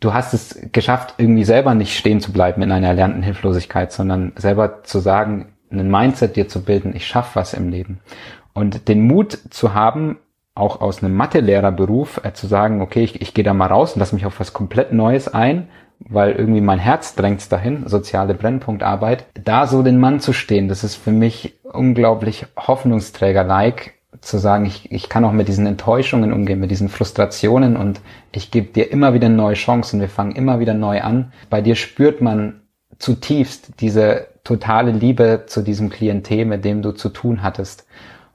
Du 0.00 0.14
hast 0.14 0.32
es 0.32 0.58
geschafft, 0.72 1.14
irgendwie 1.18 1.44
selber 1.44 1.74
nicht 1.74 1.96
stehen 1.96 2.20
zu 2.20 2.32
bleiben 2.32 2.62
in 2.62 2.72
einer 2.72 2.88
erlernten 2.88 3.22
Hilflosigkeit, 3.22 3.92
sondern 3.92 4.32
selber 4.34 4.82
zu 4.82 4.98
sagen, 4.98 5.49
einen 5.70 5.90
Mindset 5.90 6.36
dir 6.36 6.48
zu 6.48 6.62
bilden, 6.62 6.94
ich 6.94 7.06
schaffe 7.06 7.36
was 7.36 7.54
im 7.54 7.68
Leben. 7.70 8.00
Und 8.52 8.88
den 8.88 9.06
Mut 9.06 9.38
zu 9.50 9.74
haben, 9.74 10.18
auch 10.54 10.80
aus 10.80 11.02
einem 11.02 11.14
Mathe-Lehrerberuf 11.14 12.20
äh, 12.24 12.32
zu 12.32 12.46
sagen, 12.46 12.82
okay, 12.82 13.02
ich, 13.02 13.20
ich 13.20 13.34
gehe 13.34 13.44
da 13.44 13.54
mal 13.54 13.66
raus 13.66 13.94
und 13.94 14.00
lass 14.00 14.12
mich 14.12 14.26
auf 14.26 14.40
was 14.40 14.52
komplett 14.52 14.92
Neues 14.92 15.28
ein 15.28 15.68
weil 16.08 16.32
irgendwie 16.32 16.60
mein 16.60 16.78
Herz 16.78 17.14
drängt's 17.14 17.48
dahin, 17.48 17.86
soziale 17.86 18.34
Brennpunktarbeit, 18.34 19.26
da 19.34 19.66
so 19.66 19.82
den 19.82 19.98
Mann 19.98 20.20
zu 20.20 20.32
stehen, 20.32 20.68
das 20.68 20.84
ist 20.84 20.96
für 20.96 21.12
mich 21.12 21.54
unglaublich 21.62 22.46
Hoffnungsträger-like, 22.56 23.94
zu 24.20 24.38
sagen, 24.38 24.66
ich, 24.66 24.90
ich 24.92 25.08
kann 25.08 25.24
auch 25.24 25.32
mit 25.32 25.48
diesen 25.48 25.66
Enttäuschungen 25.66 26.32
umgehen, 26.32 26.60
mit 26.60 26.70
diesen 26.70 26.88
Frustrationen 26.88 27.76
und 27.76 28.00
ich 28.32 28.50
gebe 28.50 28.66
dir 28.66 28.90
immer 28.90 29.14
wieder 29.14 29.28
neue 29.28 29.54
Chancen, 29.54 30.00
wir 30.00 30.10
fangen 30.10 30.32
immer 30.32 30.60
wieder 30.60 30.74
neu 30.74 31.00
an. 31.00 31.32
Bei 31.48 31.62
dir 31.62 31.74
spürt 31.74 32.20
man 32.20 32.60
zutiefst 32.98 33.80
diese 33.80 34.26
totale 34.44 34.92
Liebe 34.92 35.44
zu 35.46 35.62
diesem 35.62 35.90
Klientel, 35.90 36.44
mit 36.44 36.64
dem 36.64 36.82
du 36.82 36.92
zu 36.92 37.08
tun 37.08 37.42
hattest. 37.42 37.86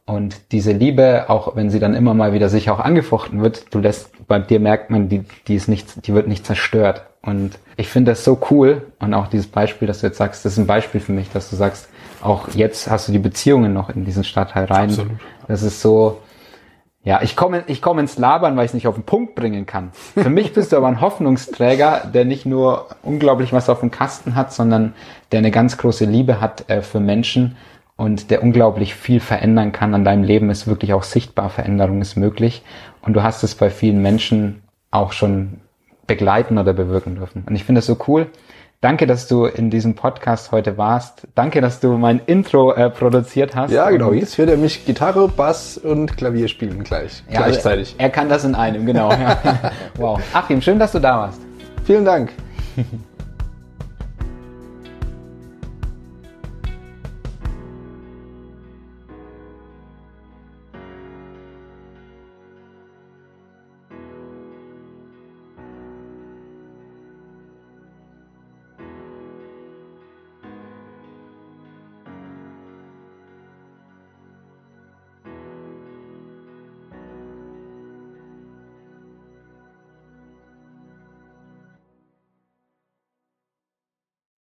Und 0.06 0.52
diese 0.52 0.72
Liebe, 0.72 1.26
auch 1.30 1.56
wenn 1.56 1.72
sie 1.72 1.80
dann 1.80 1.96
immer 1.96 2.14
mal 2.14 2.32
wieder 2.32 2.48
sich 2.48 2.70
auch 2.70 2.80
angefochten 2.80 3.42
wird, 3.42 3.74
du 3.74 3.80
lässt, 3.80 4.12
bei 4.28 4.38
dir 4.38 4.60
merkt 4.60 4.92
man, 4.92 5.10
die, 5.10 5.24
die 5.48 5.56
ist 5.56 5.68
nicht, 5.68 6.06
die 6.06 6.14
wird 6.14 6.28
nicht 6.28 6.46
zerstört. 6.46 7.04
Und 7.24 7.58
ich 7.76 7.88
finde 7.88 8.12
das 8.12 8.24
so 8.24 8.40
cool. 8.52 8.84
Und 9.00 9.16
auch 9.16 9.28
dieses 9.28 9.48
Beispiel, 9.48 9.88
dass 9.88 10.02
du 10.02 10.08
jetzt 10.08 10.18
sagst, 10.18 10.46
das 10.46 10.54
ist 10.54 10.60
ein 10.60 10.68
Beispiel 10.68 11.02
für 11.02 11.12
mich, 11.12 11.32
dass 11.32 11.50
du 11.50 11.56
sagst, 11.56 11.90
auch 12.22 12.50
jetzt 12.50 12.90
hast 12.90 13.08
du 13.08 13.12
die 13.12 13.20
Beziehungen 13.20 13.74
noch 13.74 13.90
in 13.90 14.06
diesen 14.06 14.24
Stadtteil 14.24 14.66
rein. 14.66 14.90
Absolut. 14.90 15.12
Das 15.48 15.64
ist 15.64 15.82
so, 15.82 16.20
ja, 17.06 17.22
ich 17.22 17.36
komme 17.36 17.64
ich 17.68 17.82
komme 17.84 18.02
ins 18.02 18.18
Labern, 18.18 18.58
weil 18.58 18.66
ich 18.66 18.72
es 18.72 18.74
nicht 18.74 18.88
auf 18.88 18.96
den 18.96 19.04
Punkt 19.04 19.36
bringen 19.36 19.68
kann. 19.68 19.92
Für 19.94 20.30
mich 20.30 20.54
bist 20.54 20.72
du 20.72 20.78
aber 20.78 20.88
ein 20.88 21.02
Hoffnungsträger, 21.02 22.10
der 22.12 22.26
nicht 22.26 22.48
nur 22.48 22.88
unglaublich 23.04 23.54
was 23.54 23.70
auf 23.70 23.80
dem 23.80 23.92
Kasten 23.92 24.36
hat, 24.36 24.52
sondern 24.52 24.96
der 25.32 25.40
eine 25.40 25.52
ganz 25.52 25.78
große 25.78 26.06
Liebe 26.06 26.42
hat 26.42 26.68
äh, 26.68 26.82
für 26.82 27.00
Menschen 27.00 27.58
und 27.96 28.32
der 28.32 28.42
unglaublich 28.42 28.96
viel 28.96 29.20
verändern 29.20 29.72
kann 29.72 29.94
an 29.94 30.04
deinem 30.04 30.24
Leben, 30.24 30.50
ist 30.50 30.68
wirklich 30.68 30.94
auch 30.94 31.04
sichtbar, 31.04 31.50
Veränderung 31.50 32.02
ist 32.02 32.18
möglich. 32.18 32.64
Und 33.02 33.14
du 33.14 33.24
hast 33.24 33.44
es 33.44 33.54
bei 33.56 33.70
vielen 33.70 34.02
Menschen 34.02 34.64
auch 34.90 35.12
schon 35.12 35.62
begleiten 36.08 36.58
oder 36.58 36.74
bewirken 36.74 37.16
dürfen. 37.16 37.44
Und 37.48 37.56
ich 37.56 37.64
finde 37.64 37.80
das 37.80 37.86
so 37.86 37.98
cool. 38.08 38.28
Danke, 38.86 39.08
dass 39.08 39.28
du 39.28 39.46
in 39.46 39.72
diesem 39.72 39.96
Podcast 39.96 40.52
heute 40.52 40.78
warst. 40.78 41.28
Danke, 41.34 41.60
dass 41.60 41.80
du 41.80 41.98
mein 41.98 42.22
Intro 42.28 42.72
äh, 42.72 42.92
produziert 42.92 43.56
hast. 43.56 43.72
Ja, 43.72 43.90
genau. 43.90 44.14
Jetzt 44.14 44.38
hört 44.38 44.48
er 44.52 44.58
mich 44.58 44.86
Gitarre, 44.86 45.28
Bass 45.28 45.80
und 45.80 46.16
Klavier 46.16 46.48
spielen 46.48 46.84
gleich. 46.84 47.24
Ja, 47.28 47.38
gleichzeitig. 47.38 47.94
Also 47.94 47.98
er 47.98 48.10
kann 48.12 48.30
das 48.30 48.46
in 48.46 48.54
einem, 48.54 48.86
genau. 48.86 49.10
Wow. 49.98 50.22
Achim, 50.34 50.62
schön, 50.62 50.78
dass 50.78 50.92
du 50.92 51.00
da 51.00 51.18
warst. 51.18 51.42
Vielen 51.84 52.06
Dank. 52.06 52.32